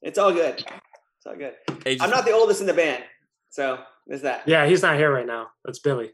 [0.02, 0.56] it's all good.
[0.56, 1.54] It's all good.
[1.84, 3.02] Hey, I'm not the oldest in the band,
[3.48, 4.42] so there's that.
[4.46, 5.48] Yeah, he's not here right now.
[5.64, 6.10] That's Billy.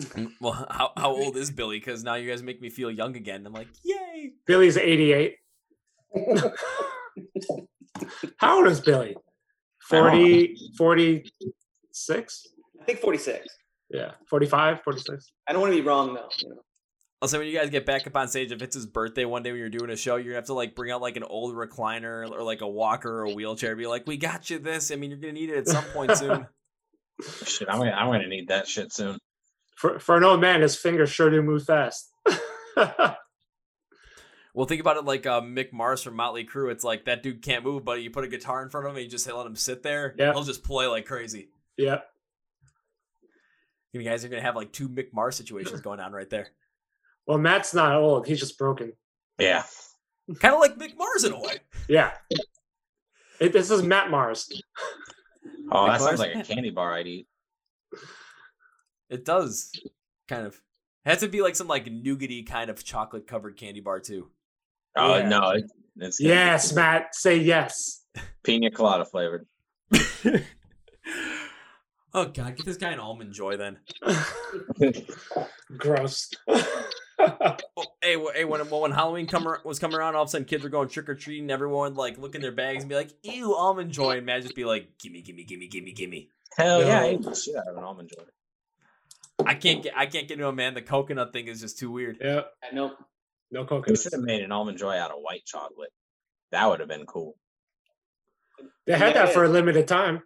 [0.00, 1.78] Mm, well, how, how old is Billy?
[1.78, 3.46] Because now you guys make me feel young again.
[3.46, 4.32] I'm like, yay!
[4.46, 5.36] Billy's 88.
[8.38, 9.16] How old is Billy?
[9.88, 12.46] 40, 46?
[12.80, 13.46] I think 46.
[13.90, 15.32] Yeah, 45, 46.
[15.48, 16.28] I don't want to be wrong though.
[16.38, 16.62] You know?
[17.24, 19.50] Also, when you guys get back up on stage, if it's his birthday one day
[19.50, 21.54] when you're doing a show, you're gonna have to like bring out like an old
[21.54, 23.74] recliner or like a walker or a wheelchair.
[23.74, 24.90] Be like, we got you this.
[24.90, 26.46] I mean, you're gonna need it at some point soon.
[27.46, 29.16] Shit, I'm gonna, I'm gonna need that shit soon.
[29.74, 32.10] For, for an old man, his fingers sure do move fast.
[32.76, 33.16] well,
[34.68, 36.70] think about it like uh, Mick Mars from Motley Crue.
[36.70, 38.96] It's like that dude can't move, but you put a guitar in front of him
[38.96, 40.14] and you just let him sit there.
[40.18, 40.34] Yeah.
[40.34, 41.48] He'll just play like crazy.
[41.78, 42.00] yeah.
[43.92, 46.48] You guys are gonna have like two Mick Mars situations going on right there.
[47.26, 48.26] Well, Matt's not old.
[48.26, 48.92] He's just broken.
[49.38, 49.64] Yeah.
[50.40, 51.58] Kind of like Mick Mars in a way.
[51.88, 52.12] Yeah.
[53.40, 54.50] It, this is Matt Mars.
[55.70, 56.02] Oh, that Nicholas?
[56.02, 57.26] sounds like a candy bar I'd eat.
[59.10, 59.70] It does,
[60.28, 60.54] kind of.
[61.04, 64.30] It has to be like some like nougaty kind of chocolate covered candy bar too.
[64.96, 65.28] Oh Yeah.
[65.28, 65.64] no, it,
[65.98, 67.14] it's gonna be Yes, Matt.
[67.14, 68.04] Say yes.
[68.44, 69.46] pina colada flavored.
[72.14, 73.78] oh god, get this guy an almond joy then.
[75.76, 76.30] Gross.
[77.76, 80.44] Oh, hey, hey, when when Halloween come ar- was coming around, all of a sudden
[80.46, 81.50] kids were going trick or treating.
[81.50, 84.54] Everyone like look in their bags and be like, "Ew, almond joy," and Matt just
[84.54, 87.76] be like, "Gimme, gimme, gimme, gimme, gimme." Hell yeah, I ate the shit out of
[87.76, 88.24] an almond joy.
[89.46, 90.74] I can't get I can't get into a man.
[90.74, 92.18] The coconut thing is just too weird.
[92.20, 92.42] yeah.
[92.62, 92.92] I know.
[93.50, 94.02] No We coconuts.
[94.02, 95.90] should have made an almond joy out of white chocolate.
[96.52, 97.36] That would have been cool.
[98.86, 100.22] They had that for a limited time.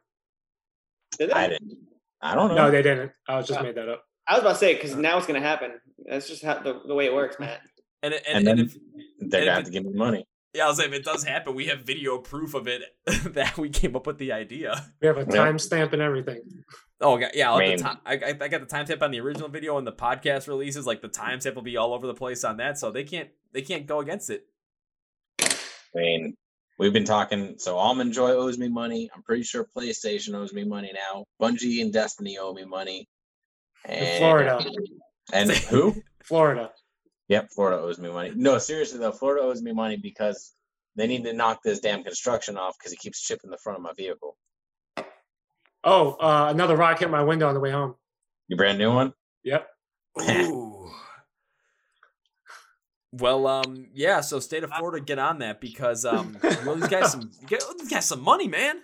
[1.18, 1.34] Did they?
[1.34, 1.78] I didn't.
[2.20, 2.54] I don't know.
[2.66, 3.12] No, they didn't.
[3.28, 3.62] I just Oh.
[3.62, 4.04] made that up.
[4.28, 5.00] I was about to say because uh-huh.
[5.00, 5.72] now it's gonna happen.
[6.06, 7.60] That's just how the, the way it works, Matt.
[8.02, 10.26] And it- and and, and, then if, they're gonna have to give me money.
[10.54, 12.82] yeah, I was like, if it does happen, we have video proof of it
[13.34, 14.86] that we came up with the idea.
[15.00, 16.40] We have a timestamp and everything.
[17.00, 17.50] Oh yeah, yeah.
[17.50, 17.78] I'll have Man.
[17.78, 20.48] the ti- I, I I got the timestamp on the original video and the podcast
[20.48, 20.86] releases.
[20.86, 23.62] Like the timestamp will be all over the place on that, so they can't they
[23.62, 24.46] can't go against it.
[25.40, 26.36] I mean,
[26.78, 27.56] We've been talking.
[27.58, 29.10] So Almond Joy owes me money.
[29.14, 31.24] I'm pretty sure PlayStation owes me money now.
[31.40, 33.08] Bungie and Destiny owe me money.
[33.84, 34.64] And Florida.
[35.32, 36.02] And who?
[36.24, 36.70] Florida.
[37.28, 38.32] Yep, Florida owes me money.
[38.34, 40.54] No, seriously though, Florida owes me money because
[40.96, 43.82] they need to knock this damn construction off because it keeps chipping the front of
[43.82, 44.36] my vehicle.
[45.84, 47.94] Oh, uh, another rock hit my window on the way home.
[48.48, 49.12] Your brand new one?
[49.44, 49.68] Yep.
[50.20, 50.90] Ooh.
[53.12, 54.20] Well, um, yeah.
[54.20, 56.36] So, state of Florida, get on that because um,
[56.66, 58.80] well, these guys some get these guys some money, man.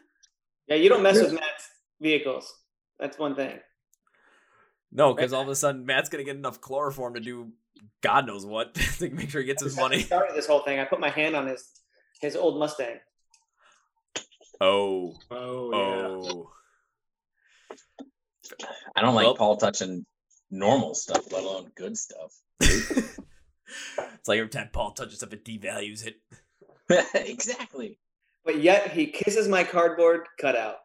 [0.68, 1.68] Yeah, you don't mess with Matt's
[2.00, 2.50] vehicles.
[2.98, 3.58] That's one thing.
[4.94, 7.52] No, because all of a sudden Matt's gonna get enough chloroform to do
[8.00, 10.02] God knows what to make sure he gets his That's money.
[10.02, 10.78] Started this whole thing.
[10.78, 11.68] I put my hand on his
[12.20, 12.98] his old Mustang.
[14.60, 16.30] Oh, Oh, yeah.
[16.32, 16.50] oh.
[18.96, 20.06] I don't like Well- Paul touching
[20.50, 22.32] normal stuff, let alone good stuff.
[22.60, 23.18] it's
[24.28, 26.16] like every time Paul touches stuff, it devalues it.
[27.14, 27.98] exactly.
[28.44, 30.76] But yet he kisses my cardboard cutout.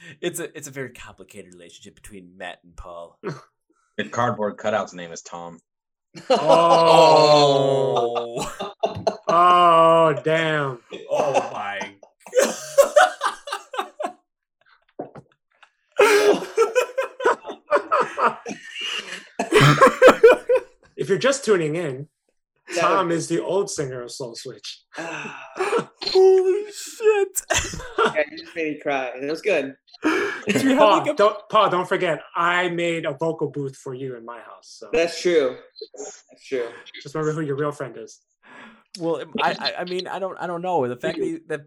[0.00, 0.16] saying.
[0.20, 3.18] It's a it's a very complicated relationship between Matt and Paul.
[3.96, 5.58] The cardboard cutout's name is Tom.
[6.30, 8.50] Oh.
[9.28, 10.78] Oh, damn.
[11.10, 11.94] oh my.
[21.00, 22.08] If you're just tuning in,
[22.78, 24.82] Tom is the old singer of Soul Switch.
[24.94, 27.40] Holy shit!
[27.98, 29.12] yeah, you just made me cry.
[29.16, 29.76] It was good.
[30.02, 33.76] If you have Paul, like a don't, Paul, don't forget, I made a vocal booth
[33.76, 34.76] for you in my house.
[34.78, 35.56] So That's true.
[35.96, 36.68] That's true.
[37.02, 38.20] just remember who your real friend is.
[38.98, 40.88] Well, I, I, I mean, I don't, I don't know.
[40.88, 41.66] The fact that, he- that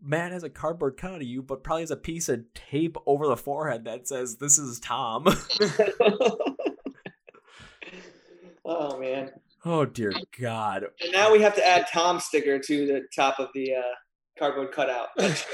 [0.00, 3.26] Matt has a cardboard cut of you, but probably has a piece of tape over
[3.26, 5.26] the forehead that says "This is Tom."
[8.64, 9.30] oh man.
[9.64, 10.84] oh dear God!
[11.00, 13.82] And now we have to add Tom sticker to the top of the uh,
[14.38, 15.08] cardboard cutout.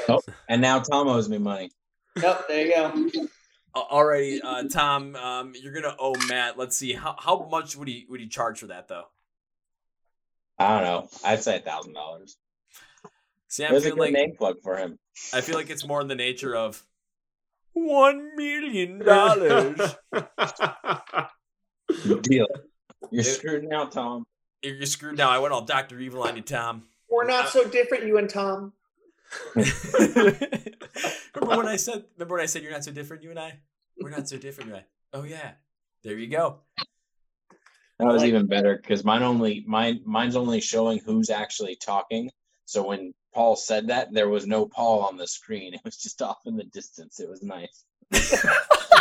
[0.09, 1.71] Oh, and now Tom owes me money.
[2.21, 3.29] Yep, there you go.
[3.75, 6.57] Uh, Alrighty, uh, Tom, um, you're gonna owe Matt.
[6.59, 9.05] Let's see how how much would he would he charge for that though?
[10.59, 11.09] I don't know.
[11.25, 12.37] I'd say a thousand dollars.
[13.49, 14.99] See, It I'm was a feeling good like name plug for him.
[15.33, 16.85] I feel like it's more in the nature of
[17.73, 19.97] one million dollars.
[22.23, 22.47] Deal.
[23.11, 24.25] You're It- screwed now, Tom.
[24.63, 25.31] You're you're screwed now.
[25.31, 26.85] I went all Doctor Evil on you, Tom.
[27.11, 28.73] We're not so different, you and Tom.
[31.35, 32.05] remember when I said?
[32.17, 33.59] Remember when I said you're not so different, you and I?
[34.01, 34.87] We're not so different, you and I.
[35.19, 35.53] Oh yeah,
[36.03, 36.61] there you go.
[37.99, 42.31] That was Like- even better because mine only mine mine's only showing who's actually talking.
[42.65, 45.75] So when Paul said that, there was no Paul on the screen.
[45.75, 47.21] It was just off in the distance.
[47.21, 47.85] It was nice.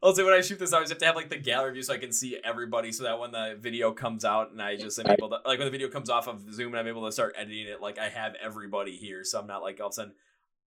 [0.00, 1.92] Also, when I shoot this, I always have to have like the gallery view so
[1.92, 5.06] I can see everybody, so that when the video comes out and I just am
[5.08, 7.34] able to like when the video comes off of Zoom and I'm able to start
[7.36, 10.12] editing it, like I have everybody here, so I'm not like all of a sudden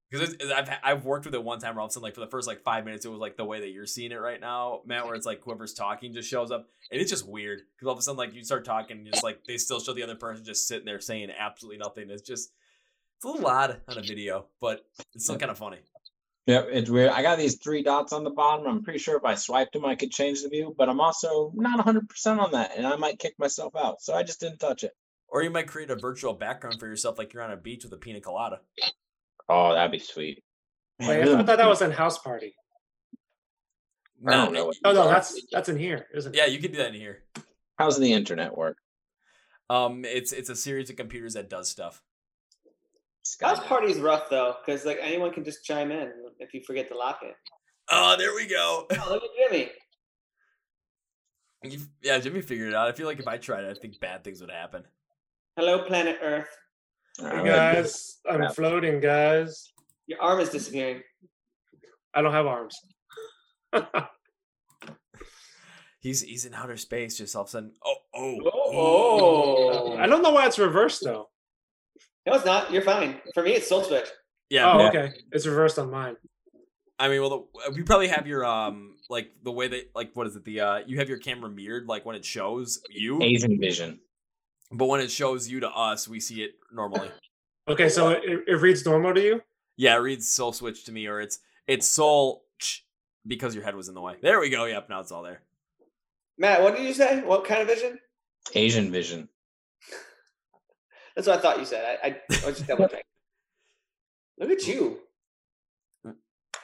[0.10, 2.20] because I've I've worked with it one time where all of a sudden like for
[2.20, 4.42] the first like five minutes it was like the way that you're seeing it right
[4.42, 7.88] now, Matt, where it's like whoever's talking just shows up and it's just weird because
[7.88, 10.04] all of a sudden like you start talking and just like they still show the
[10.04, 12.10] other person just sitting there saying absolutely nothing.
[12.10, 12.52] It's just
[13.16, 14.86] it's a little odd on a video, but
[15.16, 15.78] it's still kind of funny.
[16.48, 17.12] Yep, it's weird.
[17.12, 18.66] I got these three dots on the bottom.
[18.66, 21.52] I'm pretty sure if I swiped them, I could change the view, but I'm also
[21.54, 24.02] not 100% on that, and I might kick myself out.
[24.02, 24.94] So I just didn't touch it.
[25.28, 27.94] Or you might create a virtual background for yourself, like you're on a beach with
[27.94, 28.60] a pina colada.
[29.48, 30.44] Oh, that'd be sweet.
[31.00, 32.56] Wait, I thought that was in House Party.
[34.22, 36.38] No, don't Oh no, that's that's in here, isn't it?
[36.38, 37.24] Yeah, you can do that in here.
[37.78, 38.78] How's the internet work?
[39.70, 42.04] Um, it's it's a series of computers that does stuff.
[43.42, 43.66] House Skynet.
[43.66, 46.12] party's rough though, because like anyone can just chime in
[46.42, 47.36] if you forget to lock it.
[47.90, 48.88] Oh, there we go.
[48.92, 49.70] Oh, look at Jimmy.
[51.64, 52.88] You, yeah, Jimmy figured it out.
[52.88, 54.84] I feel like if I tried it, I think bad things would happen.
[55.56, 56.48] Hello, planet Earth.
[57.20, 59.72] Hey guys, I'm floating, guys.
[60.08, 61.02] Your arm is disappearing.
[62.14, 62.76] I don't have arms.
[66.02, 67.74] He's he's in outer space, just all of a sudden.
[67.86, 69.98] Oh, oh oh Oh.
[69.98, 71.30] I don't know why it's reversed though.
[72.26, 72.72] No, it's not.
[72.72, 73.22] You're fine.
[73.36, 74.08] For me, it's Soul Switch.
[74.52, 74.88] Yeah, Oh, Yeah.
[74.90, 75.14] okay.
[75.32, 76.18] It's reversed on mine.
[77.00, 80.28] I mean, well, the, we probably have your um like the way that like what
[80.28, 83.60] is it the uh you have your camera mirrored like when it shows you, Asian
[83.60, 84.00] vision.
[84.72, 87.10] but when it shows you to us, we see it normally.
[87.68, 89.42] Okay, so it, it reads normal to you.
[89.78, 92.44] Yeah, it reads soul switch to me, or it's it's soul
[93.26, 94.18] because your head was in the way.
[94.22, 94.66] There we go.
[94.66, 95.42] Yep, now it's all there.
[96.38, 97.22] Matt, what did you say?
[97.24, 98.00] What kind of vision?
[98.54, 99.30] Asian vision.
[101.16, 102.00] That's what I thought you said.
[102.04, 103.04] I, I, I was just double checking.
[104.40, 105.00] Look at you.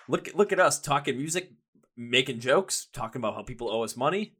[0.07, 1.52] Look look at us talking music,
[1.95, 4.35] making jokes, talking about how people owe us money,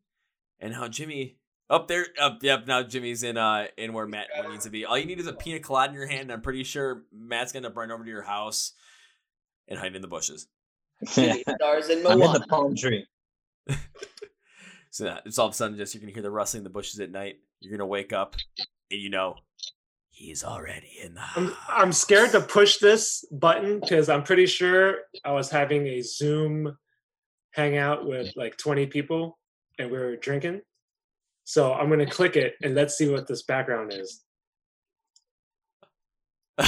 [0.60, 1.38] and how Jimmy
[1.70, 2.42] Up there, up.
[2.42, 2.68] Yep.
[2.68, 4.86] Now Jimmy's in uh in where Matt needs to be.
[4.86, 6.22] All you need is a pina colada in your hand.
[6.22, 8.74] And I'm pretty sure Matt's gonna run over to your house
[9.68, 10.48] and hide in the bushes.
[11.10, 13.06] Shooting stars in I'm in the palm tree.
[14.90, 16.72] So that it's all of a sudden just you're gonna hear the rustling in the
[16.72, 17.36] bushes at night.
[17.60, 18.36] You're gonna wake up
[18.90, 19.36] and you know
[20.18, 21.54] he's already in the I'm.
[21.70, 26.76] I'm scared to push this button because I'm pretty sure I was having a Zoom
[27.52, 29.38] hangout with like 20 people
[29.78, 30.62] and we were drinking.
[31.44, 34.24] So I'm gonna click it and let's see what this background is.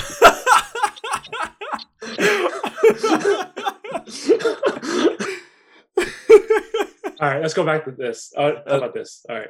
[7.22, 8.32] All right, let's go back to this.
[8.38, 9.26] Uh, how about this?
[9.28, 9.50] All right.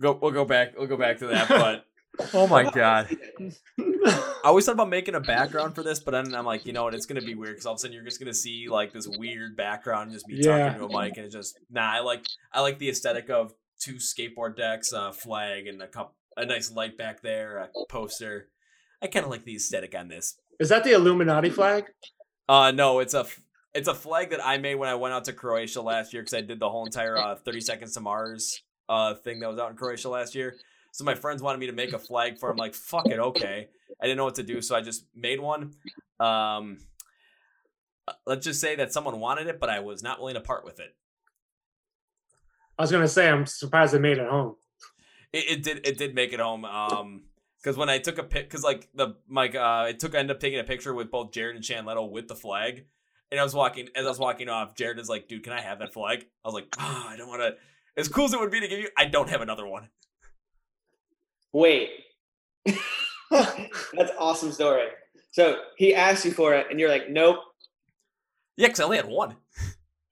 [0.00, 0.76] go, we'll go back.
[0.76, 1.48] We'll go back to that.
[1.48, 1.84] But
[2.34, 3.08] oh my god,
[3.78, 6.84] I always thought about making a background for this, but then I'm like, you know
[6.84, 6.94] what?
[6.94, 9.06] It's gonna be weird because all of a sudden you're just gonna see like this
[9.08, 10.68] weird background, just me Yeah.
[10.70, 11.92] talking to a mic, and it's just nah.
[11.92, 16.14] I like I like the aesthetic of two skateboard decks, a flag, and a cup,
[16.36, 18.48] a nice light back there, a poster.
[19.02, 20.36] I kind of like the aesthetic on this.
[20.58, 21.84] Is that the Illuminati flag?
[22.48, 23.26] Uh, no, it's a
[23.74, 26.32] it's a flag that I made when I went out to Croatia last year because
[26.32, 29.70] I did the whole entire uh, 30 seconds to Mars uh thing that was out
[29.70, 30.56] in Croatia last year.
[30.96, 32.48] So my friends wanted me to make a flag for.
[32.48, 32.54] 'em.
[32.54, 33.68] I'm like, fuck it, okay.
[34.00, 35.74] I didn't know what to do, so I just made one.
[36.18, 36.78] Um,
[38.26, 40.80] let's just say that someone wanted it, but I was not willing to part with
[40.80, 40.96] it.
[42.78, 44.56] I was gonna say I'm surprised it made it home.
[45.34, 46.64] It, it did it did make it home.
[46.64, 47.24] Um,
[47.62, 50.34] because when I took a pic, because like the like uh, I took I ended
[50.36, 52.86] up taking a picture with both Jared and Shan Leto with the flag,
[53.30, 54.74] and I was walking as I was walking off.
[54.74, 57.28] Jared is like, "Dude, can I have that flag?" I was like, "Ah, I don't
[57.28, 57.56] want to."
[57.98, 59.90] As cool as it would be to give you, I don't have another one.
[61.56, 61.88] Wait.
[63.30, 64.88] That's awesome story.
[65.32, 67.38] So he asked you for it, and you're like, nope.
[68.58, 69.36] Yeah, because I only had one.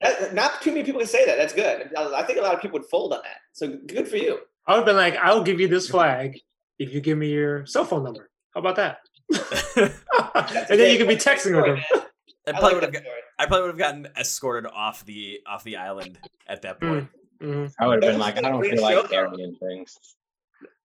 [0.00, 1.36] That, not too many people can say that.
[1.36, 1.90] That's good.
[1.98, 3.40] I I think a lot of people would fold on that.
[3.52, 4.38] So good for you.
[4.66, 6.40] I would have been like, I'll give you this flag
[6.78, 8.30] if you give me your cell phone number.
[8.54, 9.00] How about that?
[9.28, 12.00] That's and then you could be that's a great texting story, with him.
[12.46, 12.92] I I probably like would have.
[12.92, 13.04] that.
[13.38, 17.08] I probably would have gotten escorted off the off the island at that point.
[17.42, 17.70] Mhm.
[17.78, 19.98] I would have been like, I don't feel like carrying things.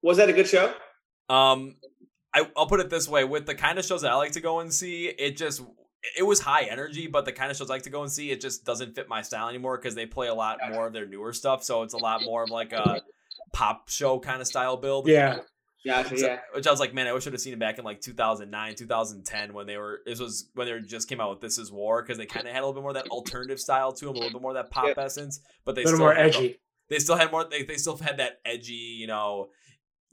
[0.02, 0.74] Was that a good show?
[1.28, 1.76] Um,
[2.34, 4.42] I, I'll put it this way: with the kind of shows that I like to
[4.42, 5.62] go and see, it just
[6.18, 8.32] it was high energy, but the kind of shows I like to go and see,
[8.32, 11.06] it just doesn't fit my style anymore because they play a lot more of their
[11.06, 11.64] newer stuff.
[11.64, 13.02] So it's a lot more of like a
[13.54, 15.08] pop show kind of style build.
[15.08, 15.40] Yeah.
[15.86, 16.18] Gotcha.
[16.18, 16.40] So- Yeah.
[16.54, 18.76] which I was like, man, I wish I'd have seen it back in like 2009,
[18.76, 20.00] 2010 when they were.
[20.06, 22.48] This was when they were just came out with "This Is War" because they kind
[22.48, 24.42] of had a little bit more of that alternative style to them, a little bit
[24.42, 25.04] more of that pop Yeah.
[25.04, 25.40] essence.
[25.66, 26.60] But they A little still more had edgy.
[26.90, 29.50] they still had more they, they still had that edgy you know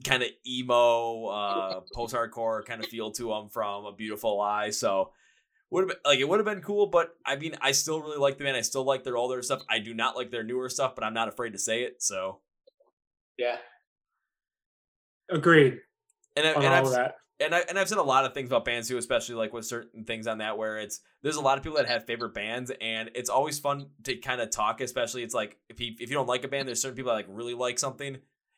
[0.03, 5.11] kind of emo uh post-hardcore kind of feel to them from a beautiful lie so
[5.71, 8.17] would have been like it would have been cool but i mean i still really
[8.17, 10.69] like the band i still like their older stuff i do not like their newer
[10.69, 12.39] stuff but i'm not afraid to say it so
[13.37, 13.57] Yeah.
[15.29, 15.79] Agreed
[16.37, 17.15] and, I, and I've, that.
[17.39, 19.65] and I and I've said a lot of things about bands too, especially like with
[19.65, 22.71] certain things on that where it's there's a lot of people that have favorite bands
[22.79, 26.15] and it's always fun to kind of talk, especially it's like if you if you
[26.15, 28.17] don't like a band, there's certain people that like really like something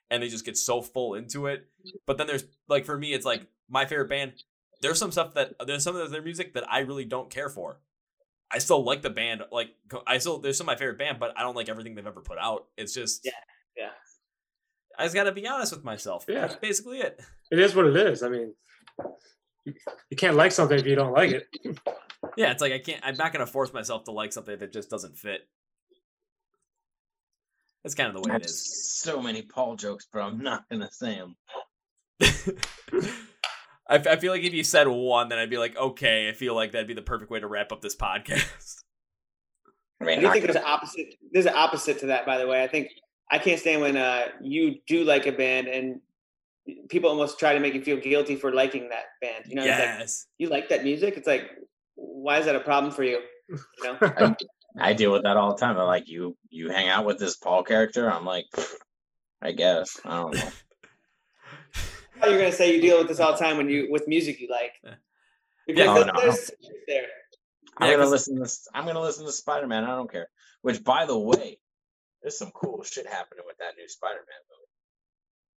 [0.10, 1.68] and they just get so full into it.
[1.86, 1.98] Mm-hmm.
[2.06, 4.34] But then there's like for me, it's like my favorite band.
[4.82, 7.80] There's some stuff that there's some of their music that I really don't care for.
[8.52, 9.70] I still like the band, like
[10.08, 12.22] I still there's some of my favorite band, but I don't like everything they've ever
[12.22, 12.66] put out.
[12.78, 13.32] It's just Yeah,
[13.78, 13.90] yeah.
[14.98, 16.26] I just gotta be honest with myself.
[16.28, 16.42] Yeah.
[16.42, 17.22] That's basically it.
[17.52, 18.24] It is what it is.
[18.24, 18.54] I mean,
[19.66, 19.74] you,
[20.10, 21.48] you can't like something if you don't like it.
[22.36, 23.02] Yeah, it's like I can't.
[23.04, 25.48] I'm not gonna force myself to like something that just doesn't fit.
[27.84, 29.00] That's kind of the way have it is.
[29.02, 31.36] so many Paul jokes, but I'm not gonna say them.
[33.90, 36.34] I, f- I feel like if you said one, then I'd be like, okay, I
[36.34, 38.84] feel like that'd be the perfect way to wrap up this podcast.
[40.02, 41.16] I I mean, do not think there's an opposite.
[41.32, 42.64] There's an opposite to that, by the way.
[42.64, 42.90] I think
[43.32, 46.00] I can't stand when uh, you do like a band and
[46.90, 49.46] people almost try to make you feel guilty for liking that band.
[49.48, 50.28] You know, it's like, yes.
[50.38, 51.16] you like that music.
[51.18, 51.50] It's like,
[51.96, 53.20] why is that a problem for you?
[53.50, 54.36] You know, I
[54.94, 55.78] deal with that all the time.
[55.78, 58.10] I'm like, you you hang out with this Paul character.
[58.12, 58.46] I'm like,
[59.42, 60.50] I guess I don't know.
[62.22, 64.40] I You're gonna say you deal with this all the time when you with music
[64.42, 64.74] you like.
[64.84, 64.96] Yeah.
[65.68, 66.70] Because there's- no.
[66.88, 67.04] there.
[67.78, 68.78] I'm Yeah, gonna 'cause- listen to.
[68.78, 69.84] I'm gonna listen to Spider Man.
[69.86, 70.28] I don't care.
[70.62, 71.60] Which, by the way,
[72.22, 74.66] there's some cool shit happening with that new Spider Man movie.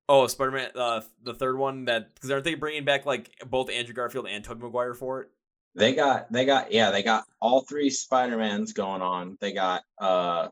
[0.09, 3.71] Oh, Spider Man, uh, the third one that because aren't they bringing back like both
[3.71, 5.31] Andrew Garfield and Tobey Maguire for it?
[5.75, 9.39] They got, they got, yeah, they got all three Spider Mans going on.
[9.41, 10.49] They got uh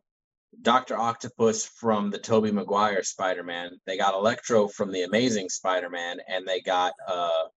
[0.62, 3.78] Doctor Octopus from the Tobey Maguire Spider Man.
[3.86, 7.48] They got Electro from the Amazing Spider Man, and they got uh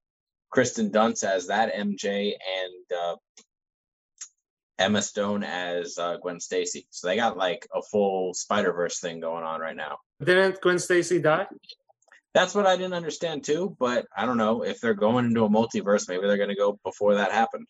[0.52, 3.16] Kirsten Dunst as that MJ and uh,
[4.78, 6.86] Emma Stone as uh, Gwen Stacy.
[6.90, 9.98] So they got like a full Spider Verse thing going on right now.
[10.24, 11.48] Didn't Gwen Stacy die?
[12.34, 13.76] That's what I didn't understand too.
[13.80, 16.08] But I don't know if they're going into a multiverse.
[16.08, 17.68] Maybe they're going to go before that happened.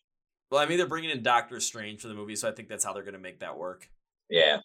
[0.50, 2.84] Well, I mean, they're bringing in Doctor Strange for the movie, so I think that's
[2.84, 3.88] how they're going to make that work.
[4.28, 4.58] Yeah.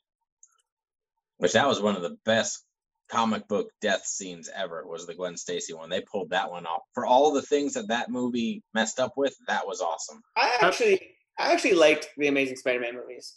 [1.38, 2.64] Which that was one of the best
[3.10, 5.90] comic book death scenes ever was the Gwen Stacy one.
[5.90, 6.82] They pulled that one off.
[6.94, 10.22] For all the things that that movie messed up with, that was awesome.
[10.36, 13.36] I actually, I actually liked the Amazing Spider-Man movies.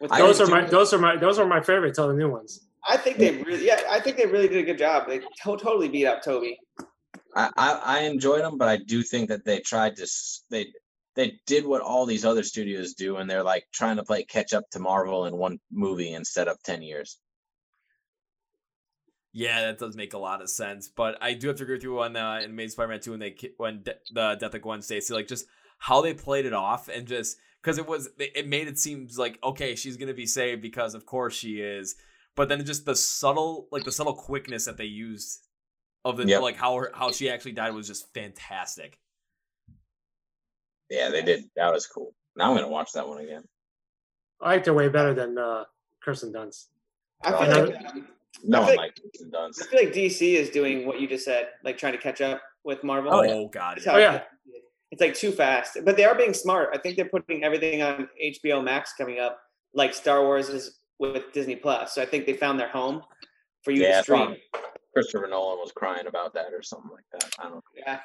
[0.00, 1.98] Those are my those are my those are my favorites.
[1.98, 2.65] All the new ones.
[2.88, 5.08] I think they really, yeah, I think they really did a good job.
[5.08, 6.58] They to- totally beat up Tobey.
[7.34, 10.06] I, I I enjoyed them, but I do think that they tried to
[10.50, 10.66] they
[11.14, 14.52] they did what all these other studios do, and they're like trying to play catch
[14.52, 17.18] up to Marvel in one movie instead of ten years.
[19.32, 20.88] Yeah, that does make a lot of sense.
[20.88, 23.20] But I do have to agree with you on uh, in Amazing Spider-Man 2 when
[23.20, 25.44] they when de- the death of Gwen Stacy, like just
[25.78, 29.38] how they played it off and just because it was it made it seem like
[29.44, 31.96] okay she's gonna be saved because of course she is,
[32.36, 35.40] but then just the subtle like the subtle quickness that they used
[36.04, 36.42] of the Yep.
[36.42, 38.98] like how her, how she actually died was just fantastic.
[40.90, 41.44] Yeah, they did.
[41.56, 42.14] That was cool.
[42.36, 43.42] Now I'm gonna watch that one again.
[44.40, 45.64] I liked her way better than uh,
[46.02, 46.66] Kirsten Dunst.
[47.24, 47.80] I Oh, feel yeah.
[47.80, 47.94] like
[48.44, 49.62] No I one feel liked Kirsten Dunst.
[49.62, 52.40] I feel like DC is doing what you just said, like trying to catch up
[52.64, 53.12] with Marvel.
[53.12, 53.44] Oh, yeah.
[53.50, 53.92] god, yeah.
[53.92, 54.20] Oh, yeah.
[54.92, 56.68] It's like too fast, but they are being smart.
[56.72, 59.40] I think they're putting everything on HBO Max coming up,
[59.74, 61.94] like Star Wars is with Disney Plus.
[61.94, 63.02] So I think they found their home
[63.62, 64.36] for you Yeah, to stream.
[64.92, 67.30] Christopher Nolan was crying about that or something like that.
[67.38, 67.62] I don't know.
[67.76, 68.00] Yeah,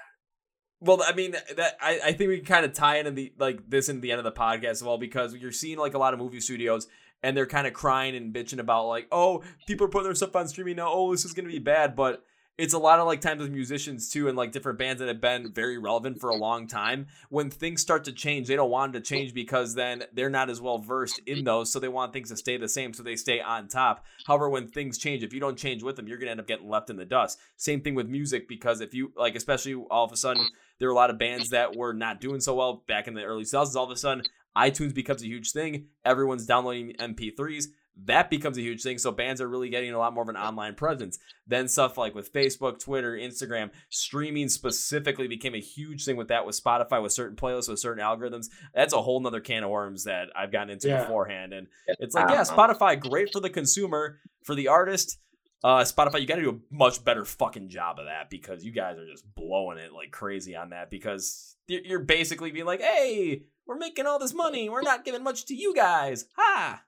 [0.82, 3.70] Well, I mean that I, I think we can kind of tie into the like
[3.70, 6.14] this into the end of the podcast as well because you're seeing like a lot
[6.14, 6.88] of movie studios
[7.24, 10.36] and they're kind of crying and bitching about like oh people are putting their stuff
[10.36, 12.26] on streaming now oh this is gonna be bad but
[12.58, 15.22] it's a lot of like times with musicians too and like different bands that have
[15.22, 18.96] been very relevant for a long time when things start to change they don't want
[18.96, 22.14] it to change because then they're not as well versed in those so they want
[22.14, 25.34] things to stay the same so they stay on top however when things change if
[25.34, 27.82] you don't change with them you're gonna end up getting left in the dust same
[27.82, 30.46] thing with music because if you like especially all of a sudden
[30.82, 33.24] there were a lot of bands that were not doing so well back in the
[33.24, 33.76] early 2000s.
[33.76, 34.24] All of a sudden,
[34.58, 35.90] iTunes becomes a huge thing.
[36.04, 37.66] Everyone's downloading MP3s.
[38.06, 38.98] That becomes a huge thing.
[38.98, 41.20] So bands are really getting a lot more of an online presence.
[41.46, 46.46] Then stuff like with Facebook, Twitter, Instagram, streaming specifically became a huge thing with that
[46.46, 48.48] with Spotify, with certain playlists, with certain algorithms.
[48.74, 51.02] That's a whole nother can of worms that I've gotten into Yeah.
[51.04, 51.54] beforehand.
[51.54, 51.68] And
[52.00, 52.42] it's like, yeah.
[52.42, 55.20] Spotify, great for the consumer, for the artist.
[55.64, 58.72] Uh, Spotify, you got to do a much better fucking job of that because you
[58.72, 62.82] guys are just blowing it like crazy on that because you're you're basically being like,
[62.82, 64.70] hey, we're making all this money.
[64.70, 66.26] We're not giving much to you guys.
[66.36, 66.82] Ha.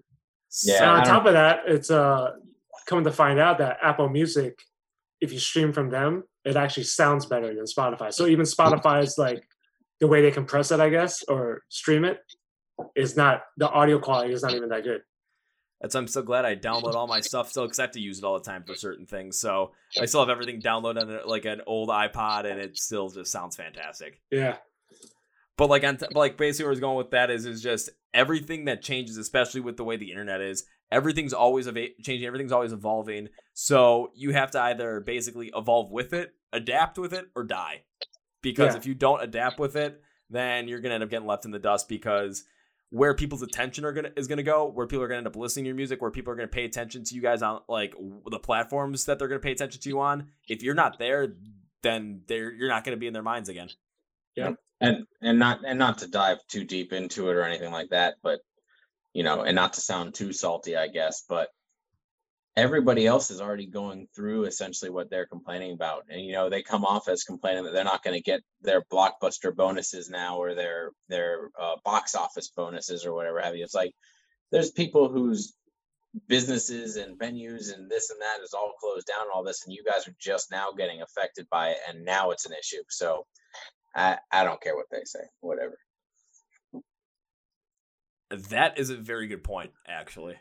[0.64, 2.32] Yeah, on top of that, it's uh
[2.86, 4.60] coming to find out that Apple Music,
[5.22, 8.14] if you stream from them, it actually sounds better than Spotify.
[8.14, 9.44] So even Spotify's like
[10.00, 12.20] the way they compress it, I guess, or stream it,
[12.96, 15.02] is not the audio quality is not even that good.
[15.82, 18.18] That's I'm so glad I download all my stuff still because I have to use
[18.18, 19.38] it all the time for certain things.
[19.38, 23.32] So I still have everything downloaded on like an old iPod, and it still just
[23.32, 24.22] sounds fantastic.
[24.32, 24.58] Yeah.
[25.58, 27.62] But like on t- but, like basically where I was going with that is is
[27.62, 30.66] just everything that changes, especially with the way the internet is.
[30.92, 32.26] Everything's always eva- changing.
[32.28, 33.30] Everything's always evolving.
[33.54, 37.84] So you have to either basically evolve with it, adapt with it, or die.
[38.42, 38.78] Because Yeah.
[38.80, 41.60] if you don't adapt with it, then you're gonna end up getting left in the
[41.60, 41.88] dust.
[41.88, 42.44] Because
[42.90, 45.66] where people's attention are gonna is gonna go, where people are gonna end up listening
[45.66, 47.96] to your music, where people are gonna pay attention to you guys on like
[48.30, 50.30] the platforms that they're gonna pay attention to you on.
[50.48, 51.36] If you're not there,
[51.82, 53.70] then they're you're not gonna be in their minds again.
[54.82, 58.16] And and not and not to dive too deep into it or anything like that
[58.24, 58.40] but
[59.14, 61.50] you know and not to sound too salty i guess but
[62.56, 66.04] everybody else is already going through essentially what they're complaining about.
[66.10, 68.84] And you know they come off as complaining that they're not going to get their
[68.92, 73.64] blockbuster bonuses now or their their uh, box office bonuses or whatever have you.
[73.64, 73.94] It's like
[74.52, 75.54] there's people whose
[76.28, 79.74] businesses and venues and this and that is all closed down and all this and
[79.74, 82.84] you guys are just now getting affected by it and now it's an issue.
[82.90, 83.26] So
[83.96, 85.78] I, I don't care what they say, whatever.
[88.50, 90.38] That is a very good point, actually.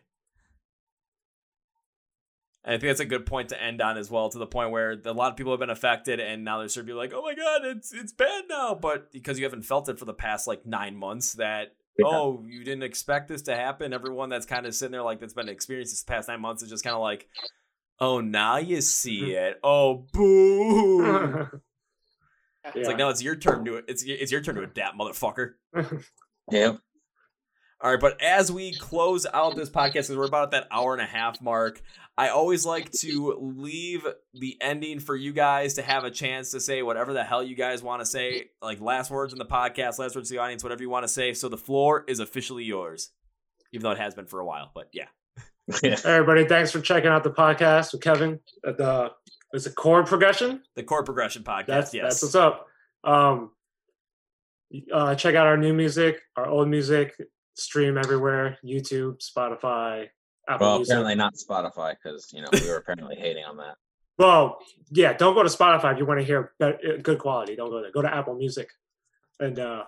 [2.65, 4.71] And I think that's a good point to end on as well, to the point
[4.71, 7.13] where a lot of people have been affected, and now they're sort of be like,
[7.13, 10.15] "Oh my god, it's it's bad now," but because you haven't felt it for the
[10.15, 12.07] past like nine months, that Yeah.
[12.07, 13.93] oh, you didn't expect this to happen.
[13.93, 16.71] Everyone that's kind of sitting there like that's been experienced this past nine months is
[16.71, 17.29] just kind of like,
[17.99, 19.31] "Oh, now you see mm-hmm.
[19.31, 19.61] it.
[19.65, 21.61] Oh, boo."
[22.65, 23.05] It's like, Yeah.
[23.05, 23.87] no, it's your turn to it.
[23.89, 25.53] It's it's your turn to adapt, motherfucker.
[26.51, 26.73] Yeah.
[27.81, 30.93] All right, but as we close out this podcast, because we're about at that hour
[30.93, 31.81] and a half mark,
[32.17, 36.61] I always like to leave the ending for you guys to have a chance to
[36.61, 39.99] say whatever the hell you guys want to say, like last words in the podcast,
[39.99, 41.33] last words to the audience, whatever you want to say.
[41.33, 43.11] So the floor is officially yours,
[43.73, 44.71] even though it has been for a while.
[44.75, 45.07] But yeah,
[45.83, 45.97] Yeah.
[46.05, 48.39] Everybody, thanks for checking out the podcast with Kevin.
[48.65, 49.11] At the
[49.53, 50.63] is it chord progression?
[50.77, 51.67] The Chord Progression Podcast.
[51.67, 52.03] That's yes.
[52.05, 52.67] that's what's up.
[53.05, 53.51] Um,
[54.93, 57.15] uh, check out our new music, our old music.
[57.55, 60.07] Stream everywhere: YouTube, Spotify,
[60.49, 60.93] Apple Well, Music.
[60.93, 63.75] apparently not Spotify because you know we were apparently hating on that.
[64.19, 64.59] Well,
[64.91, 67.57] yeah, don't go to Spotify if you want to hear be- uh, good quality.
[67.57, 67.91] Don't go there.
[67.91, 68.69] Go to Apple Music,
[69.41, 69.85] and uh,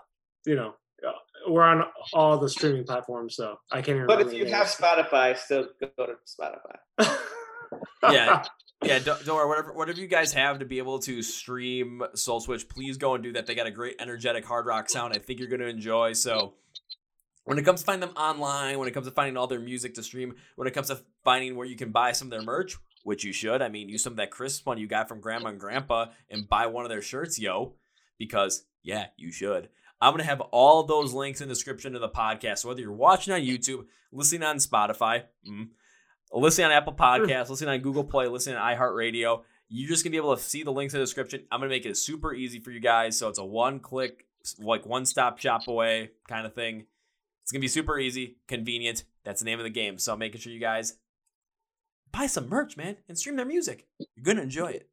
[0.46, 0.74] you know
[1.06, 1.12] uh,
[1.46, 1.84] we're on
[2.14, 3.36] all the streaming platforms.
[3.36, 4.06] So I can't even.
[4.06, 4.66] But if you have.
[4.66, 7.16] Spotify, still go to Spotify.
[8.10, 8.44] Yeah.
[8.84, 9.48] Yeah, worry.
[9.48, 13.22] Whatever, whatever you guys have to be able to stream Soul Switch, please go and
[13.22, 13.46] do that.
[13.46, 15.14] They got a great, energetic hard rock sound.
[15.14, 16.12] I think you're going to enjoy.
[16.12, 16.54] So,
[17.44, 19.94] when it comes to finding them online, when it comes to finding all their music
[19.94, 22.76] to stream, when it comes to finding where you can buy some of their merch,
[23.04, 23.62] which you should.
[23.62, 26.48] I mean, use some of that crisp one you got from Grandma and Grandpa and
[26.48, 27.74] buy one of their shirts, yo.
[28.18, 29.68] Because yeah, you should.
[30.00, 32.58] I'm gonna have all those links in the description of the podcast.
[32.58, 35.68] So whether you're watching on YouTube, listening on Spotify, mm,
[36.40, 40.16] listening on Apple Podcasts, listening on Google Play, listening on iHeartRadio, you're just gonna be
[40.16, 41.44] able to see the links in the description.
[41.50, 44.26] I'm gonna make it super easy for you guys, so it's a one-click,
[44.58, 46.86] like one-stop shop away kind of thing.
[47.42, 49.04] It's gonna be super easy, convenient.
[49.24, 49.98] That's the name of the game.
[49.98, 50.96] So making sure you guys
[52.12, 53.86] buy some merch, man, and stream their music.
[53.98, 54.88] You're gonna enjoy it.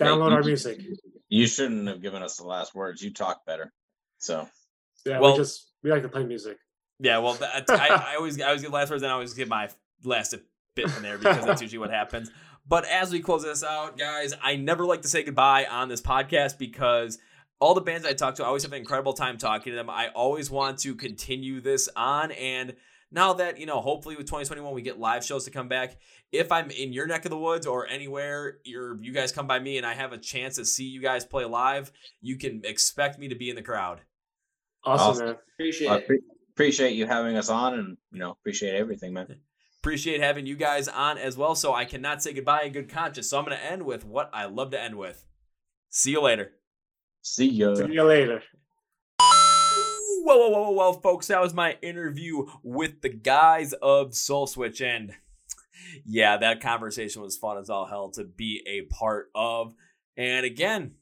[0.00, 0.80] Download our music.
[1.28, 3.02] You shouldn't have given us the last words.
[3.02, 3.72] You talk better.
[4.18, 4.48] So
[5.04, 6.58] Yeah, Well- we just we like to play music.
[6.98, 7.62] Yeah, well, I,
[8.12, 9.70] I always I always get last words, and I always get my
[10.04, 10.34] last
[10.74, 12.30] bit in there because that's usually what happens.
[12.66, 16.00] But as we close this out, guys, I never like to say goodbye on this
[16.00, 17.18] podcast because
[17.58, 19.90] all the bands I talk to, I always have an incredible time talking to them.
[19.90, 22.74] I always want to continue this on, and
[23.10, 25.98] now that you know, hopefully with 2021 we get live shows to come back.
[26.32, 29.58] If I'm in your neck of the woods or anywhere, you're you guys come by
[29.58, 31.90] me and I have a chance to see you guys play live,
[32.20, 34.00] you can expect me to be in the crowd.
[34.84, 35.26] Awesome, Awesome.
[35.26, 35.36] man.
[35.54, 36.20] Appreciate it.
[36.54, 39.40] appreciate you having us on, and you know appreciate everything, man.
[39.82, 41.54] Appreciate having you guys on as well.
[41.54, 43.30] So I cannot say goodbye in good conscience.
[43.30, 45.26] So I'm going to end with what I love to end with.
[45.88, 46.52] See you later.
[47.22, 47.74] See ya.
[47.74, 48.42] See you later.
[49.20, 51.28] Whoa, whoa, whoa, whoa, whoa, folks.
[51.28, 54.82] That was my interview with the guys of Soul Switch.
[54.82, 55.14] And
[56.04, 59.74] yeah, that conversation was fun as all hell to be a part of.
[60.16, 60.96] And again,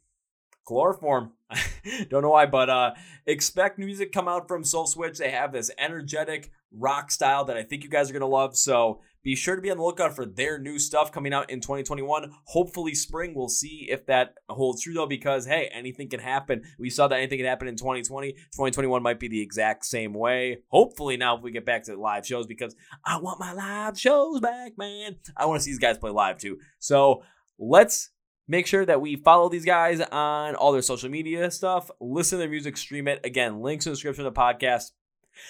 [0.69, 1.33] chloroform.
[2.11, 2.91] Don't know why, but uh
[3.27, 5.17] expect music come out from Soul Switch.
[5.17, 8.55] They have this energetic rock style that I think you guys are gonna love.
[8.57, 11.61] So be sure to be on the lookout for their new stuff coming out in
[11.61, 12.33] 2021.
[12.45, 13.35] Hopefully, spring.
[13.35, 16.63] We'll see if that holds true though, because hey, anything can happen.
[16.79, 18.33] We saw that anything can happen in 2020.
[18.33, 20.59] 2021 might be the exact same way.
[20.69, 24.41] Hopefully, now if we get back to live shows, because I want my live shows
[24.41, 25.17] back, man.
[25.35, 26.59] I want to see these guys play live too.
[26.79, 27.23] So
[27.59, 28.11] let's
[28.49, 31.91] make sure that we follow these guys on all their social media stuff.
[32.01, 33.21] Listen to their music, stream it.
[33.23, 34.91] Again, links in the description of the podcast.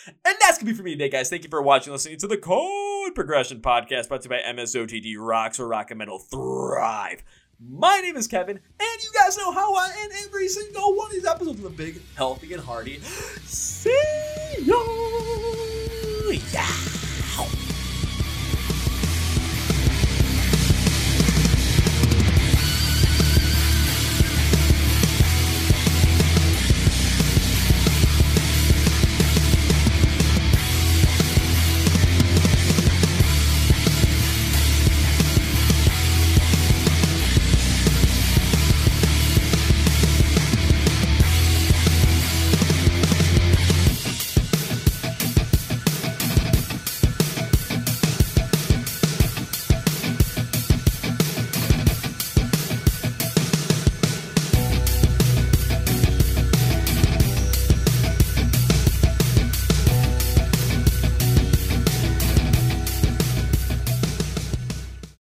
[0.07, 1.31] And that's gonna be for me today, guys.
[1.31, 5.15] Thank you for watching, listening to the Code Progression Podcast, brought to you by MSOTD
[5.19, 7.23] Rocks or Rock and Metal Thrive.
[7.61, 11.13] My name is Kevin, and you guys know how I end every single one of
[11.13, 13.01] these episodes with a big, healthy, and hearty.
[13.45, 13.91] See
[14.61, 14.77] ya!